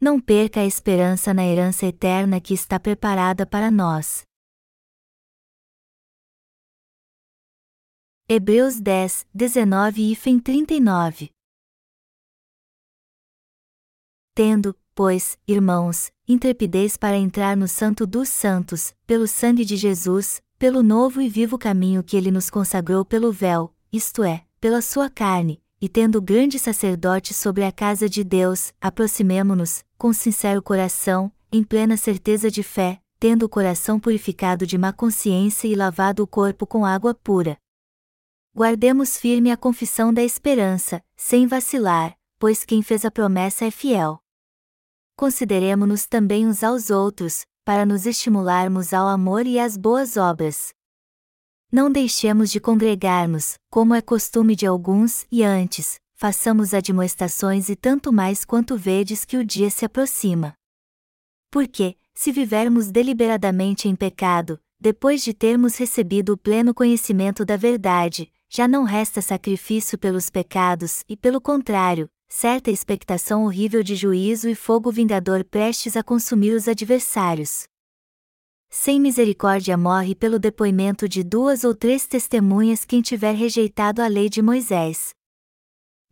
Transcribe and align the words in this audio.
Não 0.00 0.20
perca 0.20 0.60
a 0.60 0.64
esperança 0.64 1.34
na 1.34 1.44
herança 1.44 1.84
eterna 1.84 2.40
que 2.40 2.54
está 2.54 2.78
preparada 2.78 3.44
para 3.44 3.68
nós. 3.68 4.22
Hebreus 8.28 8.78
10, 8.78 9.26
19 9.34 10.12
e 10.12 10.40
39 10.40 11.30
Tendo, 14.32 14.78
pois, 14.94 15.36
irmãos, 15.48 16.12
intrepidez 16.28 16.96
para 16.96 17.16
entrar 17.16 17.56
no 17.56 17.66
Santo 17.66 18.06
dos 18.06 18.28
Santos, 18.28 18.94
pelo 19.04 19.26
sangue 19.26 19.64
de 19.64 19.76
Jesus, 19.76 20.40
pelo 20.56 20.80
novo 20.80 21.20
e 21.20 21.28
vivo 21.28 21.58
caminho 21.58 22.04
que 22.04 22.16
ele 22.16 22.30
nos 22.30 22.48
consagrou 22.48 23.04
pelo 23.04 23.32
véu, 23.32 23.74
isto 23.92 24.22
é, 24.22 24.46
pela 24.60 24.80
sua 24.80 25.10
carne, 25.10 25.60
e 25.80 25.88
tendo 25.88 26.20
grande 26.20 26.58
sacerdote 26.58 27.32
sobre 27.32 27.64
a 27.64 27.72
casa 27.72 28.08
de 28.08 28.24
Deus, 28.24 28.72
aproximemo-nos, 28.80 29.84
com 29.96 30.12
sincero 30.12 30.62
coração, 30.62 31.32
em 31.52 31.62
plena 31.62 31.96
certeza 31.96 32.50
de 32.50 32.62
fé, 32.62 33.00
tendo 33.18 33.44
o 33.44 33.48
coração 33.48 33.98
purificado 33.98 34.66
de 34.66 34.76
má 34.76 34.92
consciência 34.92 35.68
e 35.68 35.74
lavado 35.74 36.22
o 36.22 36.26
corpo 36.26 36.66
com 36.66 36.84
água 36.84 37.14
pura. 37.14 37.56
Guardemos 38.54 39.16
firme 39.16 39.50
a 39.50 39.56
confissão 39.56 40.12
da 40.12 40.22
esperança, 40.22 41.02
sem 41.16 41.46
vacilar, 41.46 42.16
pois 42.38 42.64
quem 42.64 42.82
fez 42.82 43.04
a 43.04 43.10
promessa 43.10 43.64
é 43.64 43.70
fiel. 43.70 44.20
Consideremo-nos 45.16 46.06
também 46.06 46.46
uns 46.46 46.62
aos 46.62 46.90
outros, 46.90 47.44
para 47.64 47.84
nos 47.84 48.06
estimularmos 48.06 48.94
ao 48.94 49.06
amor 49.06 49.46
e 49.46 49.58
às 49.58 49.76
boas 49.76 50.16
obras. 50.16 50.72
Não 51.70 51.92
deixemos 51.92 52.50
de 52.50 52.60
congregarmos, 52.60 53.58
como 53.68 53.94
é 53.94 54.00
costume 54.00 54.56
de 54.56 54.66
alguns, 54.66 55.26
e 55.30 55.44
antes, 55.44 56.00
façamos 56.14 56.72
admoestações 56.72 57.68
e 57.68 57.76
tanto 57.76 58.10
mais 58.10 58.42
quanto 58.42 58.74
vedes 58.74 59.22
que 59.22 59.36
o 59.36 59.44
dia 59.44 59.68
se 59.68 59.84
aproxima. 59.84 60.54
Porque, 61.50 61.94
se 62.14 62.32
vivermos 62.32 62.90
deliberadamente 62.90 63.86
em 63.86 63.94
pecado, 63.94 64.58
depois 64.80 65.22
de 65.22 65.34
termos 65.34 65.76
recebido 65.76 66.32
o 66.32 66.38
pleno 66.38 66.72
conhecimento 66.72 67.44
da 67.44 67.58
verdade, 67.58 68.32
já 68.48 68.66
não 68.66 68.84
resta 68.84 69.20
sacrifício 69.20 69.98
pelos 69.98 70.30
pecados 70.30 71.04
e, 71.06 71.18
pelo 71.18 71.38
contrário, 71.38 72.08
certa 72.30 72.70
expectação 72.70 73.44
horrível 73.44 73.82
de 73.82 73.94
juízo 73.94 74.48
e 74.48 74.54
fogo 74.54 74.90
vingador 74.90 75.44
prestes 75.44 75.98
a 75.98 76.02
consumir 76.02 76.54
os 76.54 76.66
adversários 76.66 77.68
sem 78.68 79.00
misericórdia 79.00 79.76
morre 79.76 80.14
pelo 80.14 80.38
depoimento 80.38 81.08
de 81.08 81.22
duas 81.22 81.64
ou 81.64 81.74
três 81.74 82.06
testemunhas 82.06 82.84
quem 82.84 83.00
tiver 83.00 83.34
rejeitado 83.34 84.02
a 84.02 84.06
lei 84.06 84.28
de 84.28 84.42
Moisés. 84.42 85.10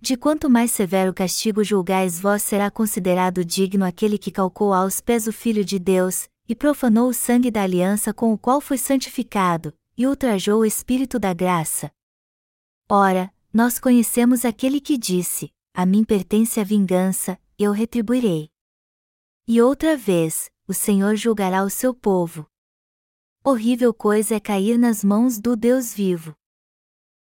De 0.00 0.16
quanto 0.16 0.48
mais 0.48 0.70
severo 0.70 1.12
castigo 1.12 1.64
julgais 1.64 2.20
vós 2.20 2.42
será 2.42 2.70
considerado 2.70 3.44
digno 3.44 3.84
aquele 3.84 4.18
que 4.18 4.30
calcou 4.30 4.72
aos 4.72 5.00
pés 5.00 5.26
o 5.26 5.32
Filho 5.32 5.64
de 5.64 5.78
Deus, 5.78 6.28
e 6.48 6.54
profanou 6.54 7.08
o 7.08 7.14
sangue 7.14 7.50
da 7.50 7.62
aliança 7.62 8.14
com 8.14 8.32
o 8.32 8.38
qual 8.38 8.60
foi 8.60 8.78
santificado, 8.78 9.74
e 9.96 10.06
ultrajou 10.06 10.60
o 10.60 10.64
Espírito 10.64 11.18
da 11.18 11.34
graça. 11.34 11.91
Ora, 12.88 13.32
nós 13.52 13.78
conhecemos 13.78 14.44
aquele 14.44 14.80
que 14.80 14.96
disse: 14.96 15.50
A 15.74 15.84
mim 15.84 16.04
pertence 16.04 16.60
a 16.60 16.64
vingança, 16.64 17.38
eu 17.58 17.72
retribuirei. 17.72 18.48
E 19.48 19.60
outra 19.60 19.96
vez, 19.96 20.50
o 20.69 20.75
Senhor 20.75 21.14
julgará 21.17 21.62
o 21.62 21.70
seu 21.70 21.95
povo. 21.95 22.47
Horrível 23.45 23.95
coisa 23.95 24.34
é 24.34 24.41
cair 24.41 24.77
nas 24.77 25.05
mãos 25.05 25.39
do 25.39 25.55
Deus 25.55 25.95
vivo. 25.95 26.34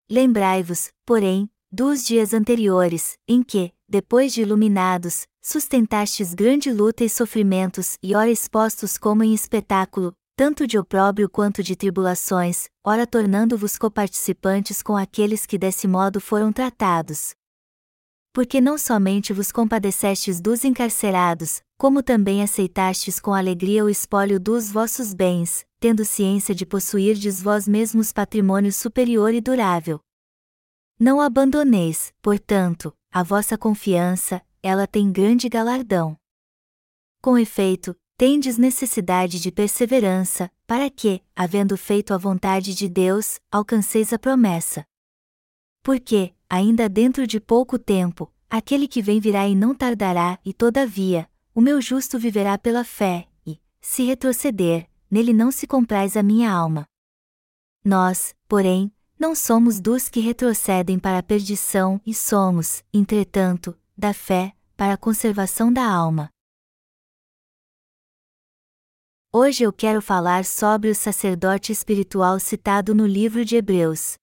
Lembrai-vos, 0.09 0.91
porém, 1.05 1.49
dos 1.71 2.05
dias 2.05 2.33
anteriores, 2.33 3.17
em 3.27 3.43
que, 3.43 3.73
depois 3.89 4.33
de 4.33 4.41
iluminados, 4.41 5.27
sustentastes 5.41 6.33
grande 6.33 6.71
luta 6.71 7.03
e 7.03 7.09
sofrimentos 7.09 7.97
e 8.01 8.15
ora 8.15 8.29
expostos 8.29 8.97
como 8.97 9.23
em 9.23 9.33
espetáculo, 9.33 10.15
tanto 10.35 10.65
de 10.65 10.77
opróbrio 10.77 11.29
quanto 11.29 11.61
de 11.61 11.75
tribulações, 11.75 12.69
ora 12.83 13.05
tornando-vos 13.05 13.77
coparticipantes 13.77 14.81
com 14.81 14.95
aqueles 14.95 15.45
que 15.45 15.57
desse 15.57 15.87
modo 15.87 16.21
foram 16.21 16.53
tratados. 16.53 17.35
Porque 18.33 18.59
não 18.59 18.79
somente 18.79 19.31
vos 19.31 19.51
compadecestes 19.51 20.41
dos 20.41 20.65
encarcerados, 20.65 21.61
como 21.77 22.01
também 22.01 22.41
aceitastes 22.41 23.19
com 23.19 23.31
alegria 23.31 23.85
o 23.85 23.89
espólio 23.89 24.39
dos 24.39 24.71
vossos 24.71 25.13
bens, 25.13 25.63
tendo 25.79 26.03
ciência 26.03 26.55
de 26.55 26.65
possuirdes 26.65 27.39
vós 27.39 27.67
mesmos 27.67 28.11
patrimônio 28.11 28.73
superior 28.73 29.35
e 29.35 29.39
durável. 29.39 29.99
Não 30.99 31.21
abandoneis, 31.21 32.11
portanto, 32.23 32.91
a 33.11 33.21
vossa 33.21 33.55
confiança, 33.55 34.41
ela 34.63 34.87
tem 34.87 35.11
grande 35.11 35.47
galardão. 35.47 36.17
Com 37.21 37.37
efeito, 37.37 37.95
tendes 38.17 38.57
necessidade 38.57 39.39
de 39.39 39.51
perseverança, 39.51 40.49
para 40.65 40.89
que, 40.89 41.21
havendo 41.35 41.77
feito 41.77 42.13
a 42.15 42.17
vontade 42.17 42.73
de 42.73 42.89
Deus, 42.89 43.39
alcanceis 43.51 44.11
a 44.11 44.17
promessa. 44.17 44.83
Porque, 45.83 46.33
ainda 46.49 46.87
dentro 46.87 47.27
de 47.27 47.41
pouco 47.41 47.77
tempo, 47.77 48.31
aquele 48.49 48.87
que 48.87 49.01
vem 49.01 49.19
virá 49.19 49.45
e 49.49 49.53
não 49.53 49.75
tardará, 49.75 50.39
e 50.45 50.53
todavia, 50.53 51.29
o 51.53 51.59
meu 51.59 51.81
justo 51.81 52.17
viverá 52.17 52.57
pela 52.57 52.85
fé, 52.85 53.27
e, 53.45 53.59
se 53.81 54.03
retroceder, 54.05 54.89
nele 55.11 55.33
não 55.33 55.51
se 55.51 55.67
compraz 55.67 56.15
a 56.15 56.23
minha 56.23 56.49
alma. 56.49 56.85
Nós, 57.83 58.33
porém, 58.47 58.89
não 59.19 59.35
somos 59.35 59.81
dos 59.81 60.07
que 60.07 60.21
retrocedem 60.21 60.97
para 60.97 61.17
a 61.17 61.23
perdição 61.23 61.99
e 62.05 62.13
somos, 62.13 62.81
entretanto, 62.93 63.77
da 63.97 64.13
fé, 64.13 64.53
para 64.77 64.93
a 64.93 64.97
conservação 64.97 65.71
da 65.71 65.85
alma. 65.85 66.29
Hoje 69.33 69.63
eu 69.63 69.73
quero 69.73 70.01
falar 70.01 70.45
sobre 70.45 70.89
o 70.89 70.95
sacerdote 70.95 71.73
espiritual 71.73 72.39
citado 72.39 72.95
no 72.95 73.05
livro 73.05 73.43
de 73.43 73.57
Hebreus. 73.57 74.15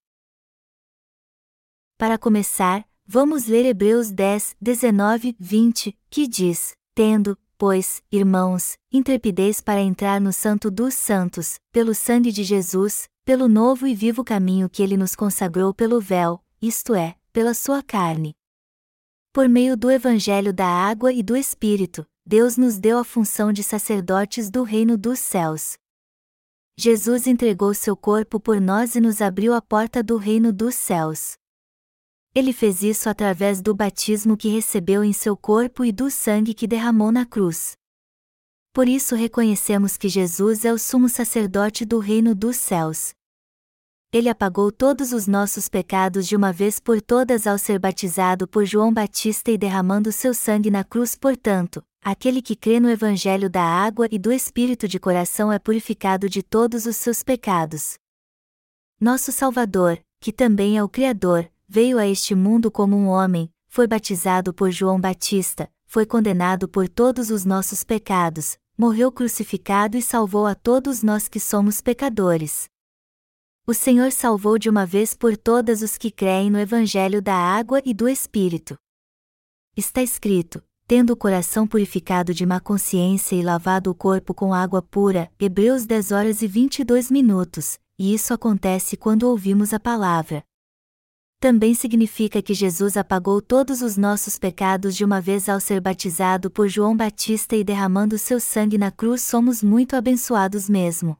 Para 2.00 2.16
começar, 2.16 2.88
vamos 3.06 3.44
ler 3.46 3.66
Hebreus 3.66 4.10
10, 4.10 4.56
19, 4.58 5.36
20, 5.38 5.94
que 6.08 6.26
diz: 6.26 6.72
Tendo, 6.94 7.36
pois, 7.58 8.02
irmãos, 8.10 8.78
intrepidez 8.90 9.60
para 9.60 9.82
entrar 9.82 10.18
no 10.18 10.32
Santo 10.32 10.70
dos 10.70 10.94
Santos, 10.94 11.60
pelo 11.70 11.94
sangue 11.94 12.32
de 12.32 12.42
Jesus, 12.42 13.06
pelo 13.22 13.48
novo 13.48 13.86
e 13.86 13.94
vivo 13.94 14.24
caminho 14.24 14.70
que 14.70 14.82
ele 14.82 14.96
nos 14.96 15.14
consagrou 15.14 15.74
pelo 15.74 16.00
véu, 16.00 16.42
isto 16.62 16.94
é, 16.94 17.16
pela 17.34 17.52
sua 17.52 17.82
carne. 17.82 18.34
Por 19.30 19.46
meio 19.46 19.76
do 19.76 19.90
Evangelho 19.90 20.54
da 20.54 20.66
Água 20.66 21.12
e 21.12 21.22
do 21.22 21.36
Espírito, 21.36 22.06
Deus 22.24 22.56
nos 22.56 22.78
deu 22.78 22.96
a 22.96 23.04
função 23.04 23.52
de 23.52 23.62
sacerdotes 23.62 24.50
do 24.50 24.62
reino 24.62 24.96
dos 24.96 25.18
céus. 25.18 25.76
Jesus 26.78 27.26
entregou 27.26 27.74
seu 27.74 27.94
corpo 27.94 28.40
por 28.40 28.58
nós 28.58 28.94
e 28.94 29.02
nos 29.02 29.20
abriu 29.20 29.52
a 29.52 29.60
porta 29.60 30.02
do 30.02 30.16
reino 30.16 30.50
dos 30.50 30.74
céus. 30.74 31.38
Ele 32.32 32.52
fez 32.52 32.82
isso 32.82 33.08
através 33.08 33.60
do 33.60 33.74
batismo 33.74 34.36
que 34.36 34.48
recebeu 34.48 35.02
em 35.02 35.12
seu 35.12 35.36
corpo 35.36 35.84
e 35.84 35.91
do 35.91 36.08
sangue 36.10 36.54
que 36.54 36.66
derramou 36.66 37.10
na 37.10 37.26
cruz. 37.26 37.72
Por 38.72 38.88
isso 38.88 39.16
reconhecemos 39.16 39.96
que 39.96 40.08
Jesus 40.08 40.64
é 40.64 40.72
o 40.72 40.78
sumo 40.78 41.08
sacerdote 41.08 41.84
do 41.84 41.98
reino 41.98 42.32
dos 42.32 42.56
céus. 42.56 43.12
Ele 44.12 44.28
apagou 44.28 44.70
todos 44.70 45.12
os 45.12 45.26
nossos 45.26 45.68
pecados 45.68 46.26
de 46.26 46.36
uma 46.36 46.52
vez 46.52 46.78
por 46.78 47.00
todas 47.00 47.48
ao 47.48 47.58
ser 47.58 47.80
batizado 47.80 48.47
por 48.47 48.64
João 48.64 48.92
Batista 48.92 49.50
e 49.50 49.58
derramando 49.58 50.12
seu 50.12 50.32
sangue 50.32 50.70
na 50.70 50.84
cruz, 50.84 51.16
portanto, 51.16 51.82
aquele 52.00 52.41
que 52.41 52.54
crê 52.54 52.78
no 52.78 52.88
Evangelho 52.88 53.50
da 53.50 53.62
água 53.62 54.08
e 54.10 54.18
do 54.20 54.32
Espírito 54.32 54.86
de 54.86 55.00
coração 55.00 55.52
é 55.52 55.58
purificado 55.58 56.28
de 56.28 56.44
todos 56.44 56.86
os 56.86 56.97
seus 56.97 57.24
pecados. 57.24 57.94
Nosso 59.00 59.32
Salvador, 59.32 60.00
que 60.20 60.32
também 60.32 60.76
é 60.76 60.82
o 60.82 60.88
Criador, 60.88 61.48
veio 61.72 62.00
a 62.00 62.06
este 62.08 62.34
mundo 62.34 62.69
como 62.69 62.97
um 62.97 63.06
homem, 63.06 63.48
foi 63.69 63.86
batizado 63.86 64.53
por 64.53 64.72
João 64.72 65.00
Batista, 65.00 65.71
foi 65.86 66.04
condenado 66.04 66.68
por 66.68 66.89
todos 66.89 67.30
os 67.30 67.44
nossos 67.44 67.84
pecados, 67.84 68.59
morreu 68.77 69.12
crucificado 69.12 69.97
e 69.97 70.03
salvou 70.03 70.47
a 70.48 70.54
todos 70.56 71.04
nós 71.04 71.28
que 71.28 71.39
somos 71.39 71.80
pecadores. 71.80 72.68
O 73.68 73.72
Senhor 73.72 74.10
salvou 74.10 74.59
de 74.59 74.68
uma 74.68 74.84
vez 74.84 75.15
por 75.15 75.36
todas 75.36 75.80
os 75.80 75.97
que 75.97 76.10
creem 76.10 76.50
no 76.50 76.59
Evangelho 76.59 77.22
da 77.22 77.36
água 77.36 77.80
e 77.84 77.94
do 77.94 78.09
Espírito. 78.09 78.77
Está 79.77 80.03
escrito: 80.03 80.60
tendo 80.89 81.12
o 81.12 81.16
coração 81.16 81.68
purificado 81.68 82.34
de 82.34 82.44
má 82.44 82.59
consciência 82.59 83.36
e 83.36 83.42
lavado 83.42 83.92
o 83.92 83.94
corpo 83.94 84.34
com 84.34 84.53
água 84.53 84.83
pura, 84.83 85.30
Hebreus 85.39 85.86
10 85.86 86.10
horas 86.10 86.42
e 86.42 86.48
22 86.48 87.12
minutos, 87.12 87.78
e 87.97 88.12
isso 88.12 88.34
acontece 88.34 88.97
quando 88.97 89.22
ouvimos 89.22 89.72
a 89.72 89.78
palavra 89.78 90.44
também 91.41 91.75
significa 91.75 92.42
que 92.42 92.53
Jesus 92.53 92.98
apagou 92.98 93.41
todos 93.41 93.81
os 93.81 93.97
nossos 93.97 94.39
pecados 94.39 94.95
de 94.95 95.07
uma 95.07 95.22
vez 95.22 95.48
ao 95.48 95.59
ser 95.59 95.81
batizado 95.81 96.51
por 96.51 96.69
João 96.69 96.95
Batista 96.95 97.57
e 97.57 97.65
derramando 97.65 98.19
seu 98.19 98.39
sangue 98.39 98.77
na 98.77 98.92
cruz 98.92 99.22
somos 99.22 99.63
muito 99.63 99.97
abençoados 99.97 100.69
mesmo. 100.69 101.16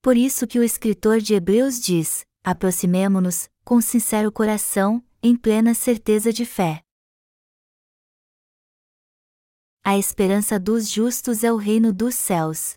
Por 0.00 0.16
isso 0.16 0.46
que 0.46 0.58
o 0.58 0.64
escritor 0.64 1.20
de 1.20 1.34
Hebreus 1.34 1.78
diz: 1.78 2.24
aproximemo-nos, 2.42 3.50
com 3.62 3.82
sincero 3.82 4.32
coração, 4.32 5.04
em 5.22 5.36
plena 5.36 5.74
certeza 5.74 6.32
de 6.32 6.46
fé. 6.46 6.80
A 9.84 9.98
esperança 9.98 10.58
dos 10.58 10.88
justos 10.88 11.44
é 11.44 11.52
o 11.52 11.56
reino 11.56 11.92
dos 11.92 12.14
céus. 12.14 12.76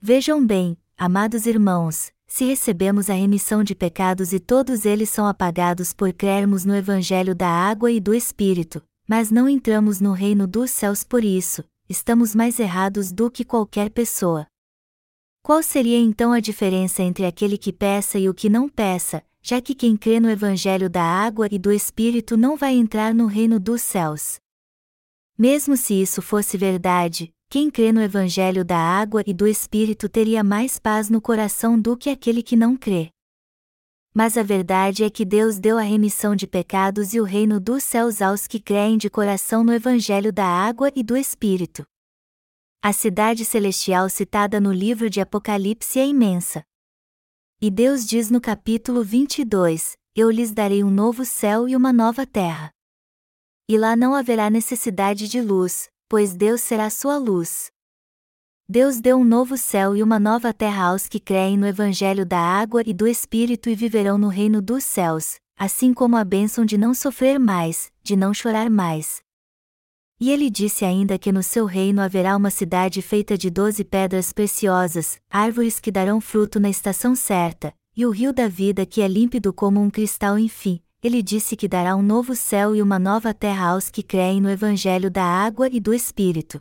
Vejam 0.00 0.44
bem, 0.44 0.76
amados 0.96 1.46
irmãos, 1.46 2.12
se 2.30 2.44
recebemos 2.44 3.10
a 3.10 3.14
remissão 3.14 3.64
de 3.64 3.74
pecados 3.74 4.32
e 4.32 4.38
todos 4.38 4.86
eles 4.86 5.10
são 5.10 5.26
apagados 5.26 5.92
por 5.92 6.12
crermos 6.12 6.64
no 6.64 6.74
Evangelho 6.74 7.34
da 7.34 7.48
água 7.48 7.90
e 7.90 7.98
do 7.98 8.14
Espírito, 8.14 8.80
mas 9.06 9.32
não 9.32 9.48
entramos 9.48 10.00
no 10.00 10.12
reino 10.12 10.46
dos 10.46 10.70
céus 10.70 11.02
por 11.02 11.24
isso, 11.24 11.64
estamos 11.88 12.32
mais 12.32 12.60
errados 12.60 13.10
do 13.10 13.28
que 13.28 13.44
qualquer 13.44 13.90
pessoa. 13.90 14.46
Qual 15.42 15.60
seria 15.60 15.98
então 15.98 16.32
a 16.32 16.38
diferença 16.38 17.02
entre 17.02 17.26
aquele 17.26 17.58
que 17.58 17.72
peça 17.72 18.16
e 18.16 18.28
o 18.28 18.34
que 18.34 18.48
não 18.48 18.68
peça, 18.68 19.24
já 19.42 19.60
que 19.60 19.74
quem 19.74 19.96
crê 19.96 20.20
no 20.20 20.30
Evangelho 20.30 20.88
da 20.88 21.02
água 21.02 21.48
e 21.50 21.58
do 21.58 21.72
Espírito 21.72 22.36
não 22.36 22.56
vai 22.56 22.74
entrar 22.74 23.12
no 23.12 23.26
reino 23.26 23.58
dos 23.58 23.82
céus? 23.82 24.38
Mesmo 25.36 25.76
se 25.76 26.00
isso 26.00 26.22
fosse 26.22 26.56
verdade, 26.56 27.32
quem 27.52 27.68
crê 27.68 27.90
no 27.90 28.00
Evangelho 28.00 28.64
da 28.64 28.78
água 28.78 29.24
e 29.26 29.34
do 29.34 29.44
Espírito 29.44 30.08
teria 30.08 30.44
mais 30.44 30.78
paz 30.78 31.10
no 31.10 31.20
coração 31.20 31.76
do 31.76 31.96
que 31.96 32.08
aquele 32.08 32.44
que 32.44 32.54
não 32.54 32.76
crê. 32.76 33.10
Mas 34.14 34.36
a 34.36 34.42
verdade 34.44 35.02
é 35.02 35.10
que 35.10 35.24
Deus 35.24 35.58
deu 35.58 35.76
a 35.76 35.82
remissão 35.82 36.36
de 36.36 36.46
pecados 36.46 37.12
e 37.12 37.20
o 37.20 37.24
reino 37.24 37.58
dos 37.58 37.82
céus 37.82 38.22
aos 38.22 38.46
que 38.46 38.60
creem 38.60 38.96
de 38.96 39.10
coração 39.10 39.64
no 39.64 39.72
Evangelho 39.72 40.32
da 40.32 40.46
água 40.46 40.92
e 40.94 41.02
do 41.02 41.16
Espírito. 41.16 41.84
A 42.80 42.92
cidade 42.92 43.44
celestial 43.44 44.08
citada 44.08 44.60
no 44.60 44.72
livro 44.72 45.10
de 45.10 45.20
Apocalipse 45.20 45.98
é 45.98 46.06
imensa. 46.06 46.62
E 47.60 47.68
Deus 47.68 48.06
diz 48.06 48.30
no 48.30 48.40
capítulo 48.40 49.02
22: 49.02 49.96
Eu 50.14 50.30
lhes 50.30 50.52
darei 50.52 50.84
um 50.84 50.90
novo 50.90 51.24
céu 51.24 51.68
e 51.68 51.74
uma 51.74 51.92
nova 51.92 52.24
terra. 52.24 52.70
E 53.68 53.76
lá 53.76 53.96
não 53.96 54.14
haverá 54.14 54.48
necessidade 54.48 55.26
de 55.26 55.40
luz, 55.40 55.88
pois 56.10 56.34
Deus 56.34 56.60
será 56.60 56.90
sua 56.90 57.16
luz. 57.18 57.70
Deus 58.68 59.00
deu 59.00 59.16
um 59.18 59.24
novo 59.24 59.56
céu 59.56 59.94
e 59.94 60.02
uma 60.02 60.18
nova 60.18 60.52
terra 60.52 60.86
aos 60.86 61.06
que 61.06 61.20
creem 61.20 61.56
no 61.56 61.68
Evangelho 61.68 62.26
da 62.26 62.40
água 62.40 62.82
e 62.84 62.92
do 62.92 63.06
Espírito 63.06 63.70
e 63.70 63.76
viverão 63.76 64.18
no 64.18 64.26
reino 64.26 64.60
dos 64.60 64.82
céus, 64.82 65.38
assim 65.56 65.94
como 65.94 66.16
a 66.16 66.24
bênção 66.24 66.64
de 66.64 66.76
não 66.76 66.92
sofrer 66.94 67.38
mais, 67.38 67.92
de 68.02 68.16
não 68.16 68.34
chorar 68.34 68.68
mais. 68.68 69.22
E 70.18 70.32
ele 70.32 70.50
disse 70.50 70.84
ainda 70.84 71.16
que 71.16 71.30
no 71.30 71.44
seu 71.44 71.64
reino 71.64 72.00
haverá 72.00 72.36
uma 72.36 72.50
cidade 72.50 73.00
feita 73.00 73.38
de 73.38 73.48
doze 73.48 73.84
pedras 73.84 74.32
preciosas, 74.32 75.20
árvores 75.30 75.78
que 75.78 75.92
darão 75.92 76.20
fruto 76.20 76.58
na 76.58 76.68
estação 76.68 77.14
certa, 77.14 77.72
e 77.96 78.04
o 78.04 78.10
rio 78.10 78.32
da 78.32 78.48
vida 78.48 78.84
que 78.84 79.00
é 79.00 79.06
límpido 79.06 79.52
como 79.52 79.80
um 79.80 79.88
cristal 79.88 80.36
enfim, 80.36 80.82
ele 81.02 81.22
disse 81.22 81.56
que 81.56 81.66
dará 81.66 81.96
um 81.96 82.02
novo 82.02 82.36
céu 82.36 82.76
e 82.76 82.82
uma 82.82 82.98
nova 82.98 83.32
terra 83.32 83.70
aos 83.70 83.88
que 83.88 84.02
creem 84.02 84.40
no 84.40 84.50
Evangelho 84.50 85.10
da 85.10 85.24
água 85.24 85.68
e 85.68 85.80
do 85.80 85.94
Espírito. 85.94 86.60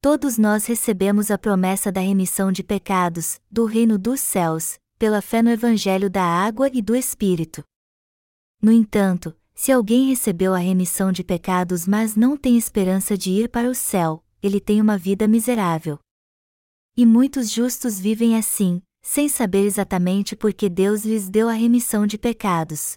Todos 0.00 0.38
nós 0.38 0.66
recebemos 0.66 1.30
a 1.30 1.38
promessa 1.38 1.90
da 1.90 2.00
remissão 2.00 2.50
de 2.50 2.62
pecados, 2.62 3.40
do 3.50 3.64
reino 3.64 3.98
dos 3.98 4.20
céus, 4.20 4.78
pela 4.98 5.22
fé 5.22 5.42
no 5.42 5.50
Evangelho 5.50 6.10
da 6.10 6.22
água 6.22 6.68
e 6.72 6.82
do 6.82 6.94
Espírito. 6.94 7.62
No 8.60 8.72
entanto, 8.72 9.36
se 9.54 9.70
alguém 9.70 10.08
recebeu 10.08 10.54
a 10.54 10.58
remissão 10.58 11.10
de 11.12 11.22
pecados 11.22 11.86
mas 11.86 12.16
não 12.16 12.36
tem 12.36 12.56
esperança 12.56 13.16
de 13.16 13.30
ir 13.30 13.48
para 13.48 13.68
o 13.68 13.74
céu, 13.74 14.24
ele 14.42 14.60
tem 14.60 14.80
uma 14.80 14.98
vida 14.98 15.26
miserável. 15.28 15.98
E 16.96 17.06
muitos 17.06 17.50
justos 17.50 17.98
vivem 17.98 18.36
assim, 18.36 18.82
sem 19.02 19.28
saber 19.28 19.64
exatamente 19.64 20.34
por 20.34 20.52
que 20.52 20.68
Deus 20.68 21.04
lhes 21.04 21.28
deu 21.28 21.48
a 21.48 21.52
remissão 21.52 22.06
de 22.06 22.18
pecados. 22.18 22.96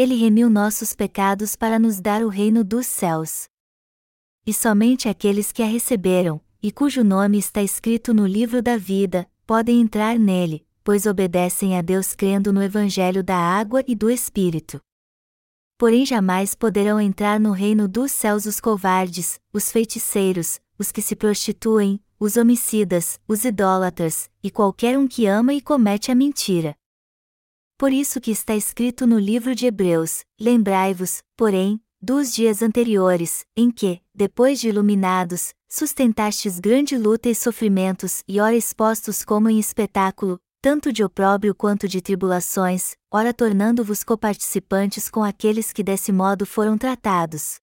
Ele 0.00 0.14
remiu 0.14 0.48
nossos 0.48 0.94
pecados 0.94 1.54
para 1.54 1.78
nos 1.78 2.00
dar 2.00 2.22
o 2.22 2.28
reino 2.30 2.64
dos 2.64 2.86
céus. 2.86 3.44
E 4.46 4.54
somente 4.54 5.10
aqueles 5.10 5.52
que 5.52 5.62
a 5.62 5.66
receberam, 5.66 6.40
e 6.62 6.72
cujo 6.72 7.04
nome 7.04 7.38
está 7.38 7.62
escrito 7.62 8.14
no 8.14 8.26
livro 8.26 8.62
da 8.62 8.78
vida, 8.78 9.30
podem 9.46 9.78
entrar 9.78 10.18
nele, 10.18 10.66
pois 10.82 11.04
obedecem 11.04 11.76
a 11.76 11.82
Deus 11.82 12.14
crendo 12.14 12.50
no 12.50 12.62
Evangelho 12.62 13.22
da 13.22 13.36
água 13.36 13.84
e 13.86 13.94
do 13.94 14.08
Espírito. 14.08 14.80
Porém 15.76 16.06
jamais 16.06 16.54
poderão 16.54 16.98
entrar 16.98 17.38
no 17.38 17.52
reino 17.52 17.86
dos 17.86 18.10
céus 18.10 18.46
os 18.46 18.58
covardes, 18.58 19.38
os 19.52 19.70
feiticeiros, 19.70 20.62
os 20.78 20.90
que 20.90 21.02
se 21.02 21.14
prostituem, 21.14 22.00
os 22.18 22.38
homicidas, 22.38 23.20
os 23.28 23.44
idólatras, 23.44 24.30
e 24.42 24.50
qualquer 24.50 24.98
um 24.98 25.06
que 25.06 25.26
ama 25.26 25.52
e 25.52 25.60
comete 25.60 26.10
a 26.10 26.14
mentira. 26.14 26.74
Por 27.80 27.94
isso 27.94 28.20
que 28.20 28.30
está 28.30 28.54
escrito 28.54 29.06
no 29.06 29.18
livro 29.18 29.54
de 29.54 29.64
Hebreus: 29.64 30.22
Lembrai-vos, 30.38 31.22
porém, 31.34 31.80
dos 31.98 32.30
dias 32.30 32.60
anteriores, 32.60 33.46
em 33.56 33.70
que, 33.70 34.02
depois 34.14 34.60
de 34.60 34.68
iluminados, 34.68 35.54
sustentastes 35.66 36.60
grande 36.60 36.98
luta 36.98 37.30
e 37.30 37.34
sofrimentos 37.34 38.22
e 38.28 38.38
ora 38.38 38.54
expostos 38.54 39.24
como 39.24 39.48
em 39.48 39.58
espetáculo, 39.58 40.38
tanto 40.60 40.92
de 40.92 41.02
opróbrio 41.02 41.54
quanto 41.54 41.88
de 41.88 42.02
tribulações, 42.02 42.96
ora 43.10 43.32
tornando-vos 43.32 44.04
coparticipantes 44.04 45.08
com 45.08 45.24
aqueles 45.24 45.72
que 45.72 45.82
desse 45.82 46.12
modo 46.12 46.44
foram 46.44 46.76
tratados. 46.76 47.60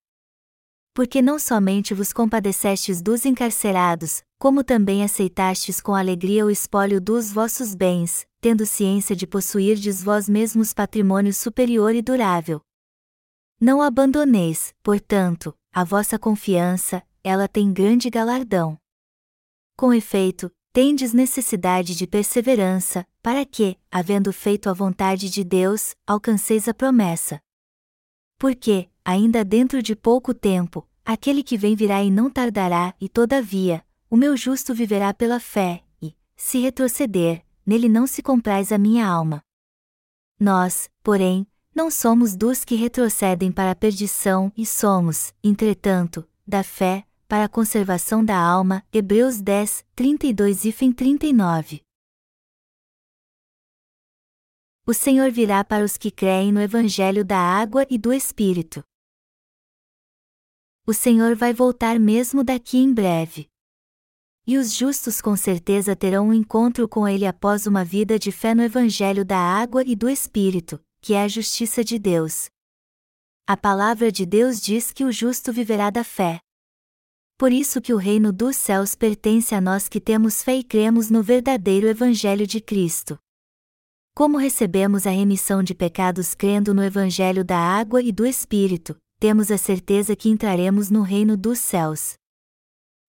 Porque 0.95 1.21
não 1.21 1.37
somente 1.37 1.93
vos 1.93 2.11
compadecestes 2.11 3.03
dos 3.03 3.23
encarcerados, 3.23 4.23
como 4.39 4.63
também 4.63 5.03
aceitastes 5.03 5.81
com 5.81 5.95
alegria 5.95 6.45
o 6.45 6.49
espólio 6.49 7.01
dos 7.01 7.31
vossos 7.31 7.73
bens, 7.73 8.27
tendo 8.39 8.65
ciência 8.65 9.15
de 9.15 9.25
possuirdes 9.25 10.03
vós 10.03 10.29
mesmos 10.29 10.73
patrimônio 10.73 11.33
superior 11.33 11.95
e 11.95 12.01
durável. 12.01 12.61
Não 13.59 13.81
abandoneis, 13.81 14.75
portanto, 14.83 15.57
a 15.73 15.83
vossa 15.83 16.19
confiança, 16.19 17.03
ela 17.23 17.47
tem 17.47 17.73
grande 17.73 18.09
galardão. 18.09 18.77
Com 19.75 19.91
efeito, 19.93 20.51
tendes 20.71 21.13
necessidade 21.13 21.95
de 21.95 22.05
perseverança, 22.05 23.05
para 23.23 23.43
que, 23.43 23.77
havendo 23.91 24.31
feito 24.31 24.69
a 24.69 24.73
vontade 24.73 25.29
de 25.29 25.43
Deus, 25.43 25.95
alcanceis 26.05 26.67
a 26.67 26.73
promessa. 26.73 27.41
Porque, 28.37 28.87
ainda 29.03 29.43
dentro 29.43 29.81
de 29.81 29.95
pouco 29.95 30.35
tempo, 30.35 30.87
aquele 31.03 31.41
que 31.41 31.57
vem 31.57 31.75
virá 31.75 32.03
e 32.03 32.11
não 32.11 32.29
tardará, 32.29 32.93
e 33.01 33.09
todavia, 33.09 33.83
o 34.09 34.15
meu 34.15 34.37
justo 34.37 34.73
viverá 34.73 35.13
pela 35.13 35.39
fé, 35.39 35.83
e, 36.01 36.15
se 36.35 36.59
retroceder, 36.59 37.43
nele 37.65 37.89
não 37.89 38.07
se 38.07 38.21
compraz 38.21 38.71
a 38.71 38.77
minha 38.77 39.05
alma. 39.05 39.41
Nós, 40.39 40.89
porém, 41.03 41.47
não 41.75 41.91
somos 41.91 42.35
dos 42.35 42.63
que 42.63 42.75
retrocedem 42.75 43.51
para 43.51 43.71
a 43.71 43.75
perdição 43.75 44.51
e 44.55 44.65
somos, 44.65 45.33
entretanto, 45.43 46.27
da 46.45 46.63
fé, 46.63 47.05
para 47.27 47.43
a 47.43 47.49
conservação 47.49 48.23
da 48.23 48.37
alma. 48.37 48.83
Hebreus 48.91 49.41
10, 49.41 49.85
32 49.93 50.65
e 50.65 50.93
39. 50.93 51.81
O 54.85 54.93
Senhor 54.93 55.29
virá 55.31 55.65
para 55.65 55.83
os 55.83 55.97
que 55.97 56.09
creem 56.09 56.53
no 56.53 56.61
Evangelho 56.61 57.25
da 57.25 57.37
água 57.37 57.85
e 57.89 57.97
do 57.97 58.13
Espírito. 58.13 58.81
O 60.85 60.93
Senhor 60.93 61.35
vai 61.35 61.53
voltar 61.53 61.99
mesmo 61.99 62.43
daqui 62.43 62.77
em 62.77 62.93
breve. 62.93 63.49
E 64.49 64.57
os 64.57 64.73
justos 64.73 65.19
com 65.19 65.35
certeza 65.35 65.93
terão 65.93 66.29
um 66.29 66.33
encontro 66.33 66.87
com 66.87 67.05
Ele 67.05 67.25
após 67.25 67.67
uma 67.67 67.83
vida 67.83 68.17
de 68.17 68.31
fé 68.31 68.55
no 68.55 68.63
Evangelho 68.63 69.25
da 69.25 69.37
água 69.37 69.83
e 69.85 69.93
do 69.93 70.09
Espírito, 70.09 70.79
que 71.01 71.13
é 71.13 71.23
a 71.23 71.27
justiça 71.27 71.83
de 71.83 71.99
Deus. 71.99 72.47
A 73.45 73.57
palavra 73.57 74.09
de 74.09 74.25
Deus 74.25 74.61
diz 74.61 74.93
que 74.93 75.03
o 75.03 75.11
justo 75.11 75.51
viverá 75.51 75.89
da 75.89 76.01
fé. 76.01 76.39
Por 77.37 77.51
isso 77.51 77.81
que 77.81 77.93
o 77.93 77.97
reino 77.97 78.31
dos 78.31 78.55
céus 78.55 78.95
pertence 78.95 79.53
a 79.53 79.59
nós 79.59 79.89
que 79.89 79.99
temos 79.99 80.41
fé 80.41 80.55
e 80.55 80.63
cremos 80.63 81.09
no 81.09 81.21
verdadeiro 81.21 81.85
Evangelho 81.85 82.47
de 82.47 82.61
Cristo. 82.61 83.19
Como 84.15 84.37
recebemos 84.37 85.05
a 85.05 85.11
remissão 85.11 85.61
de 85.61 85.75
pecados 85.75 86.33
crendo 86.33 86.73
no 86.73 86.81
Evangelho 86.81 87.43
da 87.43 87.59
água 87.59 88.01
e 88.01 88.13
do 88.13 88.25
Espírito, 88.25 88.97
temos 89.19 89.51
a 89.51 89.57
certeza 89.57 90.15
que 90.15 90.29
entraremos 90.29 90.89
no 90.89 91.01
reino 91.01 91.35
dos 91.35 91.59
céus. 91.59 92.13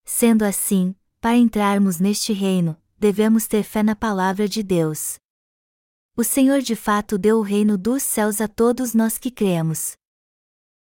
Sendo 0.04 0.42
assim, 0.42 0.94
para 1.20 1.36
entrarmos 1.36 1.98
neste 1.98 2.32
reino, 2.32 2.76
devemos 2.96 3.46
ter 3.46 3.64
fé 3.64 3.82
na 3.82 3.96
palavra 3.96 4.48
de 4.48 4.62
Deus. 4.62 5.18
O 6.16 6.22
Senhor 6.22 6.60
de 6.60 6.76
fato 6.76 7.18
deu 7.18 7.38
o 7.38 7.42
reino 7.42 7.76
dos 7.76 8.02
céus 8.02 8.40
a 8.40 8.46
todos 8.46 8.94
nós 8.94 9.18
que 9.18 9.30
cremos. 9.30 9.96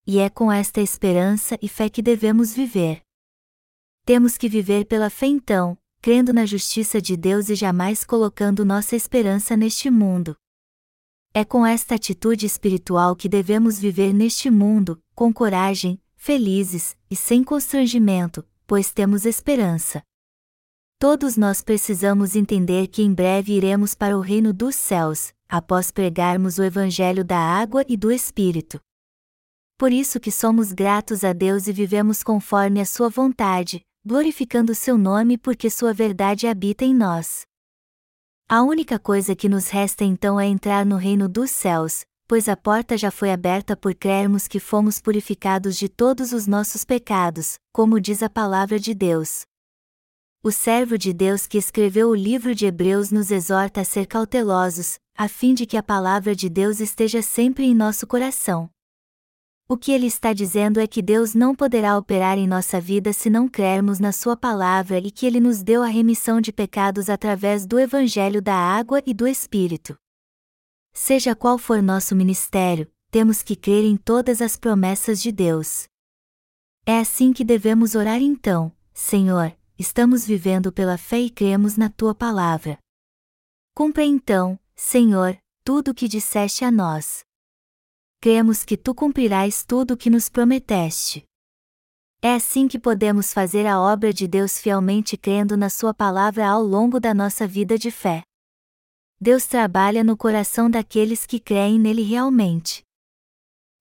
E 0.07 0.19
é 0.19 0.31
com 0.31 0.51
esta 0.51 0.81
esperança 0.81 1.59
e 1.61 1.69
fé 1.69 1.89
que 1.89 2.03
devemos 2.03 2.55
viver. 2.55 3.03
Temos 4.05 4.37
que 4.37 4.49
viver 4.49 4.87
pela 4.87 5.11
fé 5.11 5.27
então, 5.27 5.79
crendo 6.01 6.33
na 6.33 6.45
justiça 6.45 7.01
de 7.01 7.17
Deus 7.17 7.49
e 7.49 7.55
jamais 7.55 8.03
colocando 8.03 8.65
nossa 8.65 8.97
esperança 8.97 9.57
neste 9.57 9.91
mundo. 9.91 10.37
É 11.35 11.45
com 11.45 11.65
esta 11.65 11.95
atitude 11.95 12.45
espiritual 12.45 13.15
que 13.15 13.29
devemos 13.29 13.79
viver 13.79 14.12
neste 14.12 14.51
mundo, 14.51 15.03
com 15.15 15.33
coragem, 15.33 16.01
felizes 16.15 16.97
e 17.11 17.17
sem 17.17 17.45
constrangimento, 17.45 18.45
pois 18.67 18.93
temos 18.93 19.25
esperança. 19.25 20.03
Todos 21.02 21.37
nós 21.37 21.61
precisamos 21.61 22.37
entender 22.37 22.87
que 22.87 23.02
em 23.02 23.12
breve 23.12 23.54
iremos 23.54 23.92
para 23.92 24.16
o 24.16 24.21
reino 24.21 24.52
dos 24.52 24.76
céus, 24.76 25.32
após 25.49 25.90
pregarmos 25.90 26.59
o 26.59 26.62
Evangelho 26.62 27.25
da 27.25 27.40
água 27.40 27.85
e 27.88 27.97
do 27.97 28.12
Espírito. 28.12 28.80
Por 29.76 29.90
isso 29.90 30.21
que 30.21 30.30
somos 30.30 30.71
gratos 30.71 31.25
a 31.25 31.32
Deus 31.32 31.66
e 31.66 31.73
vivemos 31.73 32.23
conforme 32.23 32.80
a 32.80 32.85
sua 32.85 33.09
vontade, 33.09 33.82
glorificando 34.06 34.76
seu 34.76 34.97
nome 34.97 35.37
porque 35.37 35.68
sua 35.68 35.92
verdade 35.92 36.47
habita 36.47 36.85
em 36.85 36.94
nós. 36.94 37.42
A 38.49 38.62
única 38.62 38.97
coisa 38.97 39.35
que 39.35 39.49
nos 39.49 39.71
resta 39.71 40.04
então 40.04 40.38
é 40.38 40.47
entrar 40.47 40.87
no 40.87 40.99
reino 40.99 41.28
dos 41.28 41.50
céus, 41.50 42.04
pois 42.28 42.49
a 42.49 42.56
porta 42.56 42.97
já 42.97 43.11
foi 43.11 43.32
aberta 43.32 43.76
por 43.76 43.92
crermos 43.92 44.47
que 44.47 44.61
fomos 44.61 45.00
purificados 45.00 45.76
de 45.76 45.88
todos 45.88 46.32
os 46.32 46.47
nossos 46.47 46.85
pecados, 46.85 47.56
como 47.73 48.00
diz 48.00 48.23
a 48.23 48.30
palavra 48.30 48.78
de 48.78 48.94
Deus. 48.94 49.42
O 50.45 50.51
servo 50.51 50.99
de 50.99 51.13
Deus 51.13 51.47
que 51.47 51.57
escreveu 51.57 52.09
o 52.09 52.15
livro 52.17 52.53
de 52.53 52.67
Hebreus 52.67 53.13
nos 53.13 53.31
exorta 53.31 53.83
a 53.83 53.85
ser 53.85 54.07
cautelosos, 54.07 54.99
a 55.17 55.29
fim 55.29 55.55
de 55.55 55.65
que 55.65 55.77
a 55.77 55.83
palavra 55.85 56.35
de 56.35 56.49
Deus 56.49 56.81
esteja 56.81 57.23
sempre 57.23 57.65
em 57.65 57.73
nosso 57.73 58.09
coração. 58.09 58.69
O 59.69 59.77
que 59.77 59.93
ele 59.93 60.09
está 60.09 60.33
dizendo 60.33 60.81
é 60.81 60.87
que 60.89 61.01
Deus 61.01 61.33
não 61.33 61.55
poderá 61.55 61.97
operar 61.97 62.39
em 62.39 62.49
nossa 62.49 62.81
vida 62.81 63.13
se 63.13 63.31
não 63.31 63.49
crermos 63.49 64.01
na 64.01 64.11
Sua 64.11 64.37
palavra 64.37 64.99
e 64.99 65.13
que 65.13 65.27
Ele 65.27 65.39
nos 65.39 65.63
deu 65.63 65.81
a 65.81 65.87
remissão 65.87 66.41
de 66.41 66.53
pecados 66.53 67.09
através 67.09 67.65
do 67.65 67.79
Evangelho 67.79 68.43
da 68.43 68.57
Água 68.57 69.01
e 69.07 69.15
do 69.15 69.29
Espírito. 69.29 69.97
Seja 70.93 71.37
qual 71.37 71.57
for 71.57 71.81
nosso 71.81 72.17
ministério, 72.17 72.91
temos 73.13 73.45
que 73.45 73.55
crer 73.55 73.85
em 73.85 73.97
todas 73.97 74.43
as 74.43 74.57
promessas 74.57 75.23
de 75.23 75.31
Deus. 75.31 75.87
É 76.85 76.99
assim 76.99 77.33
que 77.33 77.45
devemos 77.45 77.95
orar 77.95 78.21
então, 78.21 78.73
Senhor, 78.93 79.57
estamos 79.83 80.25
vivendo 80.25 80.73
pela 80.73 80.97
fé 80.97 81.19
e 81.19 81.29
cremos 81.29 81.77
na 81.77 81.91
Tua 81.91 82.15
palavra. 82.15 82.79
Cumpra 83.75 84.05
então, 84.05 84.59
Senhor, 84.77 85.37
tudo 85.65 85.91
o 85.91 85.95
que 85.95 86.07
disseste 86.07 86.65
a 86.65 86.71
nós 86.71 87.25
cremos 88.21 88.65
que 88.65 88.77
tu 88.77 88.95
cumprirás 88.95 89.65
tudo 89.65 89.95
o 89.95 89.97
que 89.97 90.09
nos 90.09 90.29
prometeste. 90.29 91.25
É 92.23 92.35
assim 92.37 92.69
que 92.69 92.79
podemos 92.79 93.33
fazer 93.33 93.67
a 93.67 93.81
obra 93.81 94.12
de 94.12 94.29
Deus 94.29 94.61
fielmente 94.61 95.17
crendo 95.17 95.57
na 95.57 95.69
Sua 95.69 95.93
palavra 95.93 96.47
ao 96.47 96.62
longo 96.62 97.01
da 97.01 97.12
nossa 97.12 97.49
vida 97.49 97.77
de 97.77 97.91
fé. 97.91 98.23
Deus 99.21 99.45
trabalha 99.47 100.05
no 100.05 100.17
coração 100.17 100.71
daqueles 100.71 101.27
que 101.27 101.41
creem 101.41 101.81
nele 101.81 102.03
realmente. 102.03 102.85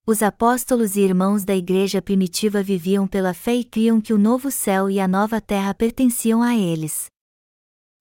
Os 0.04 0.24
apóstolos 0.24 0.96
e 0.96 1.02
irmãos 1.02 1.46
da 1.46 1.56
igreja 1.56 2.02
primitiva 2.02 2.64
viviam 2.64 3.08
pela 3.08 3.36
fé 3.36 3.54
e 3.54 3.64
criam 3.64 4.02
que 4.02 4.12
o 4.12 4.18
novo 4.18 4.50
céu 4.50 4.90
e 4.90 5.00
a 5.00 5.08
nova 5.08 5.40
terra 5.40 5.76
pertenciam 5.76 6.42
a 6.42 6.56
eles. 6.56 7.06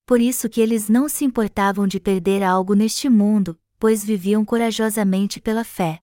Por 0.06 0.18
isso 0.18 0.48
que 0.48 0.62
eles 0.62 0.88
não 0.88 1.10
se 1.10 1.26
importavam 1.26 1.86
de 1.86 2.00
perder 2.00 2.42
algo 2.42 2.72
neste 2.72 3.08
mundo, 3.10 3.58
pois 3.78 4.02
viviam 4.02 4.46
corajosamente 4.46 5.42
pela 5.42 5.62
fé. 5.62 6.00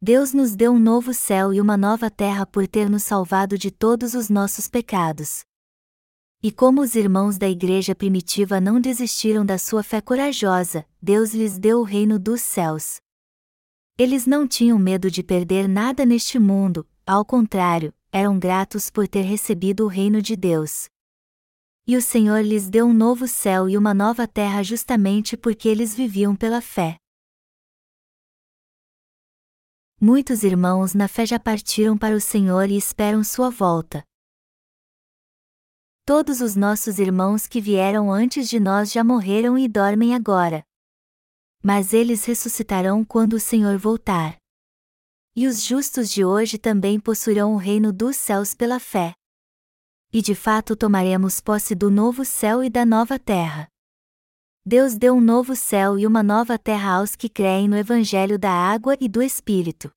Deus 0.00 0.32
nos 0.32 0.56
deu 0.56 0.72
um 0.72 0.78
novo 0.78 1.12
céu 1.12 1.52
e 1.52 1.60
uma 1.60 1.76
nova 1.76 2.10
terra 2.10 2.46
por 2.46 2.66
ter 2.66 2.88
nos 2.88 3.02
salvado 3.02 3.58
de 3.58 3.70
todos 3.70 4.14
os 4.14 4.30
nossos 4.30 4.68
pecados. 4.68 5.44
E 6.42 6.50
como 6.50 6.80
os 6.80 6.94
irmãos 6.94 7.36
da 7.36 7.48
igreja 7.48 7.94
primitiva 7.94 8.58
não 8.58 8.80
desistiram 8.80 9.44
da 9.44 9.58
sua 9.58 9.82
fé 9.82 10.00
corajosa, 10.00 10.86
Deus 11.00 11.34
lhes 11.34 11.58
deu 11.58 11.80
o 11.80 11.84
reino 11.84 12.18
dos 12.18 12.40
céus. 12.40 13.03
Eles 13.96 14.26
não 14.26 14.48
tinham 14.48 14.76
medo 14.76 15.08
de 15.08 15.22
perder 15.22 15.68
nada 15.68 16.04
neste 16.04 16.36
mundo, 16.36 16.84
ao 17.06 17.24
contrário, 17.24 17.94
eram 18.10 18.36
gratos 18.36 18.90
por 18.90 19.06
ter 19.06 19.22
recebido 19.22 19.84
o 19.84 19.88
reino 19.88 20.20
de 20.20 20.34
Deus. 20.34 20.88
E 21.86 21.96
o 21.96 22.02
Senhor 22.02 22.40
lhes 22.40 22.68
deu 22.68 22.86
um 22.86 22.92
novo 22.92 23.28
céu 23.28 23.68
e 23.68 23.78
uma 23.78 23.94
nova 23.94 24.26
terra 24.26 24.64
justamente 24.64 25.36
porque 25.36 25.68
eles 25.68 25.94
viviam 25.94 26.34
pela 26.34 26.60
fé. 26.60 26.96
Muitos 30.00 30.42
irmãos 30.42 30.92
na 30.92 31.06
fé 31.06 31.24
já 31.24 31.38
partiram 31.38 31.96
para 31.96 32.16
o 32.16 32.20
Senhor 32.20 32.68
e 32.70 32.76
esperam 32.76 33.22
sua 33.22 33.48
volta. 33.48 34.02
Todos 36.04 36.40
os 36.40 36.56
nossos 36.56 36.98
irmãos 36.98 37.46
que 37.46 37.60
vieram 37.60 38.10
antes 38.10 38.48
de 38.48 38.58
nós 38.58 38.90
já 38.90 39.04
morreram 39.04 39.56
e 39.56 39.68
dormem 39.68 40.16
agora. 40.16 40.64
Mas 41.66 41.94
eles 41.94 42.26
ressuscitarão 42.26 43.02
quando 43.02 43.32
o 43.32 43.40
Senhor 43.40 43.78
voltar. 43.78 44.36
E 45.34 45.46
os 45.46 45.62
justos 45.64 46.10
de 46.10 46.22
hoje 46.22 46.58
também 46.58 47.00
possuirão 47.00 47.54
o 47.54 47.56
reino 47.56 47.90
dos 47.90 48.16
céus 48.16 48.52
pela 48.52 48.78
fé. 48.78 49.14
E 50.12 50.20
de 50.20 50.34
fato 50.34 50.76
tomaremos 50.76 51.40
posse 51.40 51.74
do 51.74 51.90
novo 51.90 52.22
céu 52.22 52.62
e 52.62 52.68
da 52.68 52.84
nova 52.84 53.18
terra. 53.18 53.66
Deus 54.66 54.94
deu 54.94 55.14
um 55.14 55.22
novo 55.22 55.56
céu 55.56 55.98
e 55.98 56.06
uma 56.06 56.22
nova 56.22 56.58
terra 56.58 56.98
aos 56.98 57.16
que 57.16 57.30
creem 57.30 57.66
no 57.66 57.76
Evangelho 57.76 58.38
da 58.38 58.52
água 58.52 58.94
e 59.00 59.08
do 59.08 59.22
Espírito. 59.22 59.90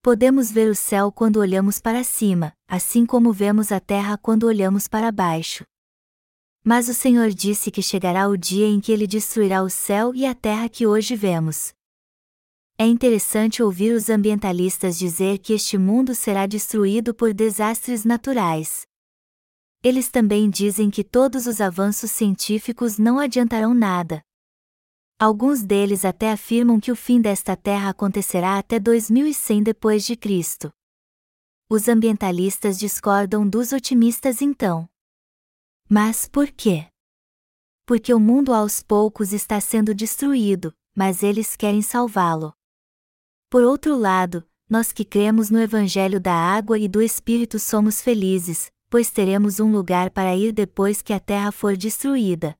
Podemos 0.00 0.48
ver 0.50 0.70
o 0.70 0.76
céu 0.76 1.10
quando 1.10 1.38
olhamos 1.38 1.80
para 1.80 2.04
cima, 2.04 2.52
assim 2.68 3.04
como 3.04 3.32
vemos 3.32 3.72
a 3.72 3.80
terra 3.80 4.16
quando 4.16 4.44
olhamos 4.44 4.86
para 4.86 5.10
baixo. 5.10 5.64
Mas 6.70 6.86
o 6.86 6.92
Senhor 6.92 7.30
disse 7.30 7.70
que 7.70 7.80
chegará 7.80 8.28
o 8.28 8.36
dia 8.36 8.66
em 8.66 8.78
que 8.78 8.92
ele 8.92 9.06
destruirá 9.06 9.62
o 9.62 9.70
céu 9.70 10.14
e 10.14 10.26
a 10.26 10.34
terra 10.34 10.68
que 10.68 10.86
hoje 10.86 11.16
vemos. 11.16 11.72
É 12.76 12.84
interessante 12.84 13.62
ouvir 13.62 13.94
os 13.94 14.10
ambientalistas 14.10 14.98
dizer 14.98 15.38
que 15.38 15.54
este 15.54 15.78
mundo 15.78 16.14
será 16.14 16.46
destruído 16.46 17.14
por 17.14 17.32
desastres 17.32 18.04
naturais. 18.04 18.82
Eles 19.82 20.10
também 20.10 20.50
dizem 20.50 20.90
que 20.90 21.02
todos 21.02 21.46
os 21.46 21.58
avanços 21.62 22.10
científicos 22.10 22.98
não 22.98 23.18
adiantarão 23.18 23.72
nada. 23.72 24.20
Alguns 25.18 25.62
deles 25.62 26.04
até 26.04 26.30
afirmam 26.30 26.78
que 26.78 26.92
o 26.92 26.96
fim 26.96 27.18
desta 27.18 27.56
terra 27.56 27.88
acontecerá 27.88 28.58
até 28.58 28.78
2100 28.78 29.62
depois 29.62 30.04
de 30.04 30.14
Cristo. 30.14 30.70
Os 31.70 31.88
ambientalistas 31.88 32.78
discordam 32.78 33.48
dos 33.48 33.72
otimistas 33.72 34.42
então. 34.42 34.86
Mas 35.88 36.28
por 36.28 36.48
quê? 36.50 36.86
Porque 37.86 38.12
o 38.12 38.20
mundo 38.20 38.52
aos 38.52 38.82
poucos 38.82 39.32
está 39.32 39.58
sendo 39.58 39.94
destruído, 39.94 40.74
mas 40.94 41.22
eles 41.22 41.56
querem 41.56 41.80
salvá-lo. 41.80 42.52
Por 43.48 43.62
outro 43.62 43.96
lado, 43.96 44.46
nós 44.68 44.92
que 44.92 45.02
cremos 45.02 45.48
no 45.48 45.58
Evangelho 45.58 46.20
da 46.20 46.34
Água 46.34 46.78
e 46.78 46.86
do 46.86 47.00
Espírito 47.00 47.58
somos 47.58 48.02
felizes, 48.02 48.70
pois 48.90 49.10
teremos 49.10 49.60
um 49.60 49.72
lugar 49.72 50.10
para 50.10 50.36
ir 50.36 50.52
depois 50.52 51.00
que 51.00 51.14
a 51.14 51.18
terra 51.18 51.50
for 51.50 51.74
destruída. 51.74 52.54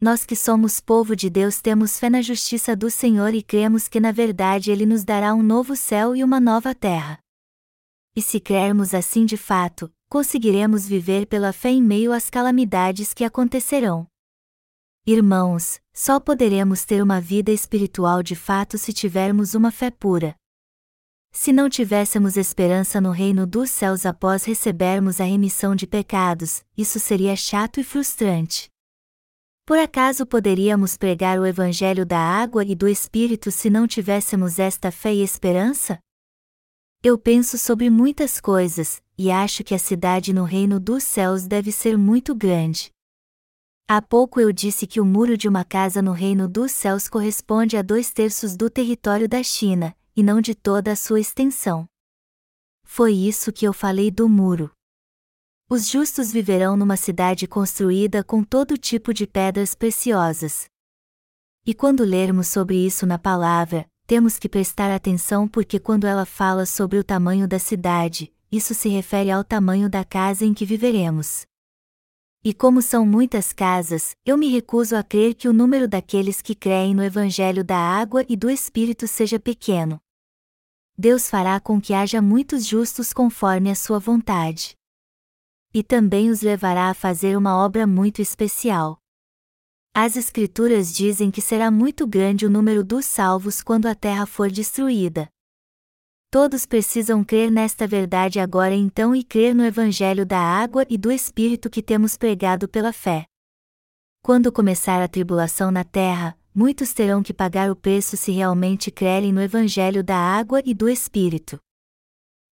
Nós 0.00 0.24
que 0.24 0.36
somos 0.36 0.80
povo 0.80 1.16
de 1.16 1.28
Deus 1.28 1.60
temos 1.60 1.98
fé 1.98 2.08
na 2.08 2.22
justiça 2.22 2.76
do 2.76 2.88
Senhor 2.88 3.34
e 3.34 3.42
cremos 3.42 3.88
que 3.88 3.98
na 3.98 4.12
verdade 4.12 4.70
Ele 4.70 4.86
nos 4.86 5.02
dará 5.02 5.34
um 5.34 5.42
novo 5.42 5.74
céu 5.74 6.14
e 6.14 6.22
uma 6.22 6.38
nova 6.38 6.76
terra. 6.76 7.18
E 8.14 8.22
se 8.22 8.38
crermos 8.38 8.94
assim 8.94 9.26
de 9.26 9.36
fato, 9.36 9.92
conseguiremos 10.10 10.88
viver 10.88 11.24
pela 11.26 11.52
fé 11.52 11.70
em 11.70 11.80
meio 11.80 12.12
às 12.12 12.28
calamidades 12.28 13.14
que 13.14 13.24
acontecerão. 13.24 14.08
Irmãos, 15.06 15.80
só 15.94 16.18
poderemos 16.18 16.84
ter 16.84 17.00
uma 17.00 17.20
vida 17.20 17.52
espiritual 17.52 18.20
de 18.20 18.34
fato 18.34 18.76
se 18.76 18.92
tivermos 18.92 19.54
uma 19.54 19.70
fé 19.70 19.88
pura. 19.88 20.34
Se 21.30 21.52
não 21.52 21.70
tivéssemos 21.70 22.36
esperança 22.36 23.00
no 23.00 23.12
reino 23.12 23.46
dos 23.46 23.70
céus 23.70 24.04
após 24.04 24.44
recebermos 24.44 25.20
a 25.20 25.24
remissão 25.24 25.76
de 25.76 25.86
pecados, 25.86 26.64
isso 26.76 26.98
seria 26.98 27.36
chato 27.36 27.78
e 27.78 27.84
frustrante. 27.84 28.68
Por 29.64 29.78
acaso 29.78 30.26
poderíamos 30.26 30.96
pregar 30.96 31.38
o 31.38 31.46
Evangelho 31.46 32.04
da 32.04 32.18
água 32.18 32.64
e 32.64 32.74
do 32.74 32.88
Espírito 32.88 33.52
se 33.52 33.70
não 33.70 33.86
tivéssemos 33.86 34.58
esta 34.58 34.90
fé 34.90 35.14
e 35.14 35.22
esperança? 35.22 36.00
Eu 37.00 37.16
penso 37.16 37.56
sobre 37.56 37.88
muitas 37.88 38.40
coisas, 38.40 39.00
e 39.22 39.30
acho 39.30 39.62
que 39.62 39.74
a 39.74 39.78
cidade 39.78 40.32
no 40.32 40.44
reino 40.44 40.80
dos 40.80 41.04
céus 41.04 41.46
deve 41.46 41.70
ser 41.70 41.98
muito 41.98 42.34
grande. 42.34 42.90
Há 43.86 44.00
pouco 44.00 44.40
eu 44.40 44.50
disse 44.50 44.86
que 44.86 44.98
o 44.98 45.04
muro 45.04 45.36
de 45.36 45.46
uma 45.46 45.62
casa 45.62 46.00
no 46.00 46.12
reino 46.12 46.48
dos 46.48 46.72
céus 46.72 47.06
corresponde 47.06 47.76
a 47.76 47.82
dois 47.82 48.10
terços 48.14 48.56
do 48.56 48.70
território 48.70 49.28
da 49.28 49.42
China, 49.42 49.94
e 50.16 50.22
não 50.22 50.40
de 50.40 50.54
toda 50.54 50.92
a 50.92 50.96
sua 50.96 51.20
extensão. 51.20 51.86
Foi 52.82 53.12
isso 53.12 53.52
que 53.52 53.66
eu 53.66 53.74
falei 53.74 54.10
do 54.10 54.26
muro. 54.26 54.70
Os 55.68 55.86
justos 55.86 56.32
viverão 56.32 56.74
numa 56.74 56.96
cidade 56.96 57.46
construída 57.46 58.24
com 58.24 58.42
todo 58.42 58.78
tipo 58.78 59.12
de 59.12 59.26
pedras 59.26 59.74
preciosas. 59.74 60.64
E 61.66 61.74
quando 61.74 62.04
lermos 62.04 62.48
sobre 62.48 62.86
isso 62.86 63.04
na 63.04 63.18
palavra, 63.18 63.86
temos 64.06 64.38
que 64.38 64.48
prestar 64.48 64.90
atenção 64.90 65.46
porque 65.46 65.78
quando 65.78 66.06
ela 66.06 66.24
fala 66.24 66.64
sobre 66.64 66.96
o 66.96 67.04
tamanho 67.04 67.46
da 67.46 67.58
cidade, 67.58 68.32
isso 68.50 68.74
se 68.74 68.88
refere 68.88 69.30
ao 69.30 69.44
tamanho 69.44 69.88
da 69.88 70.04
casa 70.04 70.44
em 70.44 70.52
que 70.52 70.66
viveremos. 70.66 71.46
E 72.42 72.54
como 72.54 72.80
são 72.80 73.04
muitas 73.04 73.52
casas, 73.52 74.16
eu 74.24 74.38
me 74.38 74.48
recuso 74.48 74.96
a 74.96 75.02
crer 75.02 75.34
que 75.34 75.46
o 75.46 75.52
número 75.52 75.86
daqueles 75.86 76.40
que 76.40 76.54
creem 76.54 76.94
no 76.94 77.04
Evangelho 77.04 77.62
da 77.62 77.76
água 77.76 78.24
e 78.28 78.36
do 78.36 78.48
Espírito 78.48 79.06
seja 79.06 79.38
pequeno. 79.38 80.00
Deus 80.96 81.28
fará 81.28 81.60
com 81.60 81.80
que 81.80 81.92
haja 81.92 82.20
muitos 82.22 82.66
justos 82.66 83.12
conforme 83.12 83.70
a 83.70 83.74
sua 83.74 83.98
vontade. 83.98 84.74
E 85.72 85.82
também 85.82 86.30
os 86.30 86.40
levará 86.40 86.88
a 86.90 86.94
fazer 86.94 87.36
uma 87.36 87.56
obra 87.62 87.86
muito 87.86 88.22
especial. 88.22 88.98
As 89.94 90.16
Escrituras 90.16 90.94
dizem 90.94 91.30
que 91.30 91.42
será 91.42 91.70
muito 91.70 92.06
grande 92.06 92.46
o 92.46 92.50
número 92.50 92.82
dos 92.82 93.04
salvos 93.04 93.60
quando 93.60 93.86
a 93.86 93.94
terra 93.94 94.24
for 94.24 94.50
destruída. 94.50 95.28
Todos 96.32 96.64
precisam 96.64 97.24
crer 97.24 97.50
nesta 97.50 97.88
verdade 97.88 98.38
agora 98.38 98.72
então 98.72 99.16
e 99.16 99.24
crer 99.24 99.52
no 99.52 99.64
Evangelho 99.64 100.24
da 100.24 100.38
água 100.38 100.86
e 100.88 100.96
do 100.96 101.10
Espírito 101.10 101.68
que 101.68 101.82
temos 101.82 102.16
pregado 102.16 102.68
pela 102.68 102.92
fé. 102.92 103.26
Quando 104.22 104.52
começar 104.52 105.02
a 105.02 105.08
tribulação 105.08 105.72
na 105.72 105.82
terra, 105.82 106.38
muitos 106.54 106.92
terão 106.92 107.20
que 107.20 107.34
pagar 107.34 107.68
o 107.68 107.74
preço 107.74 108.16
se 108.16 108.30
realmente 108.30 108.92
crerem 108.92 109.32
no 109.32 109.40
Evangelho 109.40 110.04
da 110.04 110.16
água 110.16 110.62
e 110.64 110.72
do 110.72 110.88
Espírito. 110.88 111.58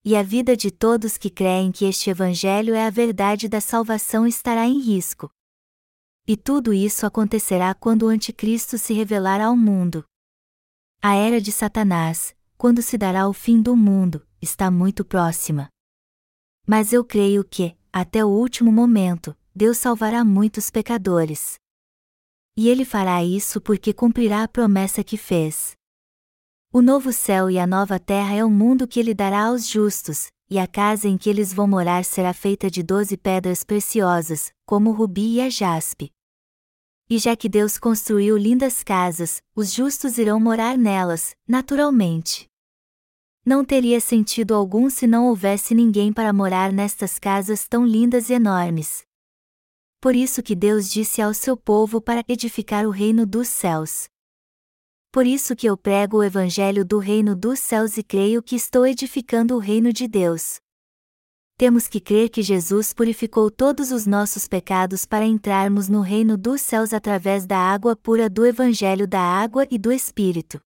E 0.05 0.17
a 0.17 0.25
vida 0.25 0.57
de 0.57 0.73
todos 0.73 1.17
que 1.17 1.31
creem 1.31 1.71
que 1.71 1.85
este 1.85 2.11
Evangelho 2.11 2.75
é 2.75 2.85
a 2.85 2.91
verdade 2.91 3.49
da 3.49 3.61
salvação 3.61 4.27
estará 4.27 4.67
em 4.67 4.81
risco. 4.81 5.31
E 6.27 6.37
tudo 6.37 6.75
isso 6.75 7.07
acontecerá 7.07 7.73
quando 7.75 8.07
o 8.07 8.09
Anticristo 8.09 8.77
se 8.77 8.93
revelar 8.93 9.41
ao 9.41 9.57
mundo. 9.57 10.05
A 11.01 11.15
era 11.15 11.41
de 11.41 11.53
Satanás, 11.53 12.35
quando 12.59 12.83
se 12.83 12.99
dará 12.99 13.29
o 13.29 13.33
fim 13.33 13.63
do 13.63 13.77
mundo, 13.77 14.27
está 14.43 14.69
muito 14.69 15.05
próxima. 15.05 15.69
Mas 16.67 16.93
eu 16.93 17.05
creio 17.05 17.45
que, 17.45 17.77
até 17.93 18.25
o 18.25 18.29
último 18.29 18.73
momento, 18.73 19.35
Deus 19.55 19.79
salvará 19.79 20.25
muitos 20.25 20.69
pecadores. 20.69 21.55
E 22.57 22.69
ele 22.69 22.85
fará 22.85 23.23
isso 23.23 23.61
porque 23.61 23.93
cumprirá 23.93 24.43
a 24.43 24.49
promessa 24.49 25.05
que 25.05 25.17
fez. 25.17 25.77
O 26.73 26.83
novo 26.83 27.13
céu 27.13 27.49
e 27.49 27.61
a 27.61 27.67
nova 27.67 28.01
terra 28.01 28.35
é 28.35 28.45
o 28.45 28.51
mundo 28.51 28.89
que 28.89 28.99
ele 28.99 29.15
dará 29.15 29.47
aos 29.47 29.69
justos, 29.69 30.27
e 30.51 30.59
a 30.59 30.67
casa 30.67 31.07
em 31.07 31.17
que 31.17 31.31
eles 31.31 31.53
vão 31.55 31.69
morar 31.69 32.05
será 32.05 32.35
feita 32.35 32.69
de 32.69 32.83
doze 32.83 33.17
pedras 33.17 33.63
preciosas, 33.63 34.53
como 34.67 34.91
o 34.91 34.93
rubi 34.93 35.37
e 35.37 35.41
a 35.41 35.49
jaspe. 35.49 36.11
E 37.09 37.19
já 37.19 37.37
que 37.37 37.49
Deus 37.49 37.79
construiu 37.79 38.37
lindas 38.37 38.83
casas, 38.83 39.41
os 39.55 39.73
justos 39.73 40.19
irão 40.19 40.39
morar 40.39 40.77
nelas, 40.77 41.35
naturalmente. 41.47 42.48
Não 43.49 43.65
teria 43.65 43.99
sentido 43.99 44.55
algum 44.55 44.91
se 44.91 45.07
não 45.07 45.27
houvesse 45.29 45.75
ninguém 45.75 46.13
para 46.13 46.35
morar 46.35 46.71
nestas 46.71 47.19
casas 47.19 47.67
tão 47.67 47.87
lindas 47.87 48.29
e 48.29 48.35
enormes. 48.35 49.05
Por 50.03 50.15
isso 50.15 50.43
que 50.43 50.55
Deus 50.55 50.91
disse 50.91 51.23
ao 51.23 51.33
seu 51.33 51.57
povo 51.57 51.99
para 51.99 52.23
edificar 52.29 52.87
o 52.87 52.91
reino 52.91 53.25
dos 53.25 53.49
céus. 53.49 54.07
Por 55.11 55.27
isso 55.27 55.57
que 55.57 55.67
eu 55.67 55.79
prego 55.79 56.19
o 56.19 56.23
evangelho 56.23 56.85
do 56.85 56.99
reino 56.99 57.35
dos 57.35 57.59
céus 57.59 57.97
e 57.97 58.03
creio 58.03 58.43
que 58.43 58.55
estou 58.55 58.87
edificando 58.87 59.57
o 59.57 59.59
reino 59.59 59.95
de 59.95 60.07
Deus 60.07 60.59
temos 61.59 61.89
que 61.89 61.99
crer 61.99 62.29
que 62.29 62.41
Jesus 62.41 62.93
purificou 62.93 63.51
todos 63.51 63.91
os 63.91 64.07
nossos 64.07 64.47
pecados 64.47 65.05
para 65.05 65.27
entrarmos 65.27 65.89
no 65.89 66.03
reino 66.03 66.37
dos 66.39 66.61
céus 66.61 66.93
através 66.93 67.47
da 67.47 67.59
água 67.59 67.97
pura 67.97 68.31
do 68.31 68.47
Evangelho 68.47 69.09
da 69.09 69.21
Água 69.21 69.67
e 69.69 69.77
do 69.77 69.91
Espírito. 69.91 70.61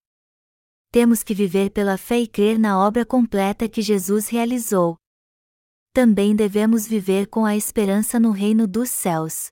Temos 0.92 1.22
que 1.22 1.32
viver 1.34 1.70
pela 1.70 1.96
fé 1.96 2.20
e 2.20 2.28
crer 2.28 2.58
na 2.58 2.78
obra 2.78 3.06
completa 3.06 3.66
que 3.66 3.80
Jesus 3.80 4.28
realizou. 4.28 4.98
Também 5.94 6.36
devemos 6.36 6.86
viver 6.86 7.28
com 7.28 7.46
a 7.46 7.56
esperança 7.56 8.20
no 8.20 8.30
reino 8.30 8.66
dos 8.66 8.90
céus. 8.90 9.50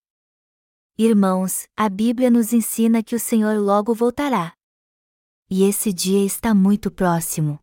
Irmãos, 0.98 1.66
a 1.74 1.88
Bíblia 1.88 2.30
nos 2.30 2.52
ensina 2.52 3.02
que 3.02 3.16
o 3.16 3.18
Senhor 3.18 3.58
logo 3.58 3.94
voltará. 3.94 4.52
E 5.48 5.62
esse 5.62 5.94
dia 5.94 6.22
está 6.26 6.54
muito 6.54 6.90
próximo. 6.90 7.58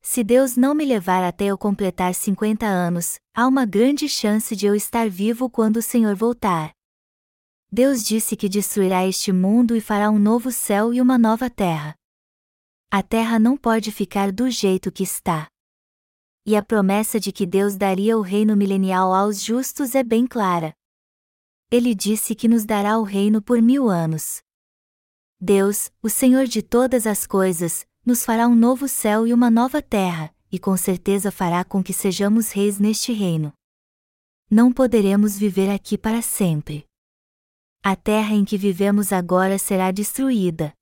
Se 0.00 0.24
Deus 0.24 0.56
não 0.56 0.74
me 0.74 0.86
levar 0.86 1.22
até 1.22 1.44
eu 1.44 1.58
completar 1.58 2.14
50 2.14 2.64
anos, 2.64 3.18
há 3.34 3.46
uma 3.46 3.66
grande 3.66 4.08
chance 4.08 4.56
de 4.56 4.64
eu 4.64 4.74
estar 4.74 5.06
vivo 5.10 5.50
quando 5.50 5.76
o 5.76 5.82
Senhor 5.82 6.16
voltar. 6.16 6.70
Deus 7.70 8.02
disse 8.02 8.34
que 8.38 8.48
destruirá 8.48 9.06
este 9.06 9.32
mundo 9.32 9.76
e 9.76 9.82
fará 9.82 10.10
um 10.10 10.18
novo 10.18 10.50
céu 10.50 10.94
e 10.94 11.00
uma 11.02 11.18
nova 11.18 11.50
terra. 11.50 11.99
A 12.92 13.04
terra 13.04 13.38
não 13.38 13.56
pode 13.56 13.92
ficar 13.92 14.32
do 14.32 14.50
jeito 14.50 14.90
que 14.90 15.04
está. 15.04 15.46
E 16.44 16.56
a 16.56 16.62
promessa 16.62 17.20
de 17.20 17.30
que 17.30 17.46
Deus 17.46 17.76
daria 17.76 18.18
o 18.18 18.20
reino 18.20 18.56
milenial 18.56 19.14
aos 19.14 19.40
justos 19.40 19.94
é 19.94 20.02
bem 20.02 20.26
clara. 20.26 20.74
Ele 21.70 21.94
disse 21.94 22.34
que 22.34 22.48
nos 22.48 22.64
dará 22.64 22.98
o 22.98 23.04
reino 23.04 23.40
por 23.40 23.62
mil 23.62 23.88
anos. 23.88 24.40
Deus, 25.40 25.92
o 26.02 26.10
Senhor 26.10 26.46
de 26.46 26.62
todas 26.62 27.06
as 27.06 27.28
coisas, 27.28 27.86
nos 28.04 28.24
fará 28.24 28.48
um 28.48 28.56
novo 28.56 28.88
céu 28.88 29.24
e 29.24 29.32
uma 29.32 29.52
nova 29.52 29.80
terra, 29.80 30.34
e 30.50 30.58
com 30.58 30.76
certeza 30.76 31.30
fará 31.30 31.64
com 31.64 31.84
que 31.84 31.92
sejamos 31.92 32.50
reis 32.50 32.80
neste 32.80 33.12
reino. 33.12 33.52
Não 34.50 34.72
poderemos 34.72 35.38
viver 35.38 35.70
aqui 35.70 35.96
para 35.96 36.20
sempre. 36.20 36.84
A 37.84 37.94
terra 37.94 38.34
em 38.34 38.44
que 38.44 38.58
vivemos 38.58 39.12
agora 39.12 39.58
será 39.58 39.92
destruída. 39.92 40.74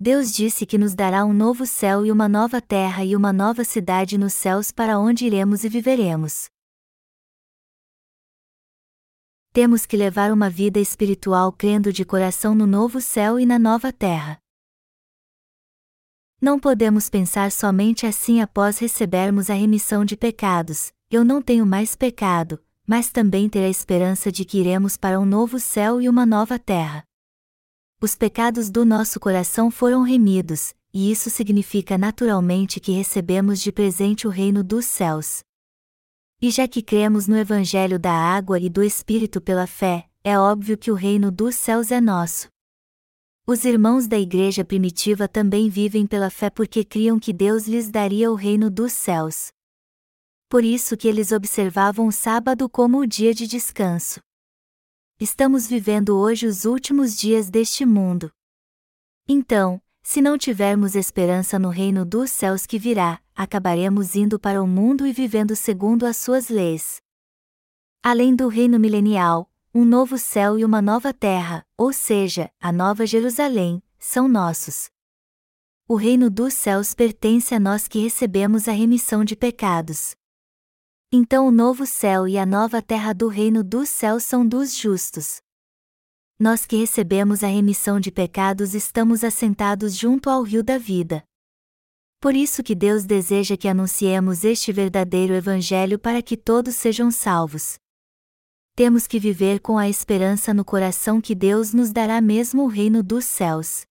Deus 0.00 0.32
disse 0.32 0.64
que 0.64 0.78
nos 0.78 0.94
dará 0.94 1.24
um 1.24 1.32
novo 1.32 1.66
céu 1.66 2.06
e 2.06 2.12
uma 2.12 2.28
nova 2.28 2.60
terra 2.60 3.04
e 3.04 3.16
uma 3.16 3.32
nova 3.32 3.64
cidade 3.64 4.16
nos 4.16 4.32
céus 4.32 4.70
para 4.70 4.96
onde 4.96 5.26
iremos 5.26 5.64
e 5.64 5.68
viveremos. 5.68 6.48
Temos 9.52 9.84
que 9.84 9.96
levar 9.96 10.30
uma 10.30 10.48
vida 10.48 10.78
espiritual 10.78 11.50
crendo 11.50 11.92
de 11.92 12.04
coração 12.04 12.54
no 12.54 12.64
novo 12.64 13.00
céu 13.00 13.40
e 13.40 13.46
na 13.46 13.58
nova 13.58 13.92
terra. 13.92 14.38
Não 16.40 16.60
podemos 16.60 17.10
pensar 17.10 17.50
somente 17.50 18.06
assim 18.06 18.40
após 18.40 18.78
recebermos 18.78 19.50
a 19.50 19.54
remissão 19.54 20.04
de 20.04 20.16
pecados, 20.16 20.92
eu 21.10 21.24
não 21.24 21.42
tenho 21.42 21.66
mais 21.66 21.96
pecado, 21.96 22.62
mas 22.86 23.10
também 23.10 23.48
ter 23.48 23.64
a 23.64 23.68
esperança 23.68 24.30
de 24.30 24.44
que 24.44 24.60
iremos 24.60 24.96
para 24.96 25.18
um 25.18 25.26
novo 25.26 25.58
céu 25.58 26.00
e 26.00 26.08
uma 26.08 26.24
nova 26.24 26.56
terra. 26.56 27.07
Os 28.00 28.14
pecados 28.14 28.70
do 28.70 28.84
nosso 28.84 29.18
coração 29.18 29.72
foram 29.72 30.02
remidos, 30.02 30.72
e 30.94 31.10
isso 31.10 31.28
significa 31.28 31.98
naturalmente 31.98 32.78
que 32.78 32.92
recebemos 32.92 33.60
de 33.60 33.72
presente 33.72 34.24
o 34.24 34.30
reino 34.30 34.62
dos 34.62 34.84
céus. 34.84 35.40
E 36.40 36.48
já 36.48 36.68
que 36.68 36.80
cremos 36.80 37.26
no 37.26 37.36
Evangelho 37.36 37.98
da 37.98 38.12
água 38.12 38.60
e 38.60 38.70
do 38.70 38.84
Espírito 38.84 39.40
pela 39.40 39.66
fé, 39.66 40.08
é 40.22 40.38
óbvio 40.38 40.78
que 40.78 40.92
o 40.92 40.94
reino 40.94 41.32
dos 41.32 41.56
céus 41.56 41.90
é 41.90 42.00
nosso. 42.00 42.46
Os 43.44 43.64
irmãos 43.64 44.06
da 44.06 44.16
igreja 44.16 44.64
primitiva 44.64 45.26
também 45.26 45.68
vivem 45.68 46.06
pela 46.06 46.30
fé 46.30 46.50
porque 46.50 46.84
criam 46.84 47.18
que 47.18 47.32
Deus 47.32 47.66
lhes 47.66 47.90
daria 47.90 48.30
o 48.30 48.36
reino 48.36 48.70
dos 48.70 48.92
céus. 48.92 49.48
Por 50.48 50.62
isso 50.62 50.96
que 50.96 51.08
eles 51.08 51.32
observavam 51.32 52.06
o 52.06 52.12
sábado 52.12 52.68
como 52.68 53.00
o 53.00 53.06
dia 53.08 53.34
de 53.34 53.48
descanso. 53.48 54.20
Estamos 55.20 55.66
vivendo 55.66 56.16
hoje 56.16 56.46
os 56.46 56.64
últimos 56.64 57.16
dias 57.18 57.50
deste 57.50 57.84
mundo. 57.84 58.30
Então, 59.26 59.82
se 60.00 60.22
não 60.22 60.38
tivermos 60.38 60.94
esperança 60.94 61.58
no 61.58 61.70
reino 61.70 62.04
dos 62.04 62.30
céus 62.30 62.64
que 62.64 62.78
virá, 62.78 63.20
acabaremos 63.34 64.14
indo 64.14 64.38
para 64.38 64.62
o 64.62 64.66
mundo 64.66 65.04
e 65.04 65.12
vivendo 65.12 65.56
segundo 65.56 66.06
as 66.06 66.18
suas 66.18 66.48
leis. 66.48 67.02
Além 68.00 68.32
do 68.32 68.46
reino 68.46 68.78
milenial, 68.78 69.50
um 69.74 69.84
novo 69.84 70.16
céu 70.16 70.56
e 70.56 70.64
uma 70.64 70.80
nova 70.80 71.12
terra, 71.12 71.66
ou 71.76 71.92
seja, 71.92 72.48
a 72.60 72.70
nova 72.70 73.04
Jerusalém, 73.04 73.82
são 73.98 74.28
nossos. 74.28 74.88
O 75.88 75.96
reino 75.96 76.30
dos 76.30 76.54
céus 76.54 76.94
pertence 76.94 77.56
a 77.56 77.58
nós 77.58 77.88
que 77.88 77.98
recebemos 77.98 78.68
a 78.68 78.72
remissão 78.72 79.24
de 79.24 79.34
pecados. 79.34 80.14
Então 81.12 81.46
o 81.46 81.50
novo 81.50 81.86
céu 81.86 82.28
e 82.28 82.36
a 82.36 82.44
nova 82.44 82.82
terra 82.82 83.12
do 83.12 83.28
reino 83.28 83.64
dos 83.64 83.88
céus 83.88 84.24
são 84.24 84.46
dos 84.46 84.76
justos. 84.76 85.40
Nós 86.38 86.66
que 86.66 86.76
recebemos 86.76 87.42
a 87.42 87.48
remissão 87.48 87.98
de 87.98 88.10
pecados 88.10 88.74
estamos 88.74 89.24
assentados 89.24 89.96
junto 89.96 90.30
ao 90.30 90.42
rio 90.42 90.62
da 90.62 90.78
vida. 90.78 91.24
Por 92.20 92.34
isso 92.34 92.62
que 92.62 92.74
Deus 92.74 93.04
deseja 93.04 93.56
que 93.56 93.68
anunciemos 93.68 94.44
este 94.44 94.72
verdadeiro 94.72 95.34
evangelho 95.34 95.98
para 95.98 96.22
que 96.22 96.36
todos 96.36 96.74
sejam 96.74 97.10
salvos 97.10 97.78
temos 98.78 99.08
que 99.08 99.18
viver 99.18 99.58
com 99.58 99.76
a 99.76 99.88
esperança 99.88 100.54
no 100.54 100.64
coração 100.64 101.20
que 101.20 101.34
Deus 101.34 101.74
nos 101.74 101.90
dará 101.90 102.20
mesmo 102.20 102.62
o 102.62 102.68
reino 102.68 103.02
dos 103.02 103.24
céus. 103.24 103.84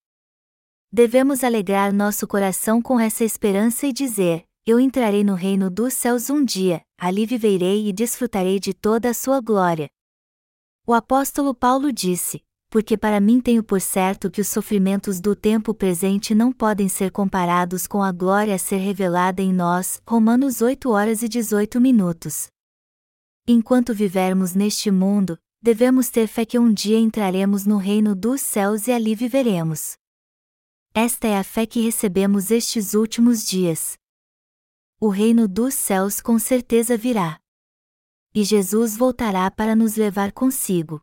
Devemos 0.90 1.44
alegrar 1.44 1.92
nosso 1.92 2.26
coração 2.26 2.82
com 2.82 2.98
essa 2.98 3.26
esperança 3.26 3.86
e 3.86 3.92
dizer: 3.92 4.46
Eu 4.66 4.80
entrarei 4.80 5.26
no 5.26 5.34
reino 5.34 5.70
dos 5.70 5.94
céus 5.94 6.30
um 6.30 6.42
dia, 6.42 6.82
ali 6.98 7.26
viverei 7.26 7.88
e 7.88 7.94
desfrutarei 7.94 8.60
de 8.60 8.74
toda 8.74 9.10
a 9.10 9.14
sua 9.14 9.40
glória. 9.40 9.88
O 10.86 10.94
apóstolo 10.94 11.54
Paulo 11.54 11.92
disse: 11.94 12.42
Porque 12.70 12.98
para 12.98 13.20
mim 13.20 13.40
tenho 13.40 13.64
por 13.64 13.80
certo 13.80 14.32
que 14.32 14.42
os 14.42 14.48
sofrimentos 14.48 15.20
do 15.20 15.36
tempo 15.36 15.74
presente 15.74 16.34
não 16.34 16.52
podem 16.52 16.90
ser 16.90 17.12
comparados 17.12 17.86
com 17.86 18.02
a 18.02 18.12
glória 18.12 18.56
a 18.56 18.58
ser 18.58 18.78
revelada 18.78 19.42
em 19.42 19.54
nós. 19.54 20.02
Romanos 20.08 20.62
8 20.62 20.90
horas 20.90 21.22
e 21.22 21.28
18 21.28 21.80
minutos. 21.80 22.48
Enquanto 23.48 23.94
vivermos 23.94 24.54
neste 24.54 24.90
mundo, 24.90 25.38
devemos 25.62 26.10
ter 26.10 26.28
fé 26.28 26.46
que 26.46 26.60
um 26.60 26.74
dia 26.74 27.00
entraremos 27.00 27.66
no 27.66 27.78
reino 27.78 28.16
dos 28.16 28.42
céus 28.42 28.88
e 28.88 28.92
ali 28.92 29.14
viveremos. 29.16 29.96
Esta 30.94 31.28
é 31.28 31.38
a 31.38 31.44
fé 31.44 31.66
que 31.66 31.80
recebemos 31.80 32.50
estes 32.50 32.94
últimos 32.94 33.46
dias. 33.46 33.98
O 35.00 35.10
reino 35.10 35.48
dos 35.48 35.76
céus 35.76 36.20
com 36.20 36.40
certeza 36.40 36.98
virá. 36.98 37.40
E 38.34 38.44
Jesus 38.44 38.98
voltará 38.98 39.52
para 39.52 39.76
nos 39.76 39.96
levar 39.96 40.32
consigo. 40.32 41.00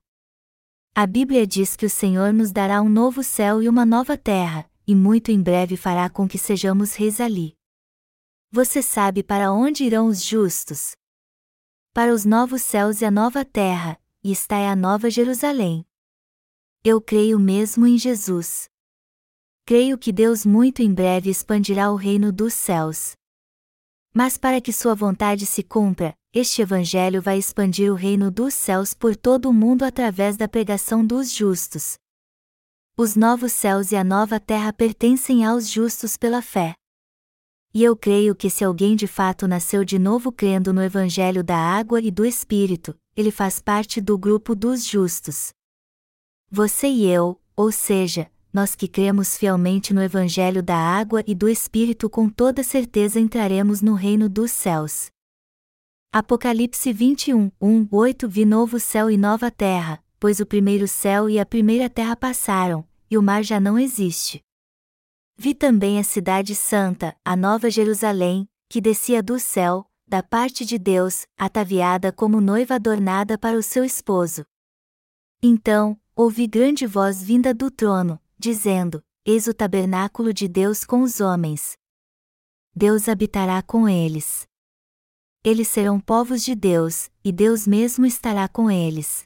A 0.93 1.07
Bíblia 1.07 1.47
diz 1.47 1.77
que 1.77 1.87
o 1.87 1.91
Senhor 1.91 2.33
nos 2.33 2.51
dará 2.51 2.83
um 2.83 2.89
novo 2.89 3.23
céu 3.23 3.63
e 3.63 3.69
uma 3.69 3.87
nova 3.87 4.19
terra, 4.19 4.69
e 4.85 4.97
muito 4.97 5.31
em 5.31 5.41
breve 5.41 5.77
fará 5.77 6.11
com 6.11 6.27
que 6.27 6.39
sejamos 6.39 6.97
reis 6.97 7.21
ali. 7.21 7.57
Você 8.51 8.83
sabe 8.83 9.23
para 9.23 9.53
onde 9.53 9.85
irão 9.85 10.09
os 10.09 10.25
justos? 10.25 10.97
Para 11.93 12.13
os 12.13 12.25
novos 12.25 12.63
céus 12.63 13.01
e 13.01 13.05
a 13.05 13.13
nova 13.13 13.45
terra, 13.45 13.97
e 14.25 14.33
está 14.33 14.57
é 14.57 14.69
a 14.69 14.75
nova 14.75 15.09
Jerusalém. 15.09 15.87
Eu 16.83 17.01
creio 17.01 17.39
mesmo 17.39 17.87
em 17.87 17.97
Jesus. 17.97 18.69
Creio 19.65 19.97
que 19.97 20.11
Deus 20.11 20.45
muito 20.45 20.83
em 20.83 20.93
breve 20.93 21.31
expandirá 21.31 21.93
o 21.93 21.95
reino 21.95 22.33
dos 22.33 22.55
céus. 22.55 23.15
Mas 24.17 24.39
para 24.39 24.61
que 24.61 24.73
sua 24.73 24.95
vontade 24.95 25.45
se 25.45 25.61
cumpra, 25.65 26.15
este 26.33 26.63
Evangelho 26.63 27.21
vai 27.21 27.37
expandir 27.37 27.93
o 27.93 27.97
reino 27.97 28.31
dos 28.31 28.55
céus 28.55 28.95
por 28.95 29.17
todo 29.17 29.51
o 29.51 29.53
mundo 29.53 29.83
através 29.83 30.37
da 30.37 30.47
pregação 30.47 31.05
dos 31.05 31.33
justos. 31.33 31.99
Os 32.97 33.17
novos 33.17 33.53
céus 33.53 33.91
e 33.91 33.97
a 33.97 34.05
nova 34.05 34.39
terra 34.39 34.73
pertencem 34.73 35.45
aos 35.45 35.69
justos 35.69 36.17
pela 36.17 36.41
fé. 36.41 36.77
E 37.75 37.83
eu 37.83 37.97
creio 37.97 38.37
que 38.37 38.49
se 38.49 38.63
alguém 38.63 38.95
de 38.95 39.09
fato 39.09 39.49
nasceu 39.49 39.85
de 39.85 39.99
novo 39.99 40.31
crendo 40.31 40.73
no 40.73 40.81
Evangelho 40.81 41.43
da 41.43 41.57
água 41.57 42.01
e 42.01 42.09
do 42.09 42.25
Espírito, 42.25 42.97
ele 43.17 43.33
faz 43.33 43.61
parte 43.61 44.01
do 44.01 44.17
grupo 44.17 44.55
dos 44.55 44.87
justos. 44.87 45.53
Você 46.49 46.87
e 46.87 47.05
eu, 47.07 47.41
ou 47.57 47.73
seja, 47.73 48.31
nós 48.55 48.77
que 48.77 48.87
cremos 48.87 49.37
fielmente 49.37 49.93
no 49.93 50.01
Evangelho 50.01 50.63
da 50.63 50.77
água 50.77 51.25
e 51.27 51.35
do 51.35 51.49
Espírito 51.49 52.09
com 52.09 52.29
toda 52.29 52.63
certeza 52.63 53.19
entraremos 53.19 53.83
no 53.83 53.95
reino 53.95 54.29
dos 54.29 54.53
céus. 54.53 55.11
Apocalipse 56.13 56.93
21, 56.93 57.51
1, 57.61 57.89
8 57.91 58.29
Vi 58.29 58.45
novo 58.45 58.79
céu 58.79 59.11
e 59.11 59.17
nova 59.17 59.51
terra, 59.51 60.01
pois 60.21 60.39
o 60.39 60.47
primeiro 60.47 60.87
céu 60.87 61.29
e 61.29 61.41
a 61.41 61.45
primeira 61.45 61.91
terra 61.91 62.15
passaram, 62.15 62.87
e 63.11 63.19
o 63.19 63.23
mar 63.23 63.43
já 63.43 63.59
não 63.59 63.77
existe. 63.77 64.41
Vi 65.37 65.53
também 65.53 65.99
a 65.99 66.05
cidade 66.05 66.55
santa, 66.55 67.17
a 67.25 67.35
nova 67.35 67.69
Jerusalém, 67.69 68.49
que 68.69 68.81
descia 68.81 69.21
do 69.21 69.37
céu, 69.41 69.85
da 70.07 70.23
parte 70.23 70.65
de 70.65 70.79
Deus, 70.79 71.27
ataviada 71.37 72.13
como 72.13 72.41
noiva 72.41 72.77
adornada 72.77 73.37
para 73.37 73.59
o 73.59 73.63
seu 73.65 73.85
esposo. 73.85 74.47
Então, 75.43 75.99
ouvi 76.15 76.47
grande 76.47 76.87
voz 76.87 77.21
vinda 77.21 77.53
do 77.53 77.69
trono, 77.69 78.21
dizendo: 78.45 79.03
Eis 79.25 79.47
o 79.47 79.55
tabernáculo 79.55 80.35
de 80.35 80.47
Deus 80.47 80.85
com 80.85 81.01
os 81.01 81.19
homens. 81.19 81.79
Deus 82.77 83.09
habitará 83.09 83.63
com 83.63 83.89
eles. 83.89 84.47
Eles 85.43 85.67
serão 85.69 85.99
povos 85.99 86.45
de 86.45 86.55
Deus, 86.55 87.11
e 87.25 87.33
Deus 87.33 87.67
mesmo 87.67 88.05
estará 88.05 88.47
com 88.47 88.71
eles. 88.71 89.25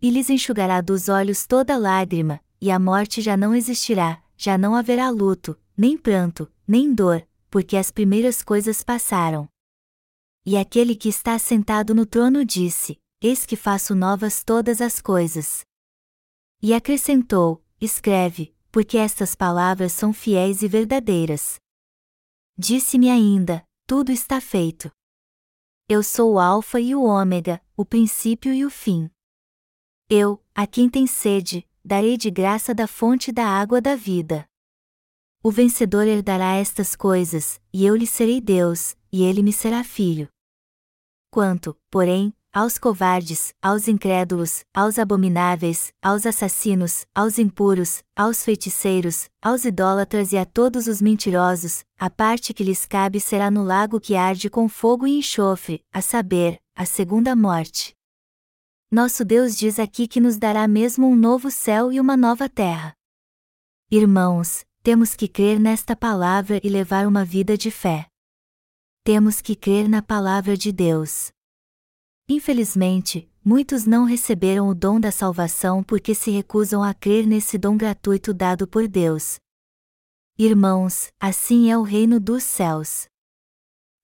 E 0.00 0.08
lhes 0.08 0.30
enxugará 0.30 0.80
dos 0.80 1.08
olhos 1.08 1.46
toda 1.46 1.76
lágrima, 1.76 2.40
e 2.60 2.70
a 2.70 2.78
morte 2.78 3.20
já 3.20 3.36
não 3.36 3.56
existirá, 3.56 4.22
já 4.36 4.56
não 4.56 4.76
haverá 4.76 5.10
luto, 5.10 5.58
nem 5.76 5.98
pranto, 5.98 6.50
nem 6.66 6.94
dor, 6.94 7.26
porque 7.50 7.76
as 7.76 7.90
primeiras 7.90 8.40
coisas 8.40 8.84
passaram. 8.84 9.48
E 10.46 10.56
aquele 10.56 10.94
que 10.94 11.08
está 11.08 11.36
sentado 11.40 11.92
no 11.92 12.06
trono 12.06 12.44
disse: 12.44 13.00
Eis 13.20 13.44
que 13.44 13.56
faço 13.56 13.96
novas 13.96 14.44
todas 14.44 14.80
as 14.80 15.00
coisas. 15.00 15.64
E 16.60 16.72
acrescentou: 16.72 17.61
Escreve, 17.84 18.54
porque 18.70 18.96
estas 18.96 19.34
palavras 19.34 19.92
são 19.92 20.12
fiéis 20.12 20.62
e 20.62 20.68
verdadeiras. 20.68 21.56
Disse-me 22.56 23.10
ainda: 23.10 23.66
Tudo 23.88 24.12
está 24.12 24.40
feito. 24.40 24.88
Eu 25.88 26.00
sou 26.00 26.34
o 26.34 26.38
Alfa 26.38 26.78
e 26.78 26.94
o 26.94 27.02
Ômega, 27.02 27.60
o 27.76 27.84
princípio 27.84 28.54
e 28.54 28.64
o 28.64 28.70
fim. 28.70 29.10
Eu, 30.08 30.40
a 30.54 30.64
quem 30.64 30.88
tem 30.88 31.08
sede, 31.08 31.68
darei 31.84 32.16
de 32.16 32.30
graça 32.30 32.72
da 32.72 32.86
fonte 32.86 33.32
da 33.32 33.48
água 33.48 33.80
da 33.80 33.96
vida. 33.96 34.46
O 35.42 35.50
vencedor 35.50 36.06
herdará 36.06 36.54
estas 36.54 36.94
coisas, 36.94 37.60
e 37.72 37.84
eu 37.84 37.96
lhe 37.96 38.06
serei 38.06 38.40
Deus, 38.40 38.96
e 39.10 39.24
ele 39.24 39.42
me 39.42 39.52
será 39.52 39.82
filho. 39.82 40.28
Quanto, 41.32 41.76
porém, 41.90 42.32
aos 42.52 42.76
covardes, 42.76 43.54
aos 43.62 43.88
incrédulos, 43.88 44.62
aos 44.74 44.98
abomináveis, 44.98 45.92
aos 46.02 46.26
assassinos, 46.26 47.06
aos 47.14 47.38
impuros, 47.38 48.02
aos 48.14 48.44
feiticeiros, 48.44 49.30
aos 49.40 49.64
idólatras 49.64 50.32
e 50.32 50.36
a 50.36 50.44
todos 50.44 50.86
os 50.86 51.00
mentirosos, 51.00 51.84
a 51.98 52.10
parte 52.10 52.52
que 52.52 52.62
lhes 52.62 52.84
cabe 52.84 53.18
será 53.18 53.50
no 53.50 53.64
lago 53.64 53.98
que 53.98 54.14
arde 54.14 54.50
com 54.50 54.68
fogo 54.68 55.06
e 55.06 55.18
enxofre, 55.18 55.82
a 55.90 56.02
saber, 56.02 56.60
a 56.76 56.84
segunda 56.84 57.34
morte. 57.34 57.96
Nosso 58.90 59.24
Deus 59.24 59.56
diz 59.56 59.78
aqui 59.78 60.06
que 60.06 60.20
nos 60.20 60.36
dará 60.36 60.68
mesmo 60.68 61.08
um 61.08 61.16
novo 61.16 61.50
céu 61.50 61.90
e 61.90 61.98
uma 61.98 62.14
nova 62.14 62.46
terra. 62.46 62.94
Irmãos, 63.90 64.66
temos 64.82 65.14
que 65.14 65.26
crer 65.26 65.58
nesta 65.58 65.96
palavra 65.96 66.60
e 66.62 66.68
levar 66.68 67.06
uma 67.06 67.24
vida 67.24 67.56
de 67.56 67.70
fé. 67.70 68.06
Temos 69.04 69.40
que 69.40 69.56
crer 69.56 69.88
na 69.88 70.02
palavra 70.02 70.56
de 70.56 70.70
Deus. 70.70 71.32
Infelizmente, 72.34 73.30
muitos 73.44 73.84
não 73.84 74.06
receberam 74.06 74.66
o 74.66 74.74
dom 74.74 74.98
da 74.98 75.12
salvação 75.12 75.84
porque 75.84 76.14
se 76.14 76.30
recusam 76.30 76.82
a 76.82 76.94
crer 76.94 77.26
nesse 77.26 77.58
dom 77.58 77.76
gratuito 77.76 78.32
dado 78.32 78.66
por 78.66 78.88
Deus. 78.88 79.38
Irmãos, 80.38 81.12
assim 81.20 81.70
é 81.70 81.76
o 81.76 81.82
reino 81.82 82.18
dos 82.18 82.42
céus. 82.42 83.06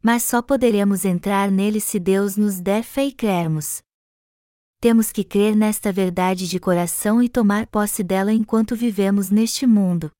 Mas 0.02 0.24
só 0.24 0.42
poderemos 0.42 1.06
entrar 1.06 1.50
nele 1.50 1.80
se 1.80 1.98
Deus 1.98 2.36
nos 2.36 2.60
der 2.60 2.82
fé 2.82 3.06
e 3.06 3.12
crermos. 3.12 3.80
Temos 4.78 5.10
que 5.10 5.24
crer 5.24 5.56
nesta 5.56 5.90
verdade 5.90 6.46
de 6.46 6.60
coração 6.60 7.22
e 7.22 7.30
tomar 7.30 7.66
posse 7.66 8.04
dela 8.04 8.30
enquanto 8.30 8.76
vivemos 8.76 9.30
neste 9.30 9.66
mundo. 9.66 10.10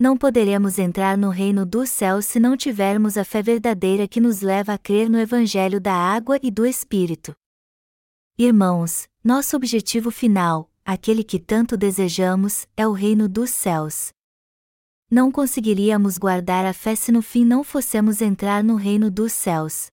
Não 0.00 0.16
poderemos 0.16 0.78
entrar 0.78 1.18
no 1.18 1.28
reino 1.28 1.66
dos 1.66 1.88
céus 1.88 2.24
se 2.24 2.38
não 2.38 2.56
tivermos 2.56 3.18
a 3.18 3.24
fé 3.24 3.42
verdadeira 3.42 4.06
que 4.06 4.20
nos 4.20 4.42
leva 4.42 4.74
a 4.74 4.78
crer 4.78 5.10
no 5.10 5.18
Evangelho 5.18 5.80
da 5.80 5.92
água 5.92 6.38
e 6.40 6.52
do 6.52 6.64
Espírito. 6.64 7.34
Irmãos, 8.38 9.08
nosso 9.24 9.56
objetivo 9.56 10.12
final, 10.12 10.70
aquele 10.84 11.24
que 11.24 11.40
tanto 11.40 11.76
desejamos, 11.76 12.64
é 12.76 12.86
o 12.86 12.92
reino 12.92 13.28
dos 13.28 13.50
céus. 13.50 14.12
Não 15.10 15.32
conseguiríamos 15.32 16.16
guardar 16.16 16.64
a 16.64 16.72
fé 16.72 16.94
se 16.94 17.10
no 17.10 17.20
fim 17.20 17.44
não 17.44 17.64
fossemos 17.64 18.22
entrar 18.22 18.62
no 18.62 18.76
reino 18.76 19.10
dos 19.10 19.32
céus. 19.32 19.88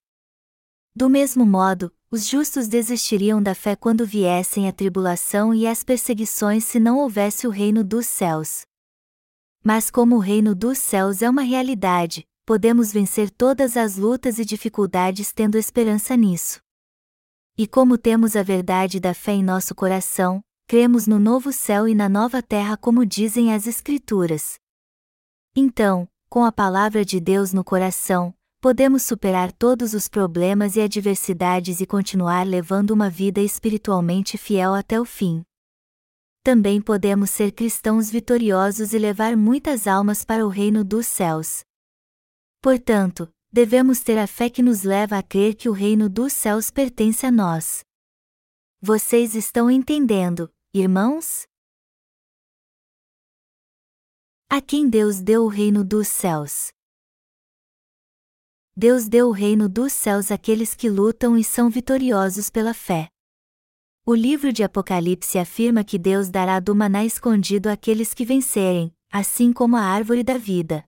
Do 0.95 1.09
mesmo 1.09 1.47
modo, 1.47 1.91
os 2.11 2.27
justos 2.27 2.67
desistiriam 2.67 3.41
da 3.41 3.55
fé 3.55 3.75
quando 3.75 4.05
viessem 4.05 4.67
a 4.69 4.71
tribulação 4.71 5.51
e 5.51 5.65
as 5.65 5.83
perseguições 5.83 6.63
se 6.63 6.79
não 6.79 6.99
houvesse 6.99 7.47
o 7.47 7.49
reino 7.49 7.83
dos 7.83 8.05
céus. 8.05 8.67
Mas 9.65 9.89
como 9.89 10.17
o 10.17 10.19
reino 10.19 10.54
dos 10.54 10.78
céus 10.78 11.23
é 11.23 11.30
uma 11.30 11.41
realidade, 11.41 12.23
podemos 12.45 12.93
vencer 12.93 13.32
todas 13.32 13.75
as 13.75 13.97
lutas 13.97 14.38
e 14.38 14.45
dificuldades 14.45 15.34
tendo 15.34 15.58
esperança 15.58 16.15
nisso. 16.15 16.60
E 17.58 17.65
como 17.65 17.97
temos 17.97 18.36
a 18.36 18.43
verdade 18.43 18.99
da 18.99 19.12
fé 19.12 19.32
em 19.32 19.43
nosso 19.43 19.73
coração, 19.73 20.39
cremos 20.67 21.08
no 21.08 21.17
novo 21.17 21.51
céu 21.51 21.88
e 21.88 21.95
na 21.95 22.08
nova 22.08 22.43
terra 22.43 22.78
como 22.78 23.04
dizem 23.04 23.56
as 23.56 23.65
Escrituras. 23.65 24.60
Então, 25.56 26.08
com 26.30 26.45
a 26.45 26.51
palavra 26.51 27.04
de 27.04 27.19
Deus 27.19 27.51
no 27.51 27.63
coração, 27.63 28.36
podemos 28.62 29.01
superar 29.01 29.51
todos 29.51 29.95
os 29.95 30.08
problemas 30.08 30.75
e 30.75 30.82
adversidades 30.82 31.82
e 31.82 31.88
continuar 31.88 32.45
levando 32.45 32.91
uma 32.91 33.10
vida 33.10 33.41
espiritualmente 33.41 34.38
fiel 34.38 34.75
até 34.75 35.01
o 35.01 35.06
fim 35.06 35.43
também 36.45 36.79
podemos 36.79 37.31
ser 37.31 37.51
cristãos 37.51 38.12
vitoriosos 38.12 38.93
e 38.93 38.99
levar 38.99 39.36
muitas 39.36 39.88
almas 39.88 40.23
para 40.23 40.45
o 40.45 40.47
reino 40.47 40.84
dos 40.84 41.08
céus. 41.08 41.63
Portanto, 42.62 43.27
devemos 43.51 44.01
ter 44.01 44.19
a 44.19 44.27
fé 44.27 44.47
que 44.47 44.62
nos 44.62 44.84
leva 44.84 45.17
a 45.17 45.23
crer 45.23 45.55
que 45.55 45.67
o 45.67 45.71
reino 45.71 46.08
dos 46.08 46.34
céus 46.34 46.69
pertence 46.69 47.25
a 47.25 47.31
nós. 47.31 47.84
Vocês 48.79 49.34
estão 49.34 49.71
entendendo, 49.71 50.53
irmãos? 50.71 51.47
A 54.47 54.62
quem 54.62 54.88
Deus 54.88 55.21
deu 55.21 55.45
o 55.45 55.47
reino 55.47 55.84
dos 55.84 56.08
céus? 56.08 56.69
Deus 58.77 59.10
deu 59.10 59.29
o 59.29 59.31
reino 59.31 59.67
dos 59.67 59.93
céus 59.93 60.29
àqueles 60.29 60.75
que 60.75 60.91
lutam 60.91 61.36
e 61.36 61.43
são 61.43 61.71
vitoriosos 61.71 62.51
pela 62.51 62.75
fé. 62.75 63.10
O 64.07 64.13
livro 64.13 64.53
de 64.53 64.61
Apocalipse 64.61 65.39
afirma 65.39 65.83
que 65.83 65.97
Deus 65.97 66.29
dará 66.29 66.59
do 66.59 66.75
maná 66.75 67.03
escondido 67.03 67.69
àqueles 67.69 68.13
que 68.13 68.23
vencerem, 68.23 68.93
assim 69.11 69.51
como 69.51 69.75
a 69.75 69.81
árvore 69.81 70.21
da 70.23 70.37
vida. 70.37 70.85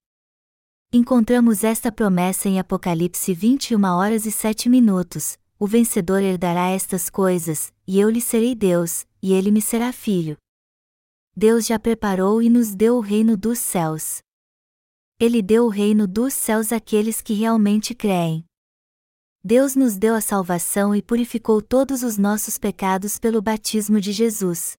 Encontramos 0.93 1.63
esta 1.63 1.91
promessa 1.91 2.47
em 2.47 2.59
Apocalipse 2.59 3.33
21 3.33 3.83
horas 3.85 4.27
e 4.27 4.31
7 4.31 4.69
minutos: 4.69 5.35
O 5.57 5.65
vencedor 5.65 6.21
herdará 6.21 6.69
estas 6.69 7.09
coisas, 7.09 7.73
e 7.87 7.99
eu 7.99 8.07
lhe 8.07 8.21
serei 8.21 8.53
Deus, 8.53 9.03
e 9.19 9.33
ele 9.33 9.49
me 9.49 9.63
será 9.63 9.91
filho. 9.91 10.37
Deus 11.35 11.65
já 11.65 11.79
preparou 11.79 12.39
e 12.39 12.51
nos 12.51 12.75
deu 12.75 12.97
o 12.97 13.01
reino 13.01 13.35
dos 13.35 13.57
céus. 13.57 14.19
Ele 15.19 15.41
deu 15.41 15.65
o 15.65 15.69
reino 15.69 16.05
dos 16.05 16.35
céus 16.35 16.71
àqueles 16.71 17.19
que 17.19 17.33
realmente 17.33 17.95
creem. 17.95 18.45
Deus 19.49 19.77
nos 19.77 19.95
deu 19.95 20.13
a 20.13 20.19
salvação 20.19 20.93
e 20.93 21.01
purificou 21.01 21.61
todos 21.61 22.03
os 22.03 22.17
nossos 22.17 22.57
pecados 22.57 23.17
pelo 23.17 23.41
batismo 23.41 24.01
de 24.01 24.11
Jesus. 24.11 24.75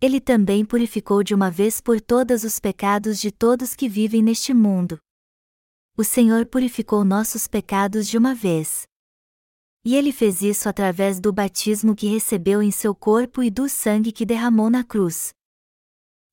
Ele 0.00 0.20
também 0.20 0.64
purificou 0.64 1.24
de 1.24 1.34
uma 1.34 1.50
vez 1.50 1.80
por 1.80 2.00
todas 2.00 2.44
os 2.44 2.60
pecados 2.60 3.18
de 3.18 3.32
todos 3.32 3.74
que 3.74 3.88
vivem 3.88 4.22
neste 4.22 4.54
mundo. 4.54 4.96
O 5.96 6.04
Senhor 6.04 6.46
purificou 6.46 7.04
nossos 7.04 7.48
pecados 7.48 8.06
de 8.06 8.16
uma 8.16 8.32
vez. 8.32 8.84
E 9.84 9.96
ele 9.96 10.12
fez 10.12 10.40
isso 10.40 10.68
através 10.68 11.18
do 11.18 11.32
batismo 11.32 11.96
que 11.96 12.06
recebeu 12.06 12.62
em 12.62 12.70
seu 12.70 12.94
corpo 12.94 13.42
e 13.42 13.50
do 13.50 13.68
sangue 13.68 14.12
que 14.12 14.24
derramou 14.24 14.70
na 14.70 14.84
cruz. 14.84 15.32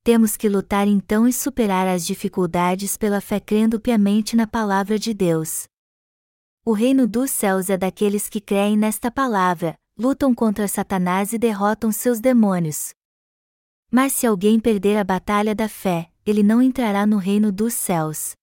Temos 0.04 0.38
que 0.38 0.48
lutar 0.48 0.88
então 0.88 1.28
e 1.28 1.34
superar 1.34 1.88
as 1.88 2.06
dificuldades 2.06 2.98
pela 2.98 3.20
fé 3.20 3.40
crendo 3.40 3.80
piamente 3.80 4.36
na 4.36 4.46
palavra 4.46 5.00
de 5.00 5.12
Deus. 5.12 5.71
O 6.64 6.74
reino 6.74 7.08
dos 7.08 7.32
céus 7.32 7.72
é 7.72 7.78
daqueles 7.78 8.30
que 8.30 8.40
creem 8.40 8.78
nesta 8.78 9.10
palavra, 9.10 9.76
lutam 9.98 10.32
contra 10.32 10.68
Satanás 10.68 11.34
e 11.34 11.40
derrotam 11.40 11.92
seus 11.92 12.20
demônios. 12.20 12.94
Mas 13.90 14.14
se 14.14 14.28
alguém 14.28 14.60
perder 14.60 14.98
a 14.98 15.04
batalha 15.04 15.56
da 15.56 15.68
fé, 15.68 16.12
ele 16.24 16.44
não 16.44 16.62
entrará 16.62 17.04
no 17.04 17.18
reino 17.18 17.52
dos 17.52 17.74
céus. 17.74 18.36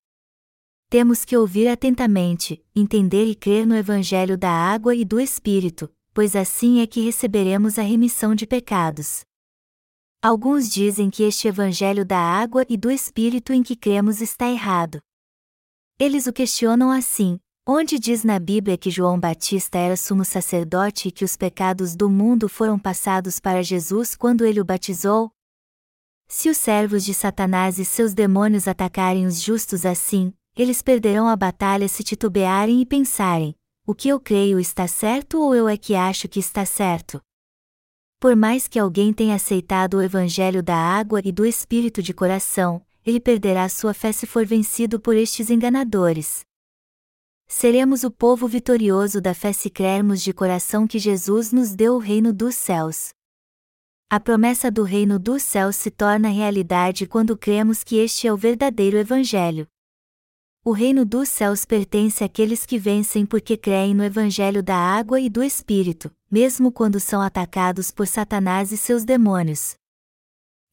Temos 0.90 1.24
que 1.24 1.36
ouvir 1.36 1.68
atentamente, 1.68 2.60
entender 2.74 3.26
e 3.26 3.36
crer 3.36 3.64
no 3.64 3.76
Evangelho 3.76 4.36
da 4.36 4.50
água 4.50 4.96
e 4.96 5.04
do 5.04 5.20
Espírito, 5.20 5.88
pois 6.12 6.34
assim 6.34 6.80
é 6.80 6.88
que 6.88 7.00
receberemos 7.00 7.78
a 7.78 7.82
remissão 7.82 8.34
de 8.34 8.48
pecados. 8.48 9.20
Alguns 10.20 10.68
dizem 10.68 11.08
que 11.08 11.22
este 11.22 11.46
Evangelho 11.46 12.04
da 12.04 12.18
água 12.18 12.66
e 12.68 12.76
do 12.76 12.90
Espírito 12.90 13.52
em 13.52 13.62
que 13.62 13.76
cremos 13.76 14.20
está 14.20 14.50
errado. 14.50 14.98
Eles 16.00 16.26
o 16.26 16.32
questionam 16.32 16.90
assim: 16.90 17.38
onde 17.70 17.98
diz 17.98 18.24
na 18.24 18.38
Bíblia 18.38 18.78
que 18.78 18.90
João 18.90 19.20
Batista 19.20 19.76
era 19.76 19.94
sumo 19.94 20.24
sacerdote 20.24 21.08
e 21.08 21.12
que 21.12 21.22
os 21.22 21.36
pecados 21.36 21.94
do 21.94 22.08
mundo 22.08 22.48
foram 22.48 22.78
passados 22.78 23.38
para 23.38 23.62
Jesus 23.62 24.16
quando 24.16 24.46
ele 24.46 24.58
o 24.58 24.64
batizou? 24.64 25.30
Se 26.26 26.48
os 26.48 26.56
servos 26.56 27.04
de 27.04 27.12
Satanás 27.12 27.78
e 27.78 27.84
seus 27.84 28.14
demônios 28.14 28.66
atacarem 28.66 29.26
os 29.26 29.42
justos 29.42 29.84
assim, 29.84 30.32
eles 30.56 30.80
perderão 30.80 31.28
a 31.28 31.36
batalha 31.36 31.86
se 31.88 32.02
titubearem 32.02 32.80
e 32.80 32.86
pensarem: 32.86 33.54
o 33.86 33.94
que 33.94 34.08
eu 34.08 34.18
creio 34.18 34.58
está 34.58 34.88
certo 34.88 35.38
ou 35.38 35.54
eu 35.54 35.68
é 35.68 35.76
que 35.76 35.94
acho 35.94 36.26
que 36.26 36.40
está 36.40 36.64
certo? 36.64 37.20
Por 38.18 38.34
mais 38.34 38.66
que 38.66 38.78
alguém 38.78 39.12
tenha 39.12 39.34
aceitado 39.34 39.98
o 39.98 40.02
evangelho 40.02 40.62
da 40.62 40.74
água 40.74 41.20
e 41.22 41.30
do 41.30 41.44
espírito 41.44 42.02
de 42.02 42.14
coração, 42.14 42.80
ele 43.04 43.20
perderá 43.20 43.68
sua 43.68 43.92
fé 43.92 44.10
se 44.10 44.26
for 44.26 44.46
vencido 44.46 44.98
por 44.98 45.14
estes 45.14 45.50
enganadores. 45.50 46.47
Seremos 47.50 48.04
o 48.04 48.10
povo 48.10 48.46
vitorioso 48.46 49.22
da 49.22 49.32
fé 49.32 49.54
se 49.54 49.70
crermos 49.70 50.22
de 50.22 50.34
coração 50.34 50.86
que 50.86 50.98
Jesus 50.98 51.50
nos 51.50 51.74
deu 51.74 51.94
o 51.94 51.98
reino 51.98 52.30
dos 52.30 52.54
céus. 52.54 53.08
A 54.10 54.20
promessa 54.20 54.70
do 54.70 54.82
reino 54.82 55.18
dos 55.18 55.42
céus 55.42 55.74
se 55.76 55.90
torna 55.90 56.28
realidade 56.28 57.06
quando 57.06 57.38
cremos 57.38 57.82
que 57.82 57.96
este 57.96 58.26
é 58.28 58.32
o 58.32 58.36
verdadeiro 58.36 58.98
Evangelho. 58.98 59.66
O 60.62 60.72
reino 60.72 61.06
dos 61.06 61.30
céus 61.30 61.64
pertence 61.64 62.22
àqueles 62.22 62.66
que 62.66 62.78
vencem 62.78 63.24
porque 63.24 63.56
creem 63.56 63.94
no 63.94 64.04
Evangelho 64.04 64.62
da 64.62 64.76
água 64.76 65.18
e 65.18 65.30
do 65.30 65.42
Espírito, 65.42 66.14
mesmo 66.30 66.70
quando 66.70 67.00
são 67.00 67.22
atacados 67.22 67.90
por 67.90 68.06
Satanás 68.06 68.72
e 68.72 68.76
seus 68.76 69.04
demônios. 69.04 69.74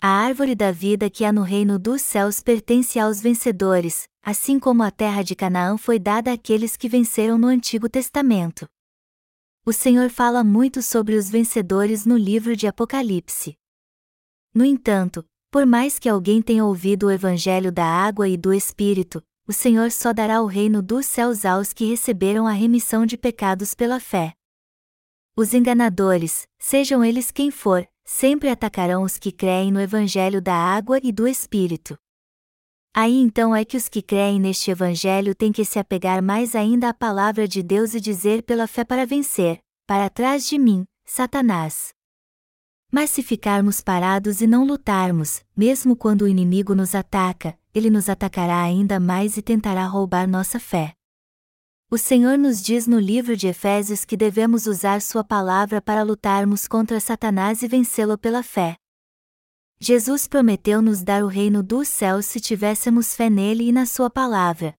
A 0.01 0.09
árvore 0.09 0.53
da 0.53 0.73
vida 0.73 1.09
que 1.09 1.23
há 1.23 1.31
no 1.31 1.41
reino 1.41 1.79
dos 1.79 2.01
céus 2.01 2.41
pertence 2.41 2.99
aos 2.99 3.21
vencedores, 3.21 4.09
assim 4.27 4.59
como 4.59 4.81
a 4.81 4.89
terra 4.89 5.21
de 5.21 5.35
Canaã 5.35 5.77
foi 5.77 5.99
dada 5.99 6.33
àqueles 6.33 6.75
que 6.75 6.89
venceram 6.89 7.37
no 7.37 7.45
Antigo 7.45 7.87
Testamento. 7.87 8.67
O 9.63 9.71
Senhor 9.71 10.09
fala 10.09 10.43
muito 10.43 10.81
sobre 10.81 11.15
os 11.15 11.29
vencedores 11.29 12.07
no 12.07 12.17
livro 12.17 12.55
de 12.55 12.65
Apocalipse. 12.65 13.55
No 14.51 14.65
entanto, 14.65 15.23
por 15.51 15.63
mais 15.63 15.99
que 15.99 16.09
alguém 16.09 16.41
tenha 16.41 16.65
ouvido 16.65 17.05
o 17.05 17.11
Evangelho 17.11 17.71
da 17.71 17.85
água 17.85 18.27
e 18.27 18.35
do 18.35 18.51
Espírito, 18.51 19.21
o 19.47 19.53
Senhor 19.53 19.91
só 19.91 20.11
dará 20.11 20.41
o 20.41 20.47
reino 20.47 20.81
dos 20.81 21.05
céus 21.05 21.45
aos 21.45 21.71
que 21.71 21.85
receberam 21.85 22.47
a 22.47 22.51
remissão 22.51 23.05
de 23.05 23.19
pecados 23.19 23.75
pela 23.75 23.99
fé. 23.99 24.33
Os 25.37 25.53
enganadores, 25.53 26.47
sejam 26.57 27.05
eles 27.05 27.29
quem 27.29 27.51
for, 27.51 27.87
sempre 28.03 28.49
atacarão 28.49 29.03
os 29.03 29.19
que 29.19 29.31
creem 29.31 29.71
no 29.71 29.79
Evangelho 29.79 30.41
da 30.41 30.55
água 30.55 30.99
e 31.03 31.11
do 31.11 31.27
Espírito. 31.27 31.95
Aí 32.97 33.19
então 33.19 33.53
é 33.53 33.65
que 33.65 33.75
os 33.75 33.89
que 33.89 34.01
creem 34.01 34.39
neste 34.39 34.71
Evangelho 34.71 35.35
têm 35.35 35.51
que 35.51 35.65
se 35.65 35.77
apegar 35.77 36.23
mais 36.23 36.55
ainda 36.55 36.87
à 36.87 36.93
palavra 36.93 37.45
de 37.45 37.61
Deus 37.61 37.93
e 37.93 37.99
dizer 37.99 38.41
pela 38.43 38.67
fé 38.67 38.85
para 38.85 39.05
vencer: 39.05 39.59
para 39.85 40.09
trás 40.09 40.47
de 40.47 40.57
mim, 40.57 40.85
Satanás. 41.03 41.89
Mas 42.89 43.09
se 43.09 43.21
ficarmos 43.21 43.81
parados 43.81 44.39
e 44.39 44.47
não 44.47 44.65
lutarmos, 44.65 45.43
mesmo 45.57 45.93
quando 45.93 46.21
o 46.21 46.27
inimigo 46.27 46.73
nos 46.73 46.95
ataca, 46.95 47.59
ele 47.73 47.89
nos 47.89 48.07
atacará 48.07 48.61
ainda 48.61 48.97
mais 48.97 49.35
e 49.35 49.41
tentará 49.41 49.85
roubar 49.85 50.25
nossa 50.25 50.57
fé. 50.57 50.93
O 51.91 51.97
Senhor 51.97 52.37
nos 52.37 52.63
diz 52.63 52.87
no 52.87 52.97
livro 52.97 53.35
de 53.35 53.47
Efésios 53.47 54.05
que 54.05 54.15
devemos 54.15 54.67
usar 54.67 55.01
Sua 55.01 55.23
palavra 55.23 55.81
para 55.81 56.01
lutarmos 56.01 56.65
contra 56.65 57.01
Satanás 57.01 57.61
e 57.61 57.67
vencê-lo 57.67 58.17
pela 58.17 58.41
fé. 58.41 58.77
Jesus 59.79 60.25
prometeu 60.25 60.81
nos 60.81 61.03
dar 61.03 61.23
o 61.23 61.27
reino 61.27 61.61
dos 61.61 61.89
céus 61.89 62.25
se 62.25 62.39
tivéssemos 62.39 63.13
fé 63.13 63.29
nele 63.29 63.67
e 63.67 63.71
na 63.71 63.85
Sua 63.85 64.09
palavra. 64.09 64.73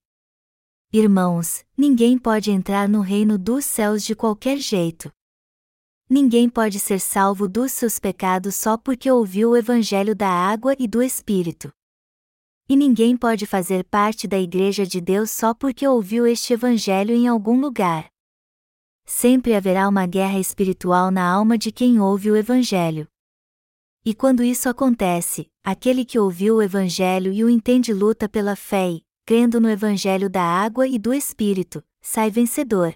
Irmãos, 0.93 1.65
ninguém 1.77 2.19
pode 2.19 2.51
entrar 2.51 2.89
no 2.89 3.01
reino 3.01 3.37
dos 3.37 3.65
céus 3.67 4.03
de 4.03 4.17
qualquer 4.17 4.57
jeito. 4.57 5.13
Ninguém 6.09 6.49
pode 6.49 6.81
ser 6.81 6.99
salvo 6.99 7.47
dos 7.47 7.73
seus 7.73 7.99
pecados 7.99 8.55
só 8.55 8.79
porque 8.79 9.11
ouviu 9.11 9.51
o 9.51 9.57
Evangelho 9.57 10.15
da 10.15 10.29
água 10.29 10.75
e 10.79 10.89
do 10.89 11.03
Espírito. 11.03 11.71
E 12.69 12.75
ninguém 12.75 13.17
pode 13.17 13.45
fazer 13.45 13.85
parte 13.85 14.27
da 14.27 14.39
Igreja 14.39 14.87
de 14.87 15.01
Deus 15.01 15.31
só 15.31 15.53
porque 15.53 15.87
ouviu 15.87 16.27
este 16.27 16.53
Evangelho 16.53 17.15
em 17.15 17.29
algum 17.29 17.61
lugar. 17.61 18.09
Sempre 19.05 19.55
haverá 19.55 19.89
uma 19.89 20.07
guerra 20.07 20.39
espiritual 20.39 21.11
na 21.11 21.29
alma 21.29 21.59
de 21.59 21.71
quem 21.71 22.01
ouve 22.01 22.31
o 22.31 22.37
Evangelho. 22.37 23.07
E 24.09 24.15
quando 24.15 24.45
isso 24.45 24.69
acontece, 24.69 25.51
aquele 25.65 26.05
que 26.05 26.17
ouviu 26.17 26.55
o 26.55 26.63
Evangelho 26.63 27.33
e 27.33 27.43
o 27.43 27.51
entende 27.51 27.93
luta 27.93 28.29
pela 28.29 28.55
fé 28.55 28.89
e, 28.89 29.05
crendo 29.27 29.61
no 29.61 29.69
Evangelho 29.69 30.31
da 30.31 30.45
água 30.45 30.87
e 30.87 30.97
do 30.97 31.13
Espírito, 31.13 31.83
sai 32.01 32.31
vencedor. 32.31 32.95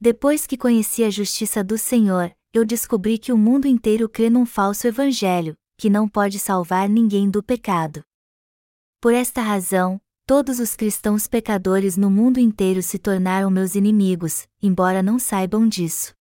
Depois 0.00 0.46
que 0.46 0.56
conheci 0.56 1.02
a 1.02 1.10
justiça 1.10 1.64
do 1.64 1.76
Senhor, 1.76 2.32
eu 2.52 2.64
descobri 2.64 3.18
que 3.18 3.32
o 3.32 3.36
mundo 3.36 3.66
inteiro 3.66 4.08
crê 4.08 4.30
num 4.30 4.46
falso 4.46 4.86
Evangelho, 4.86 5.56
que 5.76 5.90
não 5.90 6.08
pode 6.08 6.38
salvar 6.38 6.88
ninguém 6.88 7.28
do 7.28 7.42
pecado. 7.42 8.00
Por 9.00 9.12
esta 9.12 9.42
razão, 9.42 10.00
todos 10.24 10.60
os 10.60 10.76
cristãos 10.76 11.26
pecadores 11.26 11.96
no 11.96 12.08
mundo 12.08 12.38
inteiro 12.38 12.80
se 12.80 12.96
tornaram 12.96 13.50
meus 13.50 13.74
inimigos, 13.74 14.46
embora 14.62 15.02
não 15.02 15.18
saibam 15.18 15.68
disso. 15.68 16.14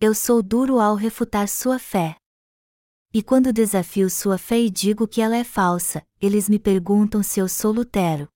Eu 0.00 0.14
sou 0.14 0.42
duro 0.42 0.80
ao 0.80 0.94
refutar 0.94 1.46
sua 1.46 1.78
fé. 1.78 2.16
E 3.16 3.22
quando 3.22 3.50
desafio 3.50 4.10
sua 4.10 4.36
fé 4.36 4.60
e 4.60 4.68
digo 4.68 5.08
que 5.08 5.22
ela 5.22 5.34
é 5.34 5.42
falsa, 5.42 6.06
eles 6.20 6.50
me 6.50 6.58
perguntam 6.58 7.22
se 7.22 7.40
eu 7.40 7.48
sou 7.48 7.72
Lutero. 7.72 8.28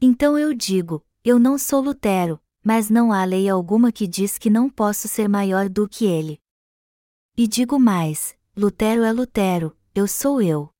Então 0.00 0.38
eu 0.38 0.54
digo: 0.54 1.04
eu 1.22 1.38
não 1.38 1.58
sou 1.58 1.82
Lutero, 1.82 2.40
mas 2.64 2.88
não 2.88 3.12
há 3.12 3.22
lei 3.26 3.50
alguma 3.50 3.92
que 3.92 4.06
diz 4.06 4.38
que 4.38 4.48
não 4.48 4.70
posso 4.70 5.08
ser 5.08 5.28
maior 5.28 5.68
do 5.68 5.86
que 5.86 6.06
ele. 6.06 6.40
E 7.36 7.46
digo 7.46 7.78
mais: 7.78 8.34
Lutero 8.56 9.02
é 9.02 9.12
Lutero, 9.12 9.76
eu 9.94 10.08
sou 10.08 10.40
eu. 10.40 10.70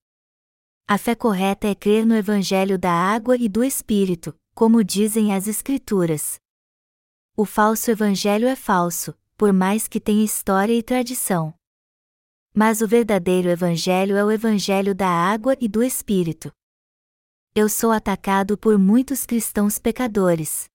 A 0.89 0.97
fé 0.97 1.15
correta 1.15 1.69
é 1.69 1.75
crer 1.75 2.07
no 2.07 2.15
Evangelho 2.15 2.79
da 2.79 2.93
água 2.93 3.37
e 3.37 3.47
do 3.47 3.63
Espírito, 3.63 4.35
como 4.55 4.83
dizem 4.83 5.35
as 5.35 5.47
Escrituras. 5.47 6.41
O 7.37 7.45
falso 7.45 7.91
Evangelho 7.91 8.49
é 8.49 8.57
falso, 8.57 9.15
por 9.37 9.53
mais 9.53 9.87
que 9.87 10.01
tenha 10.01 10.25
história 10.25 10.73
e 10.73 10.83
tradição. 10.83 11.53
Mas 12.55 12.83
o 12.83 12.87
verdadeiro 12.87 13.49
Evangelho 13.49 14.15
é 14.15 14.23
o 14.23 14.31
Evangelho 14.31 14.95
da 14.95 15.09
água 15.09 15.57
e 15.59 15.67
do 15.67 15.83
Espírito. 15.83 16.53
Eu 17.55 17.67
sou 17.67 17.91
atacado 17.91 18.59
por 18.59 18.79
muitos 18.79 19.25
cristãos 19.25 19.79
pecadores. 19.79 20.67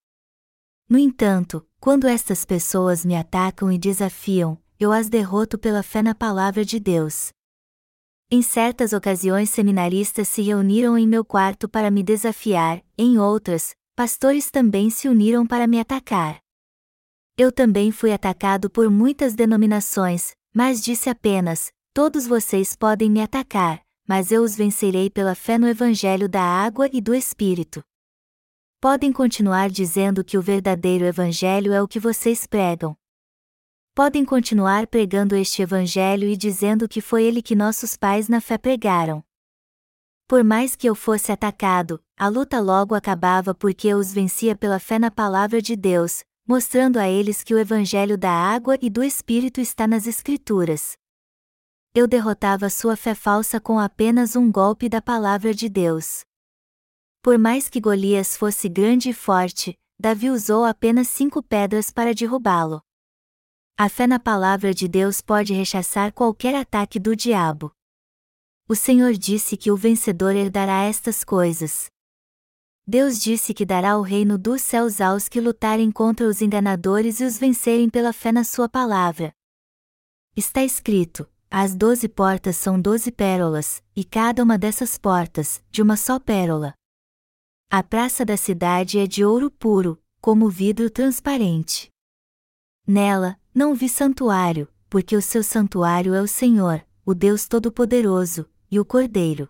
No 0.90 0.98
entanto, 0.98 1.68
quando 1.80 2.08
estas 2.08 2.46
pessoas 2.46 3.06
me 3.06 3.16
atacam 3.16 3.72
e 3.72 3.78
desafiam, 3.78 4.58
eu 4.80 4.92
as 4.92 5.08
derroto 5.08 5.58
pela 5.58 5.84
fé 5.84 6.02
na 6.02 6.16
palavra 6.16 6.66
de 6.66 6.80
Deus. 6.80 7.30
Em 8.32 8.42
certas 8.42 8.92
ocasiões, 8.92 9.52
seminaristas 9.52 10.28
se 10.28 10.42
reuniram 10.42 10.98
em 10.98 11.08
meu 11.08 11.24
quarto 11.24 11.70
para 11.70 11.92
me 11.92 12.02
desafiar, 12.02 12.84
em 12.98 13.20
outras, 13.20 13.76
pastores 13.96 14.50
também 14.50 14.90
se 14.90 15.08
uniram 15.08 15.46
para 15.46 15.68
me 15.68 15.80
atacar. 15.80 16.40
Eu 17.38 17.52
também 17.52 17.92
fui 17.92 18.12
atacado 18.12 18.68
por 18.68 18.90
muitas 18.90 19.36
denominações, 19.36 20.36
mas 20.54 20.82
disse 20.82 21.10
apenas: 21.10 21.72
Todos 21.94 22.28
vocês 22.28 22.76
podem 22.76 23.10
me 23.10 23.22
atacar, 23.22 23.84
mas 24.08 24.32
eu 24.32 24.44
os 24.44 24.56
vencerei 24.56 25.10
pela 25.10 25.36
fé 25.36 25.58
no 25.58 25.68
Evangelho 25.68 26.30
da 26.30 26.42
água 26.42 26.90
e 26.94 27.02
do 27.02 27.14
Espírito. 27.14 27.84
Podem 28.80 29.12
continuar 29.12 29.70
dizendo 29.70 30.24
que 30.24 30.38
o 30.38 30.42
verdadeiro 30.42 31.06
Evangelho 31.06 31.74
é 31.74 31.82
o 31.82 31.88
que 31.88 32.00
vocês 32.00 32.46
pregam, 32.46 32.96
podem 33.98 34.24
continuar 34.24 34.86
pregando 34.86 35.36
este 35.36 35.64
Evangelho 35.64 36.28
e 36.28 36.38
dizendo 36.38 36.88
que 36.88 37.02
foi 37.02 37.24
ele 37.24 37.42
que 37.42 37.56
nossos 37.56 37.98
pais 37.98 38.30
na 38.30 38.40
fé 38.40 38.56
pregaram. 38.56 39.24
Por 40.28 40.44
mais 40.44 40.76
que 40.76 40.88
eu 40.88 40.94
fosse 40.94 41.32
atacado, 41.32 42.00
a 42.16 42.28
luta 42.28 42.60
logo 42.60 42.94
acabava 42.94 43.56
porque 43.56 43.88
eu 43.88 43.98
os 43.98 44.14
vencia 44.14 44.56
pela 44.56 44.78
fé 44.78 45.00
na 45.00 45.10
palavra 45.10 45.64
de 45.64 45.76
Deus, 45.76 46.24
mostrando 46.48 46.98
a 46.98 47.10
eles 47.10 47.44
que 47.44 47.54
o 47.54 47.60
evangelho 47.60 48.18
da 48.18 48.32
água 48.32 48.78
e 48.82 48.90
do 48.90 49.04
Espírito 49.04 49.60
está 49.60 49.86
nas 49.86 50.08
Escrituras. 50.08 50.98
Eu 51.94 52.08
derrotava 52.08 52.70
sua 52.70 52.96
fé 52.96 53.14
falsa 53.14 53.60
com 53.60 53.78
apenas 53.78 54.34
um 54.36 54.50
golpe 54.50 54.88
da 54.88 55.02
palavra 55.02 55.54
de 55.54 55.68
Deus. 55.68 56.22
Por 57.22 57.38
mais 57.38 57.68
que 57.68 57.82
Golias 57.82 58.38
fosse 58.38 58.70
grande 58.70 59.10
e 59.10 59.14
forte, 59.14 59.78
Davi 60.00 60.30
usou 60.30 60.64
apenas 60.64 61.10
cinco 61.10 61.44
pedras 61.44 61.92
para 61.92 62.14
derrubá-lo. 62.14 62.82
A 63.78 63.90
fé 63.90 64.08
na 64.08 64.20
palavra 64.20 64.74
de 64.74 64.88
Deus 64.88 65.20
pode 65.20 65.54
rechaçar 65.54 66.14
qualquer 66.14 66.56
ataque 66.56 66.98
do 66.98 67.16
diabo. 67.16 67.74
O 68.70 68.76
Senhor 68.76 69.14
disse 69.14 69.58
que 69.58 69.70
o 69.70 69.76
vencedor 69.76 70.36
herdará 70.36 70.84
estas 70.84 71.24
coisas. 71.24 71.88
Deus 72.90 73.20
disse 73.20 73.54
que 73.54 73.66
dará 73.66 73.98
o 73.98 74.02
reino 74.02 74.38
dos 74.38 74.62
céus 74.62 75.02
aos 75.02 75.28
que 75.28 75.42
lutarem 75.42 75.92
contra 75.92 76.26
os 76.26 76.42
enganadores 76.42 77.20
e 77.20 77.26
os 77.26 77.38
vencerem 77.38 77.90
pela 77.90 78.14
fé 78.14 78.32
na 78.32 78.46
Sua 78.46 78.70
palavra. 78.70 79.34
Está 80.38 80.64
escrito: 80.64 81.30
as 81.52 81.76
doze 81.76 82.08
portas 82.08 82.56
são 82.56 82.80
doze 82.80 83.12
pérolas, 83.12 83.84
e 83.94 84.06
cada 84.06 84.42
uma 84.42 84.58
dessas 84.58 84.98
portas, 84.98 85.62
de 85.70 85.82
uma 85.82 85.98
só 85.98 86.18
pérola. 86.18 86.74
A 87.70 87.84
praça 87.84 88.24
da 88.24 88.38
cidade 88.38 88.98
é 89.00 89.06
de 89.06 89.26
ouro 89.26 89.52
puro, 89.52 90.02
como 90.22 90.50
vidro 90.50 90.90
transparente. 90.90 91.90
Nela, 92.88 93.38
não 93.54 93.76
vi 93.76 93.90
santuário, 93.90 94.66
porque 94.90 95.18
o 95.18 95.22
seu 95.22 95.44
santuário 95.44 96.14
é 96.14 96.22
o 96.22 96.28
Senhor, 96.28 96.88
o 97.06 97.14
Deus 97.14 97.50
Todo-Poderoso, 97.50 98.50
e 98.72 98.80
o 98.80 98.86
Cordeiro. 98.86 99.50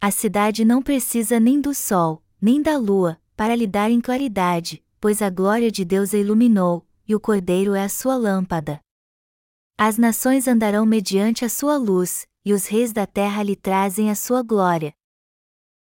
A 0.00 0.10
cidade 0.10 0.64
não 0.64 0.82
precisa 0.82 1.38
nem 1.38 1.60
do 1.60 1.72
sol, 1.72 2.20
nem 2.42 2.60
da 2.60 2.76
lua, 2.76 3.20
para 3.36 3.54
lhe 3.54 3.68
dar 3.68 3.88
em 3.88 4.00
claridade, 4.00 4.84
pois 5.00 5.22
a 5.22 5.30
glória 5.30 5.70
de 5.70 5.84
Deus 5.84 6.12
a 6.12 6.18
iluminou, 6.18 6.84
e 7.06 7.14
o 7.14 7.20
Cordeiro 7.20 7.72
é 7.72 7.84
a 7.84 7.88
sua 7.88 8.16
lâmpada. 8.16 8.80
As 9.78 9.96
nações 9.96 10.48
andarão 10.48 10.84
mediante 10.84 11.44
a 11.44 11.48
sua 11.48 11.76
luz, 11.76 12.26
e 12.44 12.52
os 12.52 12.66
reis 12.66 12.92
da 12.92 13.06
terra 13.06 13.44
lhe 13.44 13.54
trazem 13.54 14.10
a 14.10 14.16
sua 14.16 14.42
glória. 14.42 14.92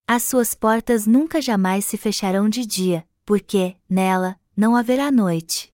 As 0.05 0.23
suas 0.23 0.53
portas 0.53 1.07
nunca 1.07 1.41
jamais 1.41 1.85
se 1.85 1.95
fecharão 1.95 2.49
de 2.49 2.65
dia, 2.65 3.07
porque, 3.25 3.77
nela, 3.89 4.37
não 4.55 4.75
haverá 4.75 5.09
noite. 5.09 5.71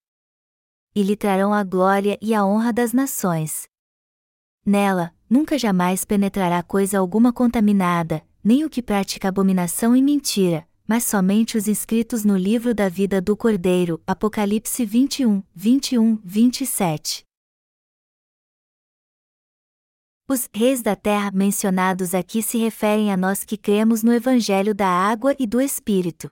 E 0.94 1.02
lhe 1.02 1.16
trarão 1.16 1.52
a 1.52 1.64
glória 1.64 2.16
e 2.22 2.32
a 2.32 2.46
honra 2.46 2.72
das 2.72 2.94
nações. 2.94 3.68
Nela, 4.64 5.16
nunca 5.28 5.58
jamais 5.58 6.06
penetrará 6.06 6.62
coisa 6.62 7.00
alguma 7.00 7.34
contaminada, 7.34 8.24
nem 8.44 8.64
o 8.64 8.70
que 8.70 8.84
pratica 8.84 9.28
abominação 9.28 9.96
e 9.96 10.02
mentira, 10.02 10.68
mas 10.88 11.04
somente 11.04 11.58
os 11.58 11.68
inscritos 11.68 12.24
no 12.24 12.38
livro 12.38 12.74
da 12.74 12.88
vida 12.88 13.22
do 13.22 13.36
Cordeiro. 13.36 14.02
Apocalipse 14.06 14.86
21, 14.86 15.42
21, 15.54 16.18
27. 16.24 17.24
Os 20.28 20.50
reis 20.54 20.82
da 20.82 20.96
terra 20.96 21.32
mencionados 21.32 22.16
aqui 22.16 22.42
se 22.42 22.58
referem 22.58 23.12
a 23.12 23.18
nós 23.18 23.44
que 23.44 23.58
cremos 23.58 24.02
no 24.02 24.12
Evangelho 24.12 24.74
da 24.74 24.88
água 24.88 25.36
e 25.38 25.46
do 25.46 25.62
Espírito. 25.62 26.32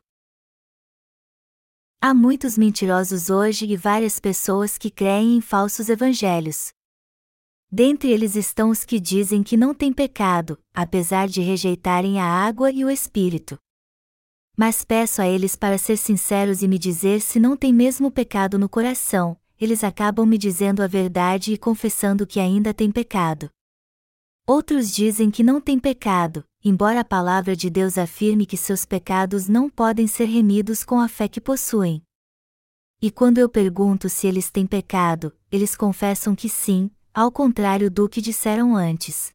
Há 2.02 2.14
muitos 2.14 2.58
mentirosos 2.58 3.30
hoje 3.30 3.66
e 3.66 3.78
várias 3.78 4.20
pessoas 4.20 4.78
que 4.78 4.92
creem 4.92 5.38
em 5.38 5.42
falsos 5.42 5.90
evangelhos. 5.90 6.74
Dentre 7.72 8.12
eles 8.12 8.36
estão 8.36 8.70
os 8.70 8.84
que 8.84 9.00
dizem 9.00 9.42
que 9.42 9.56
não 9.56 9.74
têm 9.74 9.94
pecado, 9.94 10.62
apesar 10.74 11.28
de 11.28 11.42
rejeitarem 11.42 12.20
a 12.20 12.26
água 12.26 12.70
e 12.72 12.84
o 12.84 12.90
Espírito. 12.90 13.58
Mas 14.56 14.86
peço 14.86 15.22
a 15.22 15.28
eles 15.28 15.56
para 15.56 15.78
ser 15.78 15.98
sinceros 15.98 16.62
e 16.62 16.68
me 16.68 16.78
dizer 16.78 17.22
se 17.22 17.40
não 17.40 17.58
tem 17.58 17.74
mesmo 17.74 18.12
pecado 18.12 18.60
no 18.60 18.70
coração, 18.70 19.36
eles 19.60 19.84
acabam 19.84 20.28
me 20.28 20.38
dizendo 20.38 20.84
a 20.84 20.88
verdade 20.88 21.54
e 21.54 21.58
confessando 21.58 22.28
que 22.28 22.40
ainda 22.40 22.74
tem 22.74 22.92
pecado. 22.92 23.50
Outros 24.46 24.94
dizem 24.94 25.32
que 25.32 25.42
não 25.42 25.60
tem 25.60 25.80
pecado, 25.80 26.46
embora 26.64 27.00
a 27.00 27.06
palavra 27.06 27.56
de 27.56 27.70
Deus 27.70 27.98
afirme 27.98 28.46
que 28.46 28.58
seus 28.58 28.86
pecados 28.86 29.48
não 29.48 29.70
podem 29.70 30.06
ser 30.06 30.26
remidos 30.26 30.84
com 30.84 31.00
a 31.00 31.08
fé 31.08 31.28
que 31.28 31.42
possuem. 31.42 32.04
E 33.02 33.10
quando 33.10 33.38
eu 33.40 33.50
pergunto 33.50 34.08
se 34.08 34.28
eles 34.28 34.52
têm 34.52 34.68
pecado, 34.68 35.36
eles 35.52 35.76
confessam 35.76 36.36
que 36.36 36.48
sim, 36.48 36.92
ao 37.14 37.32
contrário 37.32 37.90
do 37.90 38.08
que 38.08 38.22
disseram 38.22 38.76
antes. 38.76 39.33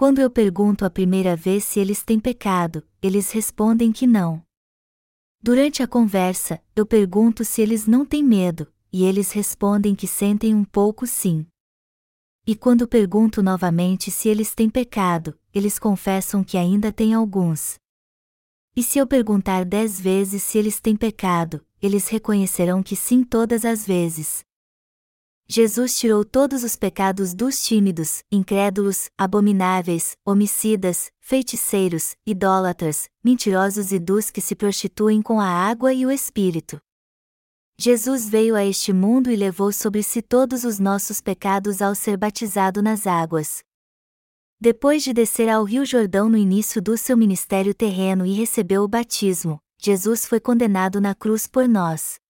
Quando 0.00 0.18
eu 0.18 0.30
pergunto 0.30 0.86
a 0.86 0.88
primeira 0.88 1.36
vez 1.36 1.62
se 1.62 1.78
eles 1.78 2.02
têm 2.02 2.18
pecado, 2.18 2.82
eles 3.02 3.30
respondem 3.32 3.92
que 3.92 4.06
não. 4.06 4.42
Durante 5.42 5.82
a 5.82 5.86
conversa, 5.86 6.58
eu 6.74 6.86
pergunto 6.86 7.44
se 7.44 7.60
eles 7.60 7.86
não 7.86 8.06
têm 8.06 8.24
medo, 8.24 8.66
e 8.90 9.04
eles 9.04 9.30
respondem 9.32 9.94
que 9.94 10.06
sentem 10.06 10.54
um 10.54 10.64
pouco 10.64 11.06
sim. 11.06 11.46
E 12.46 12.56
quando 12.56 12.88
pergunto 12.88 13.42
novamente 13.42 14.10
se 14.10 14.30
eles 14.30 14.54
têm 14.54 14.70
pecado, 14.70 15.38
eles 15.52 15.78
confessam 15.78 16.42
que 16.42 16.56
ainda 16.56 16.90
têm 16.90 17.12
alguns. 17.12 17.78
E 18.74 18.82
se 18.82 18.98
eu 18.98 19.06
perguntar 19.06 19.66
dez 19.66 20.00
vezes 20.00 20.42
se 20.42 20.56
eles 20.56 20.80
têm 20.80 20.96
pecado, 20.96 21.62
eles 21.82 22.08
reconhecerão 22.08 22.82
que 22.82 22.96
sim 22.96 23.22
todas 23.22 23.66
as 23.66 23.86
vezes. 23.86 24.46
Jesus 25.52 25.98
tirou 25.98 26.24
todos 26.24 26.62
os 26.62 26.76
pecados 26.76 27.34
dos 27.34 27.60
tímidos, 27.60 28.22
incrédulos, 28.30 29.10
abomináveis, 29.18 30.16
homicidas, 30.24 31.10
feiticeiros, 31.18 32.14
idólatras, 32.24 33.08
mentirosos 33.24 33.90
e 33.90 33.98
dos 33.98 34.30
que 34.30 34.40
se 34.40 34.54
prostituem 34.54 35.20
com 35.20 35.40
a 35.40 35.48
água 35.48 35.92
e 35.92 36.06
o 36.06 36.10
espírito. 36.12 36.78
Jesus 37.76 38.28
veio 38.28 38.54
a 38.54 38.64
este 38.64 38.92
mundo 38.92 39.28
e 39.28 39.34
levou 39.34 39.72
sobre 39.72 40.04
si 40.04 40.22
todos 40.22 40.62
os 40.62 40.78
nossos 40.78 41.20
pecados 41.20 41.82
ao 41.82 41.96
ser 41.96 42.16
batizado 42.16 42.80
nas 42.80 43.04
águas. 43.04 43.58
Depois 44.60 45.02
de 45.02 45.12
descer 45.12 45.48
ao 45.48 45.64
Rio 45.64 45.84
Jordão 45.84 46.28
no 46.28 46.36
início 46.36 46.80
do 46.80 46.96
seu 46.96 47.16
ministério 47.16 47.74
terreno 47.74 48.24
e 48.24 48.34
recebeu 48.34 48.84
o 48.84 48.88
batismo, 48.88 49.58
Jesus 49.82 50.26
foi 50.26 50.38
condenado 50.38 51.00
na 51.00 51.12
cruz 51.12 51.48
por 51.48 51.66
nós. 51.66 52.20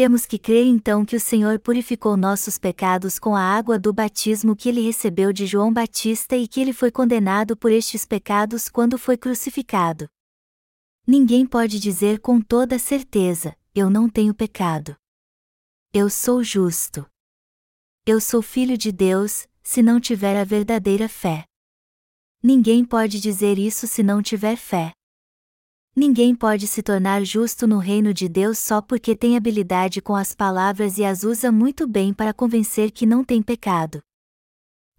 Temos 0.00 0.24
que 0.24 0.38
crer 0.38 0.64
então 0.64 1.04
que 1.04 1.14
o 1.14 1.20
Senhor 1.20 1.58
purificou 1.58 2.16
nossos 2.16 2.56
pecados 2.56 3.18
com 3.18 3.36
a 3.36 3.42
água 3.42 3.78
do 3.78 3.92
batismo 3.92 4.56
que 4.56 4.70
ele 4.70 4.80
recebeu 4.80 5.30
de 5.30 5.44
João 5.44 5.70
Batista 5.70 6.34
e 6.38 6.48
que 6.48 6.58
ele 6.58 6.72
foi 6.72 6.90
condenado 6.90 7.54
por 7.54 7.70
estes 7.70 8.06
pecados 8.06 8.70
quando 8.70 8.96
foi 8.96 9.18
crucificado. 9.18 10.08
Ninguém 11.06 11.44
pode 11.46 11.78
dizer 11.78 12.18
com 12.18 12.40
toda 12.40 12.78
certeza: 12.78 13.54
Eu 13.74 13.90
não 13.90 14.08
tenho 14.08 14.32
pecado. 14.32 14.96
Eu 15.92 16.08
sou 16.08 16.42
justo. 16.42 17.04
Eu 18.06 18.22
sou 18.22 18.40
filho 18.40 18.78
de 18.78 18.90
Deus, 18.90 19.46
se 19.62 19.82
não 19.82 20.00
tiver 20.00 20.40
a 20.40 20.44
verdadeira 20.44 21.10
fé. 21.10 21.44
Ninguém 22.42 22.86
pode 22.86 23.20
dizer 23.20 23.58
isso 23.58 23.86
se 23.86 24.02
não 24.02 24.22
tiver 24.22 24.56
fé. 24.56 24.94
Ninguém 25.94 26.34
pode 26.34 26.66
se 26.68 26.82
tornar 26.82 27.24
justo 27.24 27.66
no 27.66 27.78
reino 27.78 28.14
de 28.14 28.28
Deus 28.28 28.58
só 28.58 28.80
porque 28.80 29.16
tem 29.16 29.36
habilidade 29.36 30.00
com 30.00 30.14
as 30.14 30.34
palavras 30.34 30.98
e 30.98 31.04
as 31.04 31.24
usa 31.24 31.50
muito 31.50 31.86
bem 31.86 32.14
para 32.14 32.32
convencer 32.32 32.92
que 32.92 33.04
não 33.04 33.24
tem 33.24 33.42
pecado. 33.42 34.00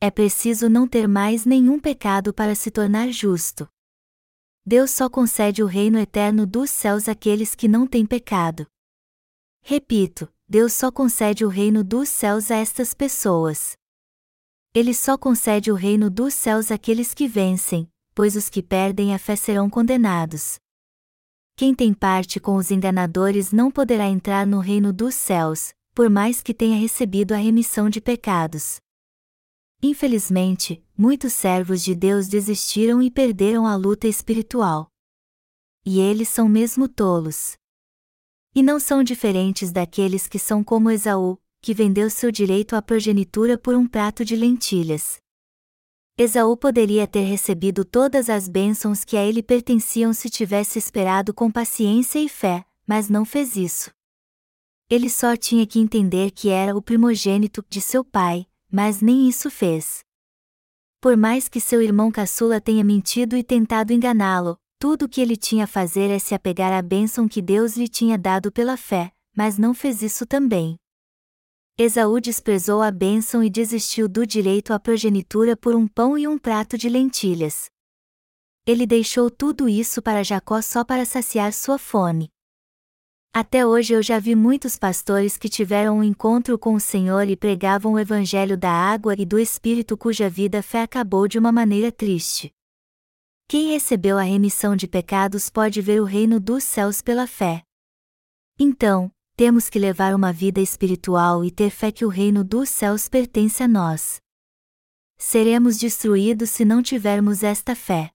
É 0.01 0.12
preciso 0.12 0.69
não 0.69 0.88
ter 0.88 1.08
mais 1.08 1.45
nenhum 1.45 1.80
pecado 1.80 2.34
para 2.34 2.56
se 2.56 2.69
tornar 2.69 3.10
justo. 3.10 3.69
Deus 4.65 4.91
só 4.91 5.10
concede 5.10 5.63
o 5.63 5.65
reino 5.65 5.97
eterno 5.97 6.45
dos 6.45 6.69
céus 6.69 7.08
àqueles 7.08 7.56
que 7.56 7.67
não 7.67 7.88
têm 7.88 8.06
pecado. 8.06 8.67
Repito, 9.62 10.32
Deus 10.47 10.73
só 10.73 10.91
concede 10.91 11.45
o 11.45 11.47
reino 11.47 11.84
dos 11.84 12.10
céus 12.10 12.51
a 12.51 12.56
estas 12.58 12.93
pessoas. 12.93 13.73
Ele 14.73 14.93
só 14.93 15.18
concede 15.18 15.72
o 15.72 15.76
reino 15.76 16.09
dos 16.09 16.34
céus 16.34 16.72
àqueles 16.72 17.13
que 17.13 17.28
vencem, 17.28 17.89
pois 18.13 18.36
os 18.36 18.49
que 18.49 18.61
perdem 18.61 19.13
a 19.13 19.20
fé 19.20 19.36
serão 19.36 19.70
condenados. 19.70 20.59
Quem 21.62 21.76
tem 21.76 21.93
parte 21.93 22.39
com 22.39 22.55
os 22.55 22.72
enganadores 22.72 23.51
não 23.51 23.70
poderá 23.70 24.07
entrar 24.07 24.47
no 24.47 24.57
reino 24.57 24.91
dos 24.91 25.14
céus, 25.14 25.76
por 25.93 26.09
mais 26.09 26.41
que 26.41 26.55
tenha 26.55 26.76
recebido 26.76 27.34
a 27.34 27.38
remissão 27.38 27.88
de 27.88 28.01
pecados. 28.01 28.80
Infelizmente, 29.80 30.84
muitos 30.97 31.34
servos 31.34 31.84
de 31.84 31.93
Deus 31.93 32.28
desistiram 32.28 32.99
e 32.99 33.12
perderam 33.12 33.68
a 33.68 33.76
luta 33.76 34.07
espiritual. 34.07 34.88
E 35.86 35.99
eles 35.99 36.30
são 36.30 36.49
mesmo 36.49 36.88
tolos. 36.88 37.53
E 38.55 38.64
não 38.64 38.80
são 38.80 39.03
diferentes 39.03 39.72
daqueles 39.72 40.28
que 40.28 40.39
são 40.39 40.64
como 40.64 40.89
Esaú, 40.89 41.38
que 41.62 41.76
vendeu 41.76 42.09
seu 42.09 42.32
direito 42.32 42.76
à 42.76 42.82
progenitura 42.82 43.55
por 43.55 43.76
um 43.76 43.86
prato 43.86 44.26
de 44.26 44.36
lentilhas. 44.36 45.20
Esaú 46.18 46.55
poderia 46.57 47.07
ter 47.07 47.22
recebido 47.22 47.86
todas 47.86 48.30
as 48.30 48.47
bênçãos 48.47 49.03
que 49.03 49.18
a 49.18 49.26
ele 49.26 49.41
pertenciam 49.41 50.14
se 50.14 50.30
tivesse 50.30 50.78
esperado 50.78 51.34
com 51.34 51.49
paciência 51.49 52.20
e 52.20 52.28
fé, 52.28 52.66
mas 52.86 53.09
não 53.09 53.26
fez 53.26 53.55
isso. 53.55 53.91
Ele 54.89 55.09
só 55.09 55.38
tinha 55.38 55.66
que 55.66 55.80
entender 55.80 56.32
que 56.32 56.49
era 56.49 56.76
o 56.76 56.82
primogênito 56.82 57.64
de 57.70 57.80
seu 57.80 58.03
pai, 58.03 58.45
mas 58.70 59.01
nem 59.01 59.28
isso 59.28 59.49
fez. 59.49 60.03
Por 60.99 61.16
mais 61.16 61.47
que 61.47 61.59
seu 61.59 61.82
irmão 61.82 62.12
caçula 62.12 62.59
tenha 62.59 62.84
mentido 62.84 63.36
e 63.36 63.43
tentado 63.43 63.93
enganá-lo, 63.93 64.57
tudo 64.78 65.05
o 65.05 65.09
que 65.09 65.22
ele 65.22 65.38
tinha 65.38 65.64
a 65.64 65.68
fazer 65.68 66.12
é 66.12 66.20
se 66.20 66.36
apegar 66.36 66.74
à 66.74 66.82
bênção 66.82 67.28
que 67.28 67.41
Deus 67.41 67.78
lhe 67.78 67.88
tinha 67.88 68.18
dado 68.18 68.51
pela 68.51 68.76
fé, 68.76 69.12
mas 69.36 69.57
não 69.57 69.74
fez 69.74 70.01
isso 70.01 70.26
também. 70.26 70.80
Esaú 71.78 72.19
desprezou 72.19 72.82
a 72.82 72.91
bênção 72.91 73.43
e 73.43 73.49
desistiu 73.49 74.07
do 74.07 74.26
direito 74.26 74.74
à 74.74 74.80
progenitura 74.80 75.55
por 75.55 75.74
um 75.76 75.88
pão 75.88 76.17
e 76.17 76.28
um 76.28 76.38
prato 76.38 76.78
de 76.78 76.89
lentilhas. 76.89 77.69
Ele 78.65 78.86
deixou 78.86 79.32
tudo 79.32 79.67
isso 79.67 80.01
para 80.01 80.24
Jacó 80.24 80.61
só 80.61 80.84
para 80.84 81.05
saciar 81.05 81.51
sua 81.53 81.80
fome. 81.80 82.30
Até 83.34 83.65
hoje 83.65 83.93
eu 83.93 84.03
já 84.03 84.19
vi 84.19 84.36
muitos 84.36 84.76
pastores 84.78 85.38
que 85.38 85.47
tiveram 85.47 85.99
um 85.99 86.03
encontro 86.03 86.59
com 86.59 86.76
o 86.76 86.80
Senhor 86.80 87.30
e 87.30 87.38
pregavam 87.38 87.93
o 87.93 87.99
evangelho 87.99 88.57
da 88.57 88.69
água 88.69 89.15
e 89.17 89.26
do 89.26 89.39
Espírito 89.39 89.97
cuja 89.97 90.30
vida 90.30 90.61
fé 90.61 90.82
acabou 90.82 91.30
de 91.30 91.39
uma 91.39 91.51
maneira 91.51 91.91
triste. 91.91 92.53
Quem 93.47 93.69
recebeu 93.69 94.17
a 94.17 94.22
remissão 94.22 94.76
de 94.76 94.88
pecados 94.88 95.49
pode 95.49 95.82
ver 95.82 96.01
o 96.01 96.05
reino 96.05 96.39
dos 96.39 96.63
céus 96.65 97.01
pela 97.01 97.26
fé. 97.26 97.63
Então, 98.59 99.09
temos 99.42 99.72
que 99.72 99.80
levar 99.80 100.14
uma 100.14 100.32
vida 100.32 100.62
espiritual 100.62 101.44
e 101.44 101.50
ter 101.50 101.72
fé 101.72 101.92
que 101.92 102.06
o 102.06 102.10
reino 102.10 102.44
dos 102.44 102.70
céus 102.70 103.10
pertence 103.10 103.64
a 103.64 103.68
nós. 103.68 104.22
Seremos 105.18 105.80
destruídos 105.80 106.52
se 106.52 106.64
não 106.64 106.84
tivermos 106.84 107.42
esta 107.42 107.76
fé. 107.76 108.12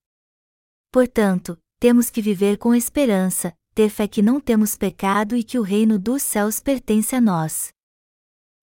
Portanto, 0.92 1.58
temos 1.80 2.10
que 2.10 2.22
viver 2.22 2.58
com 2.58 2.72
esperança, 2.72 3.52
ter 3.74 3.90
fé 3.90 4.06
que 4.06 4.22
não 4.22 4.40
temos 4.40 4.76
pecado 4.76 5.34
e 5.34 5.42
que 5.42 5.58
o 5.58 5.62
reino 5.62 5.98
dos 5.98 6.22
céus 6.22 6.60
pertence 6.60 7.16
a 7.16 7.20
nós. 7.20 7.72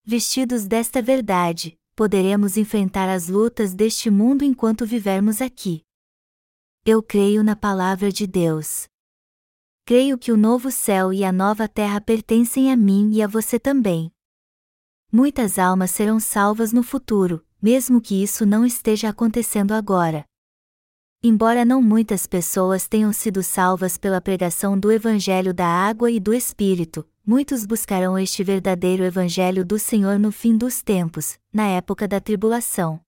Vestidos 0.05 0.65
desta 0.65 1.01
verdade, 1.01 1.77
poderemos 1.97 2.55
enfrentar 2.55 3.09
as 3.09 3.27
lutas 3.27 3.73
deste 3.73 4.09
mundo 4.09 4.41
enquanto 4.45 4.85
vivermos 4.85 5.41
aqui. 5.41 5.83
Eu 6.85 7.03
creio 7.03 7.43
na 7.43 7.57
palavra 7.57 8.09
de 8.09 8.25
Deus. 8.25 8.87
Creio 9.85 10.17
que 10.17 10.31
o 10.31 10.37
novo 10.37 10.71
céu 10.71 11.11
e 11.11 11.25
a 11.25 11.31
nova 11.31 11.67
terra 11.67 11.99
pertencem 11.99 12.71
a 12.71 12.77
mim 12.77 13.11
e 13.11 13.21
a 13.21 13.27
você 13.27 13.59
também. 13.59 14.09
Muitas 15.11 15.59
almas 15.59 15.91
serão 15.91 16.21
salvas 16.21 16.71
no 16.71 16.81
futuro, 16.81 17.45
mesmo 17.61 17.99
que 17.99 18.23
isso 18.23 18.45
não 18.45 18.65
esteja 18.65 19.09
acontecendo 19.09 19.73
agora. 19.73 20.23
Embora 21.21 21.65
não 21.65 21.81
muitas 21.81 22.25
pessoas 22.25 22.87
tenham 22.87 23.11
sido 23.11 23.43
salvas 23.43 23.97
pela 23.97 24.21
pregação 24.21 24.79
do 24.79 24.89
Evangelho 24.89 25.53
da 25.53 25.67
Água 25.67 26.09
e 26.09 26.17
do 26.17 26.33
Espírito, 26.33 27.05
muitos 27.25 27.65
buscarão 27.65 28.17
este 28.17 28.41
verdadeiro 28.41 29.03
Evangelho 29.03 29.65
do 29.65 29.77
Senhor 29.77 30.17
no 30.17 30.31
fim 30.31 30.55
dos 30.55 30.81
tempos, 30.81 31.37
na 31.51 31.67
época 31.67 32.07
da 32.07 32.21
tribulação. 32.21 33.01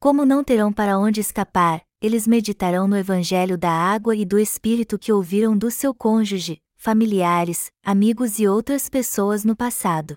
Como 0.00 0.24
não 0.24 0.42
terão 0.42 0.72
para 0.72 0.98
onde 0.98 1.20
escapar, 1.20 1.84
eles 2.04 2.26
meditarão 2.26 2.86
no 2.86 2.98
Evangelho 2.98 3.56
da 3.56 3.70
água 3.70 4.14
e 4.14 4.26
do 4.26 4.38
Espírito 4.38 4.98
que 4.98 5.10
ouviram 5.10 5.56
do 5.56 5.70
seu 5.70 5.94
cônjuge, 5.94 6.60
familiares, 6.76 7.72
amigos 7.82 8.38
e 8.38 8.46
outras 8.46 8.90
pessoas 8.90 9.42
no 9.42 9.56
passado. 9.56 10.14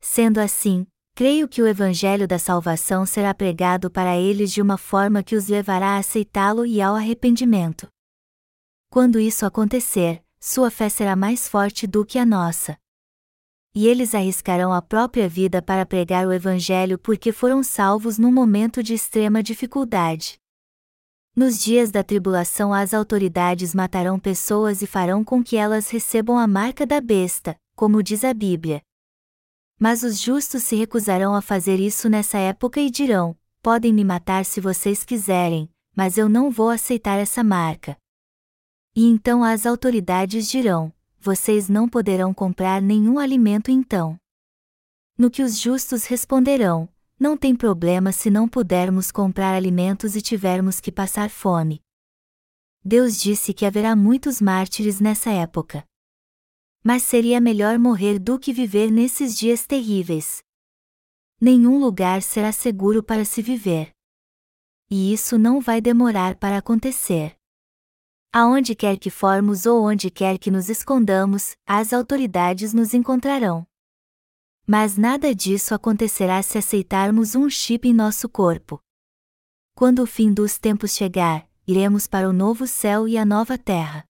Sendo 0.00 0.40
assim, 0.40 0.84
creio 1.14 1.46
que 1.46 1.62
o 1.62 1.66
Evangelho 1.68 2.26
da 2.26 2.40
salvação 2.40 3.06
será 3.06 3.32
pregado 3.32 3.88
para 3.88 4.16
eles 4.16 4.50
de 4.50 4.60
uma 4.60 4.76
forma 4.76 5.22
que 5.22 5.36
os 5.36 5.46
levará 5.46 5.90
a 5.90 5.98
aceitá-lo 5.98 6.66
e 6.66 6.82
ao 6.82 6.96
arrependimento. 6.96 7.86
Quando 8.90 9.20
isso 9.20 9.46
acontecer, 9.46 10.20
sua 10.40 10.72
fé 10.72 10.88
será 10.88 11.14
mais 11.14 11.46
forte 11.46 11.86
do 11.86 12.04
que 12.04 12.18
a 12.18 12.26
nossa. 12.26 12.76
E 13.72 13.86
eles 13.86 14.12
arriscarão 14.12 14.72
a 14.72 14.82
própria 14.82 15.28
vida 15.28 15.62
para 15.62 15.86
pregar 15.86 16.26
o 16.26 16.32
Evangelho 16.32 16.98
porque 16.98 17.30
foram 17.30 17.62
salvos 17.62 18.18
num 18.18 18.32
momento 18.32 18.82
de 18.82 18.92
extrema 18.92 19.40
dificuldade. 19.40 20.40
Nos 21.34 21.62
dias 21.62 21.92
da 21.92 22.02
tribulação 22.02 22.74
as 22.74 22.92
autoridades 22.92 23.72
matarão 23.74 24.18
pessoas 24.18 24.82
e 24.82 24.86
farão 24.86 25.24
com 25.24 25.42
que 25.44 25.56
elas 25.56 25.88
recebam 25.88 26.36
a 26.36 26.46
marca 26.46 26.84
da 26.84 27.00
besta, 27.00 27.56
como 27.76 28.02
diz 28.02 28.24
a 28.24 28.34
Bíblia. 28.34 28.82
Mas 29.78 30.02
os 30.02 30.20
justos 30.20 30.64
se 30.64 30.74
recusarão 30.74 31.34
a 31.34 31.40
fazer 31.40 31.78
isso 31.78 32.08
nessa 32.08 32.36
época 32.36 32.80
e 32.80 32.90
dirão: 32.90 33.36
podem 33.62 33.92
me 33.92 34.04
matar 34.04 34.44
se 34.44 34.60
vocês 34.60 35.04
quiserem, 35.04 35.70
mas 35.96 36.18
eu 36.18 36.28
não 36.28 36.50
vou 36.50 36.68
aceitar 36.68 37.18
essa 37.18 37.44
marca. 37.44 37.96
E 38.94 39.06
então 39.06 39.44
as 39.44 39.66
autoridades 39.66 40.48
dirão: 40.48 40.92
vocês 41.18 41.68
não 41.68 41.88
poderão 41.88 42.34
comprar 42.34 42.82
nenhum 42.82 43.18
alimento 43.18 43.70
então. 43.70 44.18
No 45.16 45.30
que 45.30 45.42
os 45.42 45.58
justos 45.58 46.06
responderão: 46.06 46.88
não 47.20 47.36
tem 47.36 47.54
problema 47.54 48.12
se 48.12 48.30
não 48.30 48.48
pudermos 48.48 49.12
comprar 49.12 49.54
alimentos 49.54 50.16
e 50.16 50.22
tivermos 50.22 50.80
que 50.80 50.90
passar 50.90 51.28
fome. 51.28 51.82
Deus 52.82 53.20
disse 53.20 53.52
que 53.52 53.66
haverá 53.66 53.94
muitos 53.94 54.40
mártires 54.40 55.00
nessa 55.00 55.30
época. 55.30 55.84
Mas 56.82 57.02
seria 57.02 57.38
melhor 57.38 57.78
morrer 57.78 58.18
do 58.18 58.38
que 58.38 58.54
viver 58.54 58.90
nesses 58.90 59.36
dias 59.36 59.66
terríveis. 59.66 60.42
Nenhum 61.38 61.78
lugar 61.78 62.22
será 62.22 62.52
seguro 62.52 63.02
para 63.02 63.26
se 63.26 63.42
viver. 63.42 63.90
E 64.90 65.12
isso 65.12 65.38
não 65.38 65.60
vai 65.60 65.78
demorar 65.78 66.36
para 66.36 66.56
acontecer. 66.56 67.36
Aonde 68.32 68.74
quer 68.74 68.98
que 68.98 69.10
formos 69.10 69.66
ou 69.66 69.84
onde 69.84 70.10
quer 70.10 70.38
que 70.38 70.50
nos 70.50 70.70
escondamos, 70.70 71.54
as 71.66 71.92
autoridades 71.92 72.72
nos 72.72 72.94
encontrarão. 72.94 73.66
Mas 74.72 74.96
nada 74.96 75.34
disso 75.34 75.74
acontecerá 75.74 76.40
se 76.44 76.56
aceitarmos 76.56 77.34
um 77.34 77.50
chip 77.50 77.88
em 77.88 77.92
nosso 77.92 78.28
corpo. 78.28 78.80
Quando 79.74 80.00
o 80.00 80.06
fim 80.06 80.32
dos 80.32 80.58
tempos 80.58 80.92
chegar, 80.92 81.50
iremos 81.66 82.06
para 82.06 82.28
o 82.28 82.32
novo 82.32 82.68
céu 82.68 83.08
e 83.08 83.18
a 83.18 83.24
nova 83.24 83.58
terra. 83.58 84.04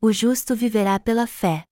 O 0.00 0.12
justo 0.12 0.56
viverá 0.56 0.98
pela 0.98 1.24
fé. 1.24 1.62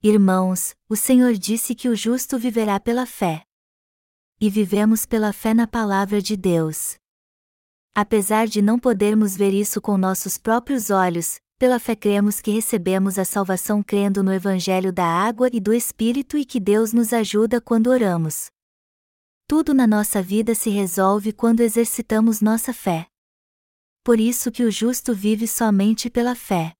Irmãos, 0.00 0.76
o 0.88 0.94
Senhor 0.94 1.32
disse 1.32 1.74
que 1.74 1.88
o 1.88 1.96
justo 1.96 2.38
viverá 2.38 2.78
pela 2.78 3.04
fé. 3.04 3.42
E 4.40 4.48
vivemos 4.48 5.04
pela 5.04 5.32
fé 5.32 5.52
na 5.52 5.66
palavra 5.66 6.22
de 6.22 6.36
Deus. 6.36 6.94
Apesar 7.92 8.46
de 8.46 8.62
não 8.62 8.78
podermos 8.78 9.36
ver 9.36 9.52
isso 9.52 9.80
com 9.80 9.98
nossos 9.98 10.38
próprios 10.38 10.90
olhos, 10.90 11.40
pela 11.60 11.78
fé 11.78 11.94
cremos 11.94 12.40
que 12.40 12.50
recebemos 12.50 13.18
a 13.18 13.24
salvação 13.26 13.82
crendo 13.82 14.22
no 14.22 14.32
Evangelho 14.32 14.90
da 14.90 15.04
água 15.04 15.46
e 15.52 15.60
do 15.60 15.74
Espírito 15.74 16.38
e 16.38 16.44
que 16.46 16.58
Deus 16.58 16.94
nos 16.94 17.12
ajuda 17.12 17.60
quando 17.60 17.88
oramos. 17.88 18.46
Tudo 19.46 19.74
na 19.74 19.86
nossa 19.86 20.22
vida 20.22 20.54
se 20.54 20.70
resolve 20.70 21.34
quando 21.34 21.60
exercitamos 21.60 22.40
nossa 22.40 22.72
fé. 22.72 23.08
Por 24.02 24.18
isso 24.18 24.50
que 24.50 24.62
o 24.62 24.70
justo 24.70 25.14
vive 25.14 25.46
somente 25.46 26.08
pela 26.08 26.34
fé. 26.34 26.72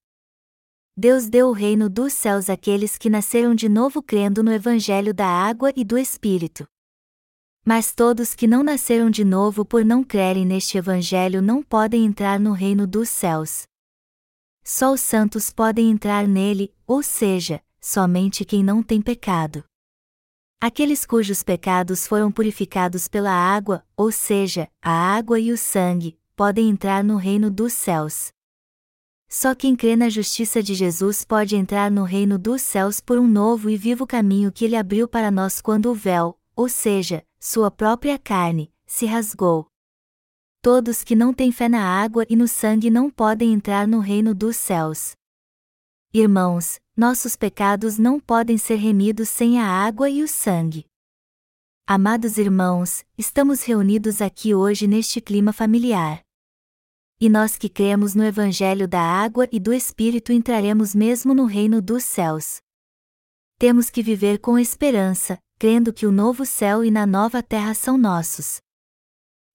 Deus 0.97 1.29
deu 1.29 1.49
o 1.49 1.53
reino 1.53 1.91
dos 1.91 2.15
céus 2.15 2.49
àqueles 2.49 2.97
que 2.97 3.11
nasceram 3.11 3.55
de 3.55 3.69
novo 3.69 4.03
crendo 4.03 4.43
no 4.43 4.51
Evangelho 4.51 5.13
da 5.13 5.27
água 5.27 5.71
e 5.77 5.85
do 5.85 5.99
Espírito. 5.99 6.67
Mas 7.67 7.93
todos 7.93 8.35
que 8.35 8.47
não 8.47 8.63
nasceram 8.63 9.11
de 9.11 9.27
novo 9.27 9.63
por 9.63 9.85
não 9.85 10.03
crerem 10.03 10.47
neste 10.47 10.79
Evangelho 10.79 11.43
não 11.43 11.63
podem 11.63 12.07
entrar 12.07 12.41
no 12.41 12.53
reino 12.53 12.87
dos 12.87 13.11
céus. 13.11 13.69
Só 14.63 14.93
os 14.93 15.01
santos 15.01 15.51
podem 15.51 15.91
entrar 15.91 16.29
nele, 16.29 16.73
ou 16.87 17.03
seja, 17.03 17.63
somente 17.81 18.45
quem 18.45 18.63
não 18.63 18.83
tem 18.83 19.01
pecado. 19.01 19.65
Aqueles 20.61 21.07
cujos 21.07 21.43
pecados 21.43 22.07
foram 22.07 22.31
purificados 22.31 23.09
pela 23.09 23.33
água, 23.33 23.83
ou 23.97 24.13
seja, 24.13 24.69
a 24.83 24.93
água 24.93 25.41
e 25.41 25.51
o 25.51 25.57
sangue, 25.57 26.19
podem 26.37 26.69
entrar 26.69 27.03
no 27.03 27.17
reino 27.17 27.51
dos 27.51 27.73
céus. 27.73 28.29
Só 29.27 29.55
quem 29.55 29.75
crê 29.75 29.97
na 29.97 30.11
justiça 30.11 30.63
de 30.63 30.75
Jesus 30.75 31.25
pode 31.25 31.57
entrar 31.57 31.91
no 31.91 32.03
reino 32.03 32.39
dos 32.39 32.61
céus 32.61 33.01
por 33.01 33.19
um 33.19 33.27
novo 33.27 33.71
e 33.71 33.77
vivo 33.77 34.07
caminho 34.07 34.53
que 34.53 34.65
ele 34.65 34.77
abriu 34.77 35.09
para 35.09 35.31
nós 35.31 35.61
quando 35.61 35.87
o 35.87 35.95
véu, 35.95 36.39
ou 36.55 36.69
seja, 36.69 37.25
sua 37.39 37.71
própria 37.71 38.19
carne, 38.19 38.71
se 38.85 39.07
rasgou 39.07 39.70
todos 40.63 41.03
que 41.03 41.17
não 41.17 41.33
têm 41.33 41.51
fé 41.51 41.69
na 41.69 41.83
água 41.83 42.27
e 42.29 42.37
no 42.37 42.47
sangue 42.47 42.91
não 42.91 43.11
podem 43.11 43.53
entrar 43.53 43.89
no 43.89 43.99
reino 43.99 44.35
dos 44.35 44.57
céus. 44.57 45.13
Irmãos, 46.13 46.79
nossos 46.97 47.35
pecados 47.35 47.97
não 47.97 48.21
podem 48.21 48.59
ser 48.59 48.75
remidos 48.75 49.29
sem 49.29 49.59
a 49.59 49.67
água 49.67 50.11
e 50.11 50.23
o 50.23 50.29
sangue. 50.29 50.85
Amados 51.87 52.37
irmãos, 52.37 53.05
estamos 53.17 53.63
reunidos 53.63 54.21
aqui 54.21 54.55
hoje 54.55 54.87
neste 54.87 55.21
clima 55.21 55.53
familiar. 55.53 56.21
E 57.19 57.29
nós 57.29 57.57
que 57.57 57.69
cremos 57.69 58.15
no 58.15 58.25
Evangelho 58.25 58.87
da 58.87 59.01
água 59.01 59.49
e 59.51 59.59
do 59.59 59.73
Espírito 59.73 60.33
entraremos 60.33 60.95
mesmo 60.95 61.35
no 61.35 61.47
reino 61.47 61.81
dos 61.81 62.05
céus. 62.05 62.61
Temos 63.59 63.91
que 63.91 64.03
viver 64.03 64.39
com 64.39 64.59
esperança, 64.59 65.39
crendo 65.59 65.93
que 65.93 66.07
o 66.07 66.13
novo 66.13 66.47
céu 66.47 66.85
e 66.85 66.91
na 66.91 67.07
nova 67.07 67.43
terra 67.43 67.75
são 67.75 67.99
nossos. 67.99 68.61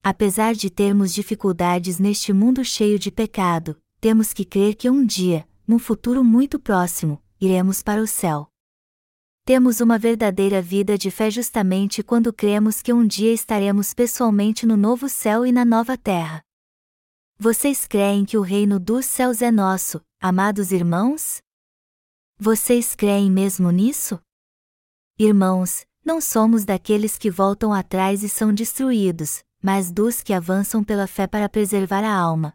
Apesar 0.08 0.54
de 0.54 0.70
termos 0.70 1.12
dificuldades 1.12 1.98
neste 1.98 2.32
mundo 2.32 2.64
cheio 2.64 3.00
de 3.00 3.10
pecado, 3.10 3.76
temos 4.00 4.34
que 4.34 4.46
crer 4.46 4.76
que 4.76 4.88
um 4.88 5.04
dia, 5.04 5.50
num 5.68 5.80
futuro 5.80 6.24
muito 6.24 6.60
próximo, 6.60 7.20
iremos 7.42 7.82
para 7.82 8.00
o 8.00 8.06
céu. 8.06 8.48
Temos 9.44 9.82
uma 9.82 9.98
verdadeira 9.98 10.62
vida 10.62 10.96
de 10.96 11.10
fé 11.10 11.32
justamente 11.32 12.04
quando 12.04 12.32
cremos 12.32 12.84
que 12.84 12.94
um 12.94 13.04
dia 13.04 13.34
estaremos 13.34 13.96
pessoalmente 13.96 14.64
no 14.64 14.78
novo 14.78 15.10
céu 15.10 15.44
e 15.44 15.52
na 15.52 15.66
nova 15.66 15.98
terra. 15.98 16.44
Vocês 17.40 17.88
creem 17.88 18.26
que 18.26 18.38
o 18.38 18.42
reino 18.42 18.80
dos 18.80 19.08
céus 19.08 19.42
é 19.42 19.50
nosso, 19.50 20.00
amados 20.22 20.72
irmãos? 20.72 21.42
Vocês 22.38 22.94
creem 22.94 23.32
mesmo 23.32 23.72
nisso? 23.72 24.22
Irmãos, 25.18 25.84
não 26.06 26.22
somos 26.22 26.64
daqueles 26.64 27.18
que 27.18 27.32
voltam 27.32 27.74
atrás 27.74 28.22
e 28.22 28.30
são 28.30 28.54
destruídos, 28.54 29.44
mas 29.66 29.92
dos 29.92 30.22
que 30.22 30.32
avançam 30.32 30.84
pela 30.84 31.08
fé 31.08 31.26
para 31.26 31.50
preservar 31.50 32.04
a 32.04 32.16
alma. 32.16 32.54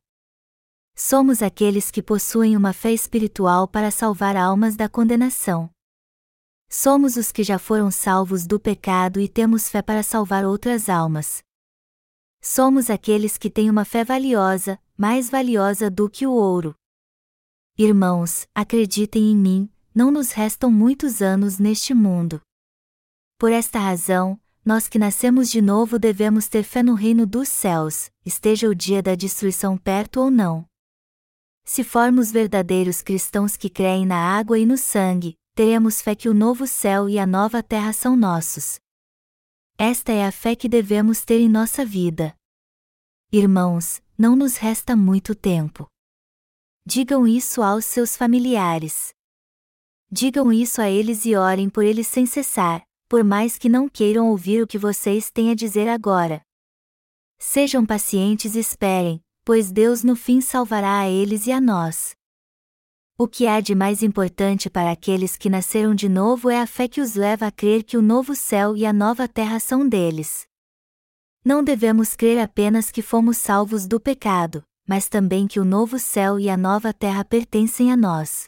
Somos 0.94 1.42
aqueles 1.42 1.90
que 1.90 2.00
possuem 2.00 2.56
uma 2.56 2.72
fé 2.72 2.92
espiritual 2.92 3.66
para 3.66 3.90
salvar 3.90 4.36
almas 4.36 4.76
da 4.76 4.88
condenação. 4.88 5.68
Somos 6.68 7.16
os 7.16 7.32
que 7.32 7.42
já 7.42 7.58
foram 7.58 7.90
salvos 7.90 8.46
do 8.46 8.60
pecado 8.60 9.18
e 9.18 9.28
temos 9.28 9.68
fé 9.68 9.82
para 9.82 10.04
salvar 10.04 10.44
outras 10.44 10.88
almas. 10.88 11.42
Somos 12.40 12.88
aqueles 12.88 13.36
que 13.36 13.50
têm 13.50 13.68
uma 13.68 13.84
fé 13.84 14.04
valiosa, 14.04 14.78
mais 14.96 15.28
valiosa 15.28 15.90
do 15.90 16.08
que 16.08 16.28
o 16.28 16.32
ouro. 16.32 16.76
Irmãos, 17.76 18.46
acreditem 18.54 19.32
em 19.32 19.36
mim, 19.36 19.68
não 19.92 20.12
nos 20.12 20.30
restam 20.30 20.70
muitos 20.70 21.20
anos 21.20 21.58
neste 21.58 21.92
mundo. 21.92 22.40
Por 23.36 23.50
esta 23.50 23.80
razão, 23.80 24.40
nós 24.64 24.88
que 24.88 24.98
nascemos 24.98 25.50
de 25.50 25.62
novo 25.62 25.98
devemos 25.98 26.48
ter 26.48 26.62
fé 26.62 26.82
no 26.82 26.94
reino 26.94 27.26
dos 27.26 27.48
céus, 27.48 28.10
esteja 28.24 28.68
o 28.68 28.74
dia 28.74 29.02
da 29.02 29.14
destruição 29.14 29.76
perto 29.76 30.20
ou 30.20 30.30
não. 30.30 30.66
Se 31.64 31.82
formos 31.82 32.30
verdadeiros 32.30 33.00
cristãos 33.00 33.56
que 33.56 33.70
creem 33.70 34.04
na 34.04 34.16
água 34.16 34.58
e 34.58 34.66
no 34.66 34.76
sangue, 34.76 35.36
teremos 35.54 36.00
fé 36.00 36.14
que 36.14 36.28
o 36.28 36.34
novo 36.34 36.66
céu 36.66 37.08
e 37.08 37.18
a 37.18 37.26
nova 37.26 37.62
terra 37.62 37.92
são 37.92 38.16
nossos. 38.16 38.80
Esta 39.78 40.12
é 40.12 40.26
a 40.26 40.32
fé 40.32 40.54
que 40.54 40.68
devemos 40.68 41.24
ter 41.24 41.40
em 41.40 41.48
nossa 41.48 41.84
vida. 41.84 42.34
Irmãos, 43.32 44.02
não 44.18 44.36
nos 44.36 44.56
resta 44.56 44.94
muito 44.94 45.34
tempo. 45.34 45.86
Digam 46.84 47.26
isso 47.26 47.62
aos 47.62 47.84
seus 47.84 48.16
familiares. 48.16 49.14
Digam 50.10 50.52
isso 50.52 50.82
a 50.82 50.90
eles 50.90 51.24
e 51.24 51.36
orem 51.36 51.70
por 51.70 51.84
eles 51.84 52.08
sem 52.08 52.26
cessar, 52.26 52.82
por 53.10 53.24
mais 53.24 53.58
que 53.58 53.68
não 53.68 53.88
queiram 53.88 54.30
ouvir 54.30 54.62
o 54.62 54.68
que 54.68 54.78
vocês 54.78 55.32
têm 55.32 55.50
a 55.50 55.54
dizer 55.56 55.88
agora. 55.88 56.40
Sejam 57.40 57.84
pacientes 57.84 58.54
e 58.54 58.60
esperem, 58.60 59.20
pois 59.44 59.72
Deus 59.72 60.04
no 60.04 60.14
fim 60.14 60.40
salvará 60.40 61.00
a 61.00 61.10
eles 61.10 61.48
e 61.48 61.50
a 61.50 61.60
nós. 61.60 62.14
O 63.18 63.26
que 63.26 63.48
há 63.48 63.60
de 63.60 63.74
mais 63.74 64.04
importante 64.04 64.70
para 64.70 64.92
aqueles 64.92 65.36
que 65.36 65.50
nasceram 65.50 65.92
de 65.92 66.08
novo 66.08 66.48
é 66.48 66.60
a 66.60 66.68
fé 66.68 66.86
que 66.86 67.00
os 67.00 67.16
leva 67.16 67.48
a 67.48 67.50
crer 67.50 67.82
que 67.82 67.96
o 67.96 68.02
novo 68.02 68.36
céu 68.36 68.76
e 68.76 68.86
a 68.86 68.92
nova 68.92 69.26
terra 69.26 69.58
são 69.58 69.88
deles. 69.88 70.46
Não 71.44 71.64
devemos 71.64 72.14
crer 72.14 72.38
apenas 72.38 72.92
que 72.92 73.02
fomos 73.02 73.38
salvos 73.38 73.88
do 73.88 73.98
pecado, 73.98 74.62
mas 74.86 75.08
também 75.08 75.48
que 75.48 75.58
o 75.58 75.64
novo 75.64 75.98
céu 75.98 76.38
e 76.38 76.48
a 76.48 76.56
nova 76.56 76.94
terra 76.94 77.24
pertencem 77.24 77.90
a 77.90 77.96
nós. 77.96 78.44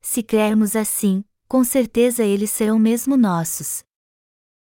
Se 0.00 0.22
crermos 0.22 0.76
assim, 0.76 1.24
com 1.48 1.62
certeza 1.64 2.24
eles 2.24 2.50
serão 2.50 2.78
mesmo 2.78 3.16
nossos. 3.16 3.84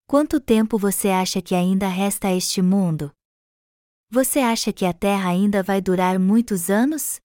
Quanto 0.06 0.40
tempo 0.40 0.78
você 0.78 1.08
acha 1.08 1.40
que 1.40 1.54
ainda 1.54 1.88
resta 1.88 2.28
a 2.28 2.34
este 2.34 2.60
mundo? 2.60 3.12
Você 4.10 4.40
acha 4.40 4.72
que 4.72 4.84
a 4.84 4.92
terra 4.92 5.30
ainda 5.30 5.62
vai 5.62 5.80
durar 5.80 6.18
muitos 6.18 6.68
anos? 6.68 7.20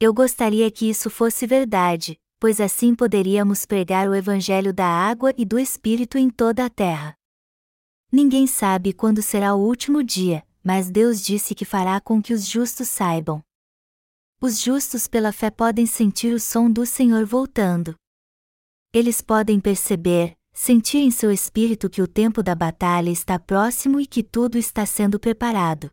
Eu 0.00 0.12
gostaria 0.12 0.70
que 0.70 0.90
isso 0.90 1.08
fosse 1.08 1.46
verdade, 1.46 2.18
pois 2.40 2.60
assim 2.60 2.94
poderíamos 2.94 3.64
pregar 3.64 4.08
o 4.08 4.14
Evangelho 4.14 4.72
da 4.72 4.86
água 4.86 5.32
e 5.38 5.44
do 5.44 5.58
Espírito 5.58 6.18
em 6.18 6.28
toda 6.28 6.64
a 6.64 6.70
terra. 6.70 7.14
Ninguém 8.10 8.46
sabe 8.46 8.92
quando 8.92 9.22
será 9.22 9.54
o 9.54 9.64
último 9.64 10.02
dia, 10.02 10.44
mas 10.62 10.90
Deus 10.90 11.22
disse 11.22 11.54
que 11.54 11.64
fará 11.64 12.00
com 12.00 12.20
que 12.20 12.34
os 12.34 12.46
justos 12.46 12.88
saibam. 12.88 13.42
Os 14.40 14.60
justos 14.60 15.06
pela 15.06 15.32
fé 15.32 15.50
podem 15.50 15.86
sentir 15.86 16.34
o 16.34 16.40
som 16.40 16.70
do 16.70 16.84
Senhor 16.84 17.24
voltando. 17.24 17.94
Eles 18.94 19.20
podem 19.20 19.58
perceber, 19.58 20.36
sentir 20.52 20.98
em 20.98 21.10
seu 21.10 21.32
espírito 21.32 21.90
que 21.90 22.00
o 22.00 22.06
tempo 22.06 22.44
da 22.44 22.54
batalha 22.54 23.10
está 23.10 23.40
próximo 23.40 23.98
e 23.98 24.06
que 24.06 24.22
tudo 24.22 24.56
está 24.56 24.86
sendo 24.86 25.18
preparado. 25.18 25.90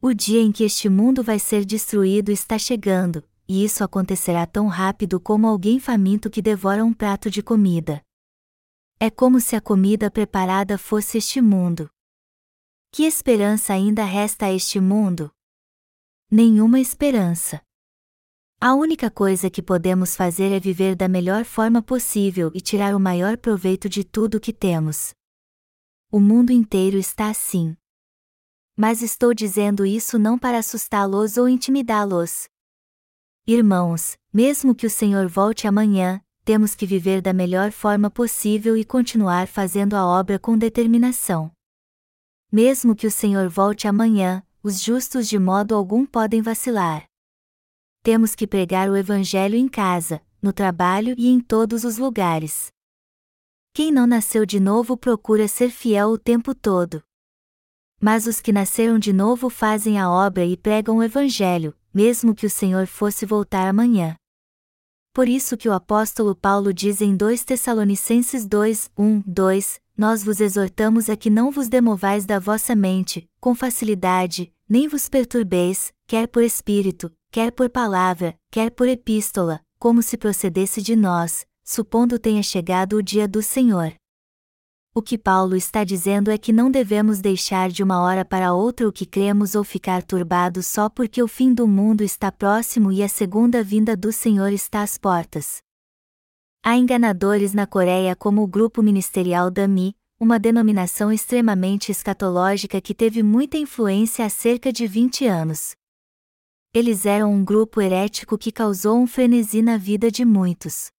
O 0.00 0.14
dia 0.14 0.40
em 0.40 0.50
que 0.50 0.64
este 0.64 0.88
mundo 0.88 1.22
vai 1.22 1.38
ser 1.38 1.66
destruído 1.66 2.32
está 2.32 2.58
chegando, 2.58 3.22
e 3.46 3.62
isso 3.62 3.84
acontecerá 3.84 4.46
tão 4.46 4.68
rápido 4.68 5.20
como 5.20 5.46
alguém 5.46 5.78
faminto 5.78 6.30
que 6.30 6.40
devora 6.40 6.82
um 6.82 6.94
prato 6.94 7.30
de 7.30 7.42
comida. 7.42 8.00
É 8.98 9.10
como 9.10 9.38
se 9.38 9.54
a 9.54 9.60
comida 9.60 10.10
preparada 10.10 10.78
fosse 10.78 11.18
este 11.18 11.42
mundo. 11.42 11.90
Que 12.90 13.02
esperança 13.02 13.74
ainda 13.74 14.02
resta 14.04 14.46
a 14.46 14.52
este 14.54 14.80
mundo? 14.80 15.30
Nenhuma 16.30 16.80
esperança. 16.80 17.60
A 18.60 18.74
única 18.74 19.10
coisa 19.10 19.48
que 19.48 19.62
podemos 19.62 20.16
fazer 20.16 20.52
é 20.52 20.60
viver 20.60 20.96
da 20.96 21.08
melhor 21.08 21.44
forma 21.44 21.80
possível 21.80 22.50
e 22.54 22.60
tirar 22.60 22.94
o 22.94 23.00
maior 23.00 23.36
proveito 23.36 23.88
de 23.88 24.04
tudo 24.04 24.40
que 24.40 24.52
temos. 24.52 25.12
O 26.10 26.18
mundo 26.18 26.50
inteiro 26.50 26.98
está 26.98 27.28
assim 27.28 27.76
mas 28.78 29.02
estou 29.02 29.34
dizendo 29.34 29.84
isso 29.84 30.20
não 30.20 30.38
para 30.38 30.58
assustá-los 30.58 31.36
ou 31.36 31.48
intimidá-los. 31.48 32.48
Irmãos, 33.44 34.16
mesmo 34.32 34.72
que 34.72 34.86
o 34.86 34.90
Senhor 34.90 35.26
volte 35.26 35.66
amanhã, 35.66 36.20
temos 36.44 36.76
que 36.76 36.86
viver 36.86 37.20
da 37.20 37.32
melhor 37.32 37.72
forma 37.72 38.08
possível 38.08 38.76
e 38.76 38.84
continuar 38.84 39.48
fazendo 39.48 39.94
a 39.94 40.06
obra 40.06 40.38
com 40.38 40.56
determinação. 40.56 41.50
Mesmo 42.52 42.94
que 42.94 43.04
o 43.08 43.10
Senhor 43.10 43.48
volte 43.48 43.88
amanhã, 43.88 44.44
os 44.62 44.80
justos 44.80 45.28
de 45.28 45.40
modo 45.40 45.74
algum 45.74 46.06
podem 46.06 46.40
vacilar. 46.40 47.07
Temos 48.08 48.34
que 48.34 48.46
pregar 48.46 48.88
o 48.88 48.96
Evangelho 48.96 49.54
em 49.54 49.68
casa, 49.68 50.22
no 50.40 50.50
trabalho 50.50 51.14
e 51.18 51.28
em 51.28 51.38
todos 51.38 51.84
os 51.84 51.98
lugares. 51.98 52.68
Quem 53.74 53.92
não 53.92 54.06
nasceu 54.06 54.46
de 54.46 54.58
novo 54.58 54.96
procura 54.96 55.46
ser 55.46 55.68
fiel 55.68 56.08
o 56.08 56.16
tempo 56.16 56.54
todo. 56.54 57.02
Mas 58.00 58.26
os 58.26 58.40
que 58.40 58.50
nasceram 58.50 58.98
de 58.98 59.12
novo 59.12 59.50
fazem 59.50 59.98
a 59.98 60.10
obra 60.10 60.42
e 60.42 60.56
pregam 60.56 60.96
o 60.96 61.02
Evangelho, 61.02 61.76
mesmo 61.92 62.34
que 62.34 62.46
o 62.46 62.50
Senhor 62.50 62.86
fosse 62.86 63.26
voltar 63.26 63.68
amanhã. 63.68 64.16
Por 65.12 65.28
isso 65.28 65.54
que 65.54 65.68
o 65.68 65.74
apóstolo 65.74 66.34
Paulo 66.34 66.72
diz 66.72 67.02
em 67.02 67.14
2 67.14 67.44
Tessalonicenses 67.44 68.46
2, 68.46 68.90
1, 68.96 69.22
2, 69.26 69.80
Nós 69.94 70.24
vos 70.24 70.40
exortamos 70.40 71.10
a 71.10 71.14
que 71.14 71.28
não 71.28 71.50
vos 71.50 71.68
demovais 71.68 72.24
da 72.24 72.38
vossa 72.38 72.74
mente, 72.74 73.28
com 73.38 73.54
facilidade, 73.54 74.50
nem 74.66 74.88
vos 74.88 75.10
perturbeis, 75.10 75.92
quer 76.06 76.26
por 76.26 76.42
espírito, 76.42 77.12
quer 77.30 77.52
por 77.52 77.68
palavra, 77.68 78.38
quer 78.50 78.70
por 78.70 78.88
epístola, 78.88 79.60
como 79.78 80.02
se 80.02 80.16
procedesse 80.16 80.80
de 80.80 80.96
nós, 80.96 81.46
supondo 81.62 82.18
tenha 82.18 82.42
chegado 82.42 82.96
o 82.96 83.02
dia 83.02 83.28
do 83.28 83.42
Senhor. 83.42 83.94
O 84.94 85.02
que 85.02 85.18
Paulo 85.18 85.54
está 85.54 85.84
dizendo 85.84 86.30
é 86.30 86.38
que 86.38 86.52
não 86.52 86.70
devemos 86.70 87.20
deixar 87.20 87.70
de 87.70 87.82
uma 87.82 88.00
hora 88.00 88.24
para 88.24 88.52
outra 88.52 88.88
o 88.88 88.92
que 88.92 89.06
cremos 89.06 89.54
ou 89.54 89.62
ficar 89.62 90.02
turbados 90.02 90.66
só 90.66 90.88
porque 90.88 91.22
o 91.22 91.28
fim 91.28 91.52
do 91.52 91.68
mundo 91.68 92.02
está 92.02 92.32
próximo 92.32 92.90
e 92.90 93.02
a 93.02 93.08
segunda 93.08 93.62
vinda 93.62 93.96
do 93.96 94.10
Senhor 94.10 94.52
está 94.52 94.82
às 94.82 94.98
portas. 94.98 95.58
Há 96.64 96.76
enganadores 96.76 97.54
na 97.54 97.66
Coreia 97.66 98.16
como 98.16 98.42
o 98.42 98.48
grupo 98.48 98.82
ministerial 98.82 99.50
Dami, 99.50 99.94
uma 100.18 100.38
denominação 100.38 101.12
extremamente 101.12 101.92
escatológica 101.92 102.80
que 102.80 102.92
teve 102.92 103.22
muita 103.22 103.56
influência 103.56 104.24
há 104.24 104.28
cerca 104.28 104.72
de 104.72 104.86
20 104.86 105.26
anos. 105.26 105.77
Eles 106.74 107.06
eram 107.06 107.32
um 107.32 107.42
grupo 107.42 107.80
herético 107.80 108.36
que 108.36 108.52
causou 108.52 108.98
um 108.98 109.06
frenesi 109.06 109.62
na 109.62 109.78
vida 109.78 110.10
de 110.10 110.24
muitos. 110.24 110.90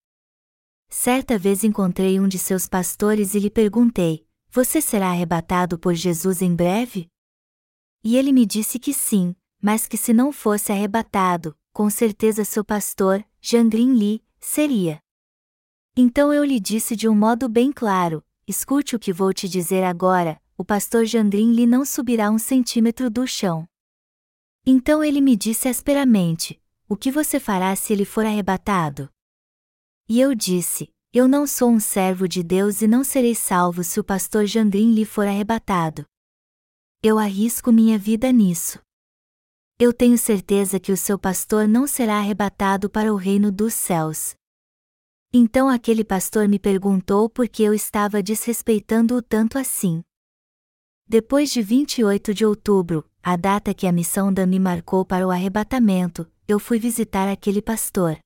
Certa 0.90 1.38
vez 1.38 1.64
encontrei 1.64 2.20
um 2.20 2.28
de 2.28 2.40
seus 2.40 2.68
pastores 2.68 3.36
e 3.36 3.40
lhe 3.40 3.52
perguntei: 3.52 4.26
Você 4.50 4.82
será 4.82 5.10
arrebatado 5.10 5.78
por 5.78 5.94
Jesus 5.94 6.42
em 6.42 6.56
breve? 6.56 7.08
E 8.04 8.18
ele 8.18 8.34
me 8.34 8.48
disse 8.48 8.80
que 8.80 8.94
sim, 8.94 9.36
mas 9.62 9.88
que 9.88 9.98
se 9.98 10.12
não 10.12 10.32
fosse 10.32 10.72
arrebatado, 10.72 11.56
com 11.72 11.88
certeza 11.88 12.44
seu 12.44 12.66
pastor, 12.66 13.24
Jangrin 13.40 13.94
Li, 13.94 14.24
seria. 14.40 15.00
Então 15.96 16.34
eu 16.34 16.44
lhe 16.44 16.60
disse 16.60 16.96
de 16.96 17.08
um 17.08 17.14
modo 17.14 17.48
bem 17.48 17.72
claro: 17.72 18.24
escute 18.48 18.96
o 18.96 19.00
que 19.00 19.14
vou 19.14 19.32
te 19.32 19.48
dizer 19.48 19.84
agora, 19.84 20.42
o 20.58 20.66
pastor 20.66 21.06
Jangrin 21.06 21.54
Li 21.54 21.68
não 21.68 21.86
subirá 21.86 22.32
um 22.32 22.40
centímetro 22.40 23.08
do 23.12 23.28
chão. 23.28 23.69
Então 24.66 25.04
ele 25.04 25.22
me 25.22 25.36
disse 25.36 25.68
asperamente: 25.68 26.62
O 26.88 26.96
que 26.96 27.12
você 27.12 27.40
fará 27.40 27.76
se 27.76 27.94
ele 27.94 28.06
for 28.06 28.26
arrebatado? 28.26 29.10
E 30.08 30.20
eu 30.20 30.34
disse: 30.36 30.92
Eu 31.14 31.28
não 31.28 31.46
sou 31.46 31.70
um 31.70 31.80
servo 31.80 32.28
de 32.28 32.44
Deus 32.44 32.82
e 32.82 32.88
não 32.88 33.04
serei 33.04 33.36
salvo 33.36 33.84
se 33.84 34.00
o 34.00 34.04
pastor 34.04 34.46
Jandrin 34.46 34.94
lhe 34.94 35.06
for 35.06 35.28
arrebatado. 35.28 36.06
Eu 37.02 37.18
arrisco 37.18 37.72
minha 37.72 37.98
vida 37.98 38.32
nisso. 38.32 38.80
Eu 39.80 39.94
tenho 39.94 40.18
certeza 40.18 40.80
que 40.80 40.92
o 40.92 40.98
seu 40.98 41.18
pastor 41.18 41.66
não 41.66 41.88
será 41.88 42.18
arrebatado 42.18 42.90
para 42.90 43.14
o 43.14 43.16
reino 43.16 43.50
dos 43.50 43.74
céus. 43.74 44.36
Então 45.32 45.70
aquele 45.70 46.04
pastor 46.04 46.50
me 46.50 46.60
perguntou 46.60 47.30
por 47.30 47.48
que 47.48 47.64
eu 47.64 47.74
estava 47.74 48.22
desrespeitando-o 48.22 49.22
tanto 49.22 49.58
assim. 49.58 50.04
Depois 51.12 51.50
de 51.50 51.64
28 51.64 52.36
de 52.36 52.46
outubro, 52.46 53.04
a 53.24 53.36
data 53.36 53.74
que 53.74 53.88
a 53.88 53.92
missão 53.92 54.32
Dan 54.32 54.46
me 54.46 54.60
marcou 54.60 55.04
para 55.04 55.26
o 55.26 55.32
arrebatamento, 55.32 56.32
eu 56.48 56.60
fui 56.60 56.78
visitar 56.78 57.28
aquele 57.28 57.64
pastor. 57.64 58.20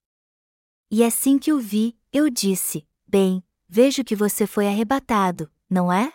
E 0.92 1.02
assim 1.02 1.40
que 1.40 1.54
o 1.54 1.62
vi, 1.62 1.98
eu 2.12 2.30
disse: 2.30 2.86
Bem, 3.08 3.42
vejo 3.70 4.04
que 4.04 4.18
você 4.18 4.46
foi 4.46 4.68
arrebatado, 4.68 5.50
não 5.70 5.90
é? 5.90 6.12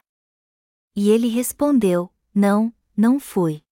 E 0.95 1.09
ele 1.09 1.29
respondeu: 1.29 2.13
Não, 2.35 2.71
não 2.95 3.19
fui. 3.19 3.63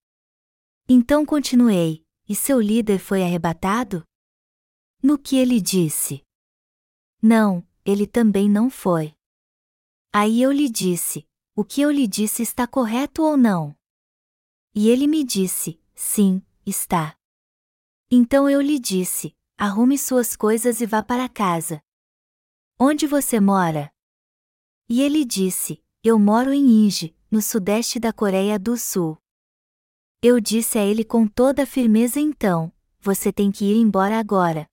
Então 0.88 1.26
continuei: 1.26 2.02
E 2.26 2.34
seu 2.34 2.58
líder 2.58 2.98
foi 2.98 3.22
arrebatado? 3.22 4.04
No 5.02 5.18
que 5.18 5.36
ele 5.36 5.60
disse: 5.60 6.22
Não, 7.20 7.62
ele 7.84 8.06
também 8.06 8.48
não 8.48 8.70
foi. 8.70 9.12
Aí 10.14 10.40
eu 10.40 10.50
lhe 10.50 10.70
disse: 10.70 11.26
O 11.58 11.64
que 11.64 11.80
eu 11.80 11.90
lhe 11.90 12.06
disse 12.06 12.42
está 12.42 12.66
correto 12.66 13.22
ou 13.22 13.34
não? 13.34 13.74
E 14.74 14.90
ele 14.90 15.06
me 15.06 15.24
disse: 15.24 15.80
Sim, 15.94 16.42
está. 16.66 17.16
Então 18.10 18.46
eu 18.46 18.60
lhe 18.60 18.78
disse: 18.78 19.34
Arrume 19.56 19.96
suas 19.96 20.36
coisas 20.36 20.82
e 20.82 20.86
vá 20.86 21.02
para 21.02 21.30
casa. 21.30 21.82
Onde 22.78 23.06
você 23.06 23.40
mora? 23.40 23.90
E 24.86 25.00
ele 25.00 25.24
disse: 25.24 25.82
Eu 26.04 26.18
moro 26.18 26.52
em 26.52 26.84
Inge, 26.84 27.16
no 27.30 27.40
sudeste 27.40 27.98
da 27.98 28.12
Coreia 28.12 28.58
do 28.58 28.76
Sul. 28.76 29.16
Eu 30.20 30.38
disse 30.38 30.78
a 30.78 30.84
ele 30.84 31.06
com 31.06 31.26
toda 31.26 31.64
firmeza 31.64 32.20
então: 32.20 32.70
Você 33.00 33.32
tem 33.32 33.50
que 33.50 33.64
ir 33.64 33.80
embora 33.80 34.18
agora. 34.18 34.68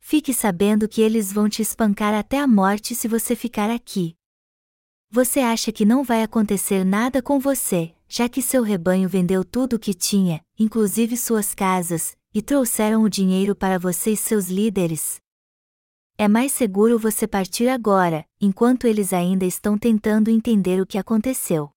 Fique 0.00 0.34
sabendo 0.34 0.88
que 0.88 1.00
eles 1.00 1.32
vão 1.32 1.48
te 1.48 1.62
espancar 1.62 2.12
até 2.14 2.40
a 2.40 2.48
morte 2.48 2.96
se 2.96 3.06
você 3.06 3.36
ficar 3.36 3.70
aqui. 3.70 4.18
Você 5.14 5.38
acha 5.38 5.70
que 5.70 5.84
não 5.84 6.02
vai 6.02 6.24
acontecer 6.24 6.82
nada 6.82 7.22
com 7.22 7.38
você, 7.38 7.94
já 8.08 8.28
que 8.28 8.42
seu 8.42 8.64
rebanho 8.64 9.08
vendeu 9.08 9.44
tudo 9.44 9.76
o 9.76 9.78
que 9.78 9.94
tinha, 9.94 10.44
inclusive 10.58 11.16
suas 11.16 11.54
casas, 11.54 12.16
e 12.34 12.42
trouxeram 12.42 13.04
o 13.04 13.08
dinheiro 13.08 13.54
para 13.54 13.78
você 13.78 14.10
e 14.10 14.16
seus 14.16 14.48
líderes? 14.48 15.20
É 16.18 16.26
mais 16.26 16.50
seguro 16.50 16.98
você 16.98 17.28
partir 17.28 17.68
agora, 17.68 18.26
enquanto 18.40 18.88
eles 18.88 19.12
ainda 19.12 19.44
estão 19.46 19.78
tentando 19.78 20.32
entender 20.32 20.80
o 20.80 20.86
que 20.86 20.98
aconteceu. 20.98 21.70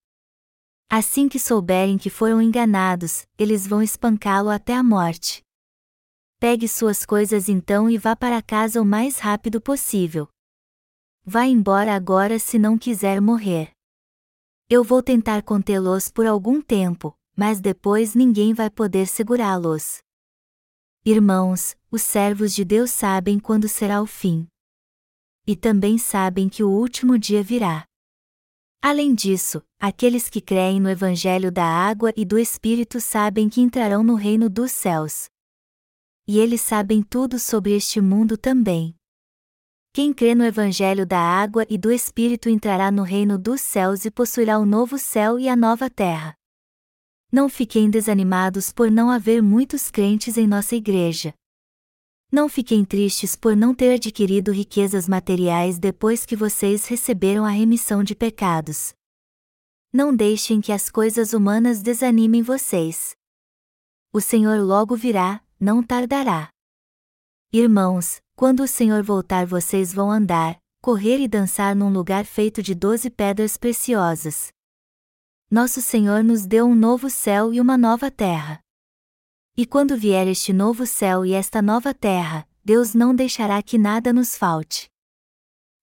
Assim 0.90 1.30
que 1.30 1.38
souberem 1.38 2.00
que 2.00 2.10
foram 2.10 2.42
enganados, 2.42 3.28
eles 3.38 3.68
vão 3.68 3.84
espancá-lo 3.84 4.50
até 4.50 4.74
a 4.74 4.82
morte. 4.82 5.44
Pegue 6.40 6.68
suas 6.68 7.06
coisas 7.06 7.48
então 7.48 7.88
e 7.88 8.00
vá 8.00 8.16
para 8.16 8.42
casa 8.42 8.82
o 8.82 8.86
mais 8.86 9.20
rápido 9.20 9.62
possível. 9.62 10.28
Vá 11.30 11.46
embora 11.46 11.94
agora 11.94 12.40
se 12.40 12.58
não 12.58 12.78
quiser 12.78 13.20
morrer. 13.20 13.72
Eu 14.70 14.82
vou 14.82 15.04
tentar 15.04 15.44
contê-los 15.44 16.10
por 16.10 16.26
algum 16.26 16.62
tempo, 16.62 17.14
mas 17.36 17.60
depois 17.60 18.16
ninguém 18.16 18.54
vai 18.54 18.70
poder 18.70 19.08
segurá-los. 19.08 19.98
Irmãos, 21.04 21.76
os 21.92 22.02
servos 22.02 22.56
de 22.56 22.64
Deus 22.64 22.92
sabem 22.92 23.40
quando 23.40 23.68
será 23.68 24.02
o 24.02 24.06
fim. 24.06 24.48
E 25.46 25.54
também 25.54 25.98
sabem 25.98 26.48
que 26.48 26.64
o 26.64 26.70
último 26.70 27.20
dia 27.20 27.44
virá. 27.44 27.84
Além 28.82 29.14
disso, 29.14 29.62
aqueles 29.78 30.30
que 30.30 30.40
creem 30.40 30.80
no 30.80 30.90
Evangelho 30.90 31.52
da 31.52 31.66
água 31.66 32.14
e 32.16 32.24
do 32.24 32.40
Espírito 32.40 33.02
sabem 33.02 33.50
que 33.50 33.60
entrarão 33.60 34.02
no 34.02 34.16
reino 34.16 34.50
dos 34.50 34.72
céus. 34.72 35.26
E 36.26 36.40
eles 36.40 36.62
sabem 36.62 37.04
tudo 37.04 37.38
sobre 37.38 37.76
este 37.76 38.00
mundo 38.00 38.38
também. 38.38 38.97
Quem 39.94 40.14
crê 40.14 40.36
no 40.36 40.44
Evangelho 40.44 41.06
da 41.06 41.20
água 41.20 41.66
e 41.70 41.78
do 41.78 41.92
Espírito 41.92 42.50
entrará 42.50 42.92
no 42.92 43.04
reino 43.04 43.38
dos 43.38 43.62
céus 43.62 44.06
e 44.06 44.12
possuirá 44.12 44.60
o 44.60 44.66
novo 44.66 44.98
céu 44.98 45.40
e 45.40 45.50
a 45.50 45.56
nova 45.56 45.90
terra. 45.90 46.36
Não 47.32 47.50
fiquem 47.50 47.90
desanimados 47.90 48.72
por 48.72 48.90
não 48.90 49.10
haver 49.10 49.42
muitos 49.42 49.92
crentes 49.92 50.38
em 50.38 50.48
nossa 50.48 50.76
igreja. 50.76 51.34
Não 52.32 52.50
fiquem 52.50 52.84
tristes 52.86 53.36
por 53.36 53.56
não 53.56 53.74
ter 53.74 53.96
adquirido 53.96 54.52
riquezas 54.52 55.08
materiais 55.08 55.80
depois 55.80 56.26
que 56.26 56.36
vocês 56.36 56.86
receberam 56.86 57.46
a 57.46 57.50
remissão 57.50 58.04
de 58.04 58.14
pecados. 58.14 58.94
Não 59.94 60.16
deixem 60.16 60.60
que 60.60 60.72
as 60.72 60.90
coisas 60.90 61.34
humanas 61.34 61.82
desanimem 61.82 62.42
vocês. 62.42 63.16
O 64.14 64.20
Senhor 64.20 64.60
logo 64.62 64.96
virá, 64.96 65.42
não 65.60 65.82
tardará. 65.82 66.50
Irmãos, 67.52 68.22
quando 68.38 68.62
o 68.62 68.68
Senhor 68.68 69.02
voltar, 69.02 69.48
vocês 69.48 69.92
vão 69.92 70.12
andar, 70.12 70.60
correr 70.80 71.20
e 71.20 71.28
dançar 71.28 71.76
num 71.76 71.90
lugar 71.90 72.24
feito 72.24 72.62
de 72.62 72.76
doze 72.76 73.10
pedras 73.10 73.58
preciosas. 73.58 74.50
Nosso 75.50 75.82
Senhor 75.82 76.24
nos 76.24 76.46
deu 76.46 76.68
um 76.68 76.76
novo 76.76 77.10
céu 77.10 77.52
e 77.52 77.60
uma 77.60 77.76
nova 77.80 78.12
terra. 78.12 78.60
E 79.58 79.66
quando 79.66 79.98
vier 79.98 80.28
este 80.28 80.54
novo 80.54 80.86
céu 80.86 81.26
e 81.26 81.34
esta 81.34 81.64
nova 81.64 81.96
terra, 81.96 82.48
Deus 82.64 82.94
não 82.94 83.16
deixará 83.16 83.60
que 83.64 83.76
nada 83.76 84.14
nos 84.14 84.38
falte. 84.38 84.88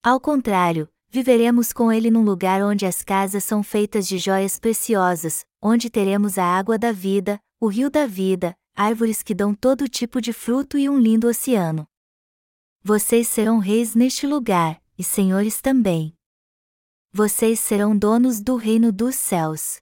Ao 0.00 0.20
contrário, 0.20 0.88
viveremos 1.08 1.72
com 1.72 1.90
Ele 1.90 2.08
num 2.08 2.22
lugar 2.22 2.62
onde 2.62 2.86
as 2.86 3.02
casas 3.02 3.42
são 3.42 3.64
feitas 3.64 4.06
de 4.06 4.16
joias 4.16 4.60
preciosas, 4.60 5.44
onde 5.60 5.90
teremos 5.90 6.38
a 6.38 6.44
água 6.44 6.78
da 6.78 6.92
vida, 6.92 7.40
o 7.60 7.66
rio 7.66 7.90
da 7.90 8.06
vida, 8.06 8.54
árvores 8.76 9.24
que 9.24 9.34
dão 9.34 9.52
todo 9.52 9.88
tipo 9.88 10.20
de 10.20 10.32
fruto 10.32 10.78
e 10.78 10.88
um 10.88 11.00
lindo 11.00 11.26
oceano. 11.26 11.84
Vocês 12.86 13.28
serão 13.28 13.60
reis 13.60 13.94
neste 13.94 14.26
lugar, 14.26 14.78
e 14.98 15.02
senhores 15.02 15.58
também. 15.58 16.14
Vocês 17.10 17.58
serão 17.58 17.96
donos 17.96 18.42
do 18.42 18.56
reino 18.56 18.92
dos 18.92 19.14
céus. 19.14 19.78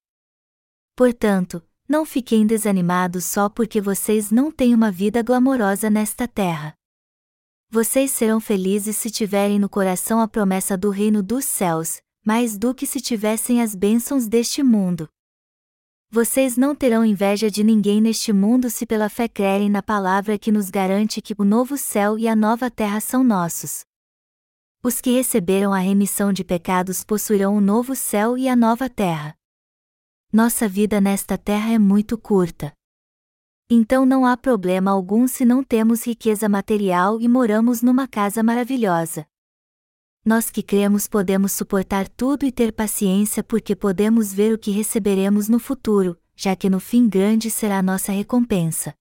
Portanto, 0.95 1.61
não 1.89 2.05
fiquem 2.07 2.47
desanimados 2.47 3.25
só 3.25 3.49
porque 3.49 3.81
vocês 3.81 4.31
não 4.31 4.53
têm 4.53 4.73
uma 4.73 4.93
vida 4.93 5.21
glamourosa 5.21 5.91
nesta 5.91 6.29
terra. 6.29 6.77
Vocês 7.69 8.13
serão 8.13 8.39
felizes 8.39 8.99
se 8.99 9.11
tiverem 9.11 9.59
no 9.59 9.69
coração 9.69 10.21
a 10.21 10.29
promessa 10.29 10.77
do 10.77 10.89
reino 10.89 11.25
dos 11.25 11.45
céus, 11.45 12.01
mais 12.25 12.57
do 12.57 12.73
que 12.73 12.87
se 12.87 13.01
tivessem 13.01 13.61
as 13.61 13.75
bênçãos 13.75 14.29
deste 14.29 14.63
mundo. 14.63 15.09
Vocês 16.15 16.59
não 16.59 16.75
terão 16.75 17.07
inveja 17.07 17.51
de 17.51 17.65
ninguém 17.65 17.99
neste 17.99 18.35
mundo 18.35 18.69
se 18.69 18.85
pela 18.85 19.09
fé 19.09 19.27
crerem 19.27 19.71
na 19.71 19.83
palavra 19.83 20.39
que 20.39 20.53
nos 20.53 20.69
garante 20.69 21.23
que 21.23 21.35
o 21.39 21.43
novo 21.43 21.79
céu 21.79 22.19
e 22.19 22.29
a 22.29 22.37
nova 22.37 22.71
terra 22.71 23.01
são 23.01 23.25
nossos. 23.25 23.81
Os 24.85 25.01
que 25.01 25.13
receberam 25.13 25.73
a 25.73 25.79
remissão 25.79 26.31
de 26.31 26.45
pecados 26.45 27.03
possuirão 27.03 27.57
o 27.57 27.63
novo 27.63 27.97
céu 27.97 28.37
e 28.37 28.47
a 28.47 28.55
nova 28.55 28.91
terra. 28.91 29.35
Nossa 30.31 30.69
vida 30.69 31.01
nesta 31.01 31.39
terra 31.39 31.73
é 31.73 31.79
muito 31.79 32.19
curta. 32.19 32.75
Então 33.71 34.05
não 34.05 34.27
há 34.27 34.37
problema 34.37 34.91
algum 34.91 35.27
se 35.27 35.47
não 35.47 35.65
temos 35.65 36.07
riqueza 36.07 36.47
material 36.47 37.23
e 37.23 37.27
moramos 37.27 37.81
numa 37.81 38.07
casa 38.07 38.43
maravilhosa. 38.43 39.27
Nós 40.25 40.51
que 40.51 40.63
cremos 40.63 41.09
podemos 41.09 41.51
suportar 41.51 42.09
tudo 42.09 42.47
e 42.47 42.53
ter 42.53 42.73
paciência 42.73 43.43
porque 43.43 43.75
podemos 43.75 44.33
ver 44.33 44.55
o 44.55 44.59
que 44.59 44.71
receberemos 44.71 45.49
no 45.49 45.59
futuro, 45.59 46.17
já 46.37 46.55
que 46.55 46.71
no 46.71 46.79
fim 46.79 47.09
grande 47.09 47.51
será 47.51 47.83
nossa 47.83 48.13
recompensa. 48.13 48.95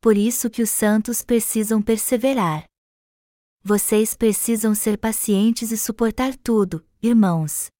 Por 0.00 0.16
isso 0.16 0.48
que 0.48 0.62
os 0.62 0.70
santos 0.70 1.22
precisam 1.22 1.82
perseverar. 1.82 2.64
Vocês 3.62 4.14
precisam 4.14 4.74
ser 4.74 4.96
pacientes 4.96 5.70
e 5.70 5.76
suportar 5.76 6.34
tudo, 6.36 6.82
irmãos. 7.02 7.70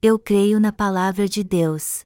Eu 0.00 0.20
creio 0.20 0.60
na 0.60 0.72
palavra 0.72 1.28
de 1.28 1.42
Deus. 1.42 2.04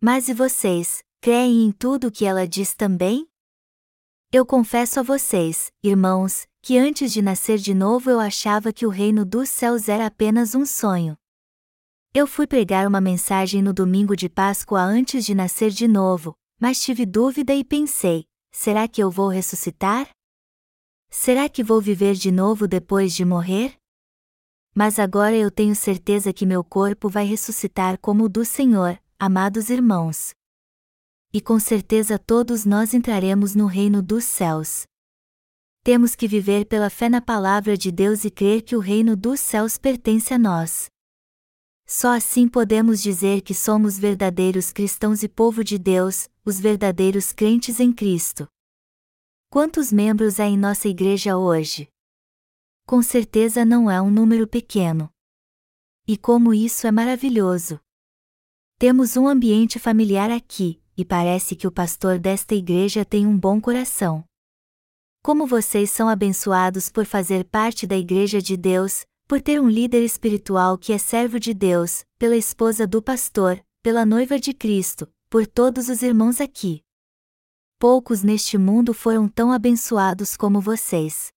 Mas 0.00 0.28
e 0.28 0.34
vocês, 0.34 1.02
creem 1.20 1.66
em 1.66 1.70
tudo 1.70 2.08
o 2.08 2.10
que 2.10 2.24
ela 2.24 2.48
diz 2.48 2.74
também? 2.74 3.28
Eu 4.32 4.46
confesso 4.46 5.00
a 5.00 5.02
vocês, 5.02 5.70
irmãos, 5.82 6.46
que 6.64 6.78
antes 6.78 7.12
de 7.12 7.20
nascer 7.20 7.58
de 7.58 7.74
novo 7.74 8.08
eu 8.08 8.18
achava 8.18 8.72
que 8.72 8.86
o 8.86 8.88
reino 8.88 9.22
dos 9.22 9.50
céus 9.50 9.86
era 9.86 10.06
apenas 10.06 10.54
um 10.54 10.64
sonho. 10.64 11.14
Eu 12.14 12.26
fui 12.26 12.46
pregar 12.46 12.88
uma 12.88 13.02
mensagem 13.02 13.60
no 13.60 13.74
domingo 13.74 14.16
de 14.16 14.30
Páscoa 14.30 14.80
antes 14.80 15.26
de 15.26 15.34
nascer 15.34 15.70
de 15.70 15.86
novo, 15.86 16.34
mas 16.58 16.80
tive 16.80 17.04
dúvida 17.04 17.54
e 17.54 17.62
pensei: 17.62 18.24
será 18.50 18.88
que 18.88 19.02
eu 19.02 19.10
vou 19.10 19.28
ressuscitar? 19.28 20.08
Será 21.10 21.50
que 21.50 21.62
vou 21.62 21.82
viver 21.82 22.14
de 22.14 22.32
novo 22.32 22.66
depois 22.66 23.12
de 23.12 23.26
morrer? 23.26 23.76
Mas 24.74 24.98
agora 24.98 25.36
eu 25.36 25.50
tenho 25.50 25.76
certeza 25.76 26.32
que 26.32 26.46
meu 26.46 26.64
corpo 26.64 27.10
vai 27.10 27.26
ressuscitar 27.26 27.98
como 27.98 28.24
o 28.24 28.28
do 28.28 28.42
Senhor, 28.42 28.98
amados 29.18 29.68
irmãos. 29.68 30.32
E 31.30 31.42
com 31.42 31.58
certeza 31.58 32.18
todos 32.18 32.64
nós 32.64 32.94
entraremos 32.94 33.54
no 33.54 33.66
reino 33.66 34.00
dos 34.00 34.24
céus 34.24 34.86
temos 35.84 36.14
que 36.16 36.26
viver 36.26 36.64
pela 36.64 36.88
fé 36.88 37.10
na 37.10 37.20
palavra 37.20 37.76
de 37.76 37.92
Deus 37.92 38.24
e 38.24 38.30
crer 38.30 38.62
que 38.62 38.74
o 38.74 38.78
reino 38.78 39.14
dos 39.14 39.38
céus 39.38 39.76
pertence 39.76 40.32
a 40.32 40.38
nós. 40.38 40.86
Só 41.86 42.16
assim 42.16 42.48
podemos 42.48 43.02
dizer 43.02 43.42
que 43.42 43.52
somos 43.52 43.98
verdadeiros 43.98 44.72
cristãos 44.72 45.22
e 45.22 45.28
povo 45.28 45.62
de 45.62 45.78
Deus, 45.78 46.26
os 46.42 46.58
verdadeiros 46.58 47.32
crentes 47.32 47.80
em 47.80 47.92
Cristo. 47.92 48.48
Quantos 49.50 49.92
membros 49.92 50.40
há 50.40 50.46
em 50.46 50.56
nossa 50.56 50.88
igreja 50.88 51.36
hoje? 51.36 51.86
Com 52.86 53.02
certeza 53.02 53.62
não 53.62 53.90
é 53.90 54.00
um 54.00 54.10
número 54.10 54.48
pequeno. 54.48 55.10
E 56.08 56.16
como 56.16 56.54
isso 56.54 56.86
é 56.86 56.90
maravilhoso! 56.90 57.78
Temos 58.78 59.18
um 59.18 59.28
ambiente 59.28 59.78
familiar 59.78 60.30
aqui, 60.30 60.82
e 60.96 61.04
parece 61.04 61.54
que 61.54 61.66
o 61.66 61.70
pastor 61.70 62.18
desta 62.18 62.54
igreja 62.54 63.04
tem 63.04 63.26
um 63.26 63.38
bom 63.38 63.60
coração. 63.60 64.24
Como 65.24 65.46
vocês 65.46 65.90
são 65.90 66.06
abençoados 66.06 66.90
por 66.90 67.06
fazer 67.06 67.46
parte 67.46 67.86
da 67.86 67.96
Igreja 67.96 68.42
de 68.42 68.58
Deus, 68.58 69.06
por 69.26 69.40
ter 69.40 69.58
um 69.58 69.70
líder 69.70 70.04
espiritual 70.04 70.76
que 70.76 70.92
é 70.92 70.98
servo 70.98 71.40
de 71.40 71.54
Deus, 71.54 72.04
pela 72.18 72.36
esposa 72.36 72.86
do 72.86 73.00
pastor, 73.00 73.58
pela 73.82 74.04
noiva 74.04 74.38
de 74.38 74.52
Cristo, 74.52 75.10
por 75.30 75.46
todos 75.46 75.88
os 75.88 76.02
irmãos 76.02 76.42
aqui. 76.42 76.82
Poucos 77.78 78.22
neste 78.22 78.58
mundo 78.58 78.92
foram 78.92 79.26
tão 79.26 79.50
abençoados 79.50 80.36
como 80.36 80.60
vocês. 80.60 81.28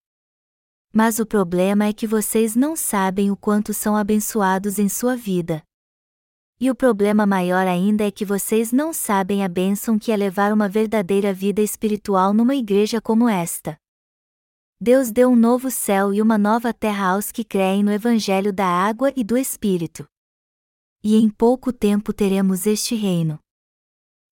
Mas 0.92 1.18
o 1.18 1.26
problema 1.26 1.86
é 1.86 1.94
que 1.94 2.06
vocês 2.06 2.58
não 2.58 2.76
sabem 2.76 3.32
o 3.32 3.38
quanto 3.38 3.74
são 3.74 3.96
abençoados 3.96 4.80
em 4.80 4.90
sua 4.90 5.16
vida. 5.16 5.64
E 6.60 6.72
o 6.72 6.76
problema 6.76 7.24
maior 7.28 7.68
ainda 7.68 8.04
é 8.04 8.10
que 8.10 8.26
vocês 8.26 8.72
não 8.72 8.92
sabem 8.92 9.46
a 9.46 9.48
bênção 9.48 10.00
que 10.00 10.12
é 10.12 10.18
levar 10.18 10.52
uma 10.52 10.68
verdadeira 10.68 11.32
vida 11.32 11.62
espiritual 11.62 12.34
numa 12.34 12.56
igreja 12.56 13.00
como 13.00 13.30
esta. 13.30 13.80
Deus 14.82 15.12
deu 15.12 15.30
um 15.30 15.36
novo 15.36 15.70
céu 15.70 16.12
e 16.12 16.20
uma 16.20 16.36
nova 16.36 16.74
terra 16.74 17.12
aos 17.12 17.32
que 17.32 17.44
creem 17.44 17.84
no 17.84 17.92
Evangelho 17.92 18.52
da 18.52 18.66
água 18.66 19.14
e 19.16 19.24
do 19.24 19.38
Espírito. 19.38 20.08
E 21.04 21.16
em 21.16 21.30
pouco 21.30 21.72
tempo 21.72 22.12
teremos 22.12 22.66
este 22.66 22.96
reino. 22.96 23.40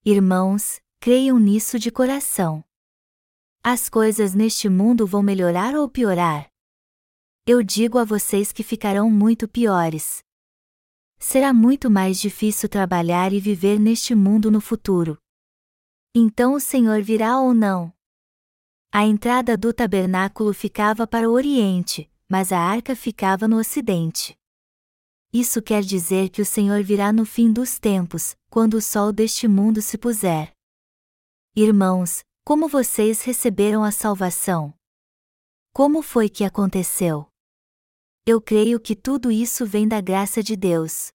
Irmãos, 0.04 0.82
creiam 1.00 1.38
nisso 1.38 1.78
de 1.78 1.92
coração. 1.92 2.64
As 3.64 3.88
coisas 3.88 4.34
neste 4.34 4.68
mundo 4.68 5.06
vão 5.06 5.22
melhorar 5.22 5.76
ou 5.76 5.88
piorar? 5.88 6.48
Eu 7.46 7.62
digo 7.62 8.00
a 8.00 8.04
vocês 8.04 8.52
que 8.52 8.64
ficarão 8.64 9.12
muito 9.12 9.48
piores. 9.48 10.25
Será 11.18 11.54
muito 11.54 11.90
mais 11.90 12.20
difícil 12.20 12.70
trabalhar 12.70 13.34
e 13.34 13.40
viver 13.40 13.80
neste 13.80 14.14
mundo 14.14 14.52
no 14.52 14.62
futuro. 14.62 15.18
Então 16.14 16.54
o 16.54 16.60
Senhor 16.60 17.02
virá 17.02 17.40
ou 17.40 17.54
não? 17.54 17.94
A 18.92 19.06
entrada 19.06 19.58
do 19.58 19.74
tabernáculo 19.74 20.54
ficava 20.54 21.06
para 21.06 21.30
o 21.30 21.34
oriente, 21.34 22.10
mas 22.30 22.52
a 22.52 22.60
arca 22.60 22.96
ficava 22.96 23.48
no 23.48 23.58
ocidente. 23.58 24.38
Isso 25.34 25.62
quer 25.62 25.84
dizer 25.84 26.30
que 26.30 26.42
o 26.42 26.46
Senhor 26.46 26.82
virá 26.82 27.12
no 27.12 27.26
fim 27.26 27.52
dos 27.52 27.78
tempos, 27.78 28.38
quando 28.50 28.76
o 28.76 28.82
sol 28.82 29.12
deste 29.12 29.50
mundo 29.50 29.82
se 29.82 29.98
puser. 29.98 30.54
Irmãos, 31.54 32.24
como 32.46 32.70
vocês 32.70 33.22
receberam 33.22 33.84
a 33.84 33.92
salvação? 33.92 34.74
Como 35.74 36.02
foi 36.02 36.30
que 36.30 36.46
aconteceu? 36.46 37.28
Eu 38.28 38.42
creio 38.42 38.80
que 38.80 38.96
tudo 38.96 39.32
isso 39.32 39.68
vem 39.68 39.88
da 39.88 40.02
graça 40.02 40.42
de 40.42 40.56
Deus. 40.56 41.12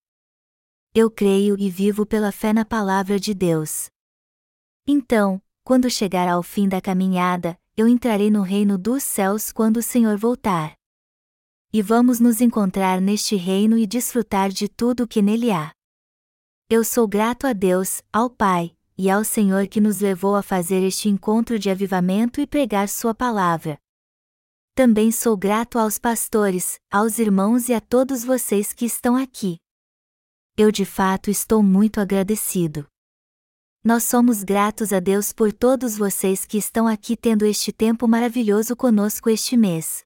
Eu 0.94 1.10
creio 1.10 1.58
e 1.58 1.68
vivo 1.68 2.06
pela 2.06 2.30
fé 2.30 2.52
na 2.52 2.64
palavra 2.64 3.18
de 3.18 3.34
Deus. 3.34 3.88
Então, 4.86 5.42
quando 5.64 5.90
chegar 5.90 6.28
ao 6.28 6.40
fim 6.40 6.68
da 6.68 6.80
caminhada, 6.80 7.58
eu 7.76 7.88
entrarei 7.88 8.30
no 8.30 8.42
reino 8.42 8.78
dos 8.78 9.02
céus 9.02 9.50
quando 9.50 9.78
o 9.78 9.82
Senhor 9.82 10.16
voltar. 10.16 10.74
E 11.72 11.82
vamos 11.82 12.20
nos 12.20 12.40
encontrar 12.40 13.00
neste 13.00 13.34
reino 13.34 13.76
e 13.76 13.88
desfrutar 13.88 14.48
de 14.50 14.68
tudo 14.68 15.02
o 15.02 15.08
que 15.08 15.20
nele 15.20 15.50
há. 15.50 15.72
Eu 16.68 16.84
sou 16.84 17.08
grato 17.08 17.44
a 17.44 17.52
Deus, 17.52 18.04
ao 18.12 18.30
Pai, 18.30 18.70
e 18.96 19.10
ao 19.10 19.24
Senhor 19.24 19.66
que 19.66 19.80
nos 19.80 19.98
levou 19.98 20.36
a 20.36 20.44
fazer 20.44 20.84
este 20.84 21.08
encontro 21.08 21.58
de 21.58 21.70
avivamento 21.70 22.40
e 22.40 22.46
pregar 22.46 22.88
Sua 22.88 23.12
palavra. 23.12 23.80
Também 24.80 25.12
sou 25.12 25.36
grato 25.36 25.78
aos 25.78 25.98
pastores, 25.98 26.80
aos 26.90 27.18
irmãos 27.18 27.68
e 27.68 27.74
a 27.74 27.82
todos 27.82 28.24
vocês 28.24 28.72
que 28.72 28.86
estão 28.86 29.14
aqui. 29.14 29.58
Eu 30.56 30.72
de 30.72 30.86
fato 30.86 31.28
estou 31.30 31.62
muito 31.62 32.00
agradecido. 32.00 32.86
Nós 33.84 34.04
somos 34.04 34.42
gratos 34.42 34.90
a 34.90 34.98
Deus 34.98 35.34
por 35.34 35.52
todos 35.52 35.98
vocês 35.98 36.46
que 36.46 36.56
estão 36.56 36.86
aqui 36.86 37.14
tendo 37.14 37.44
este 37.44 37.72
tempo 37.72 38.08
maravilhoso 38.08 38.74
conosco 38.74 39.28
este 39.28 39.54
mês. 39.54 40.02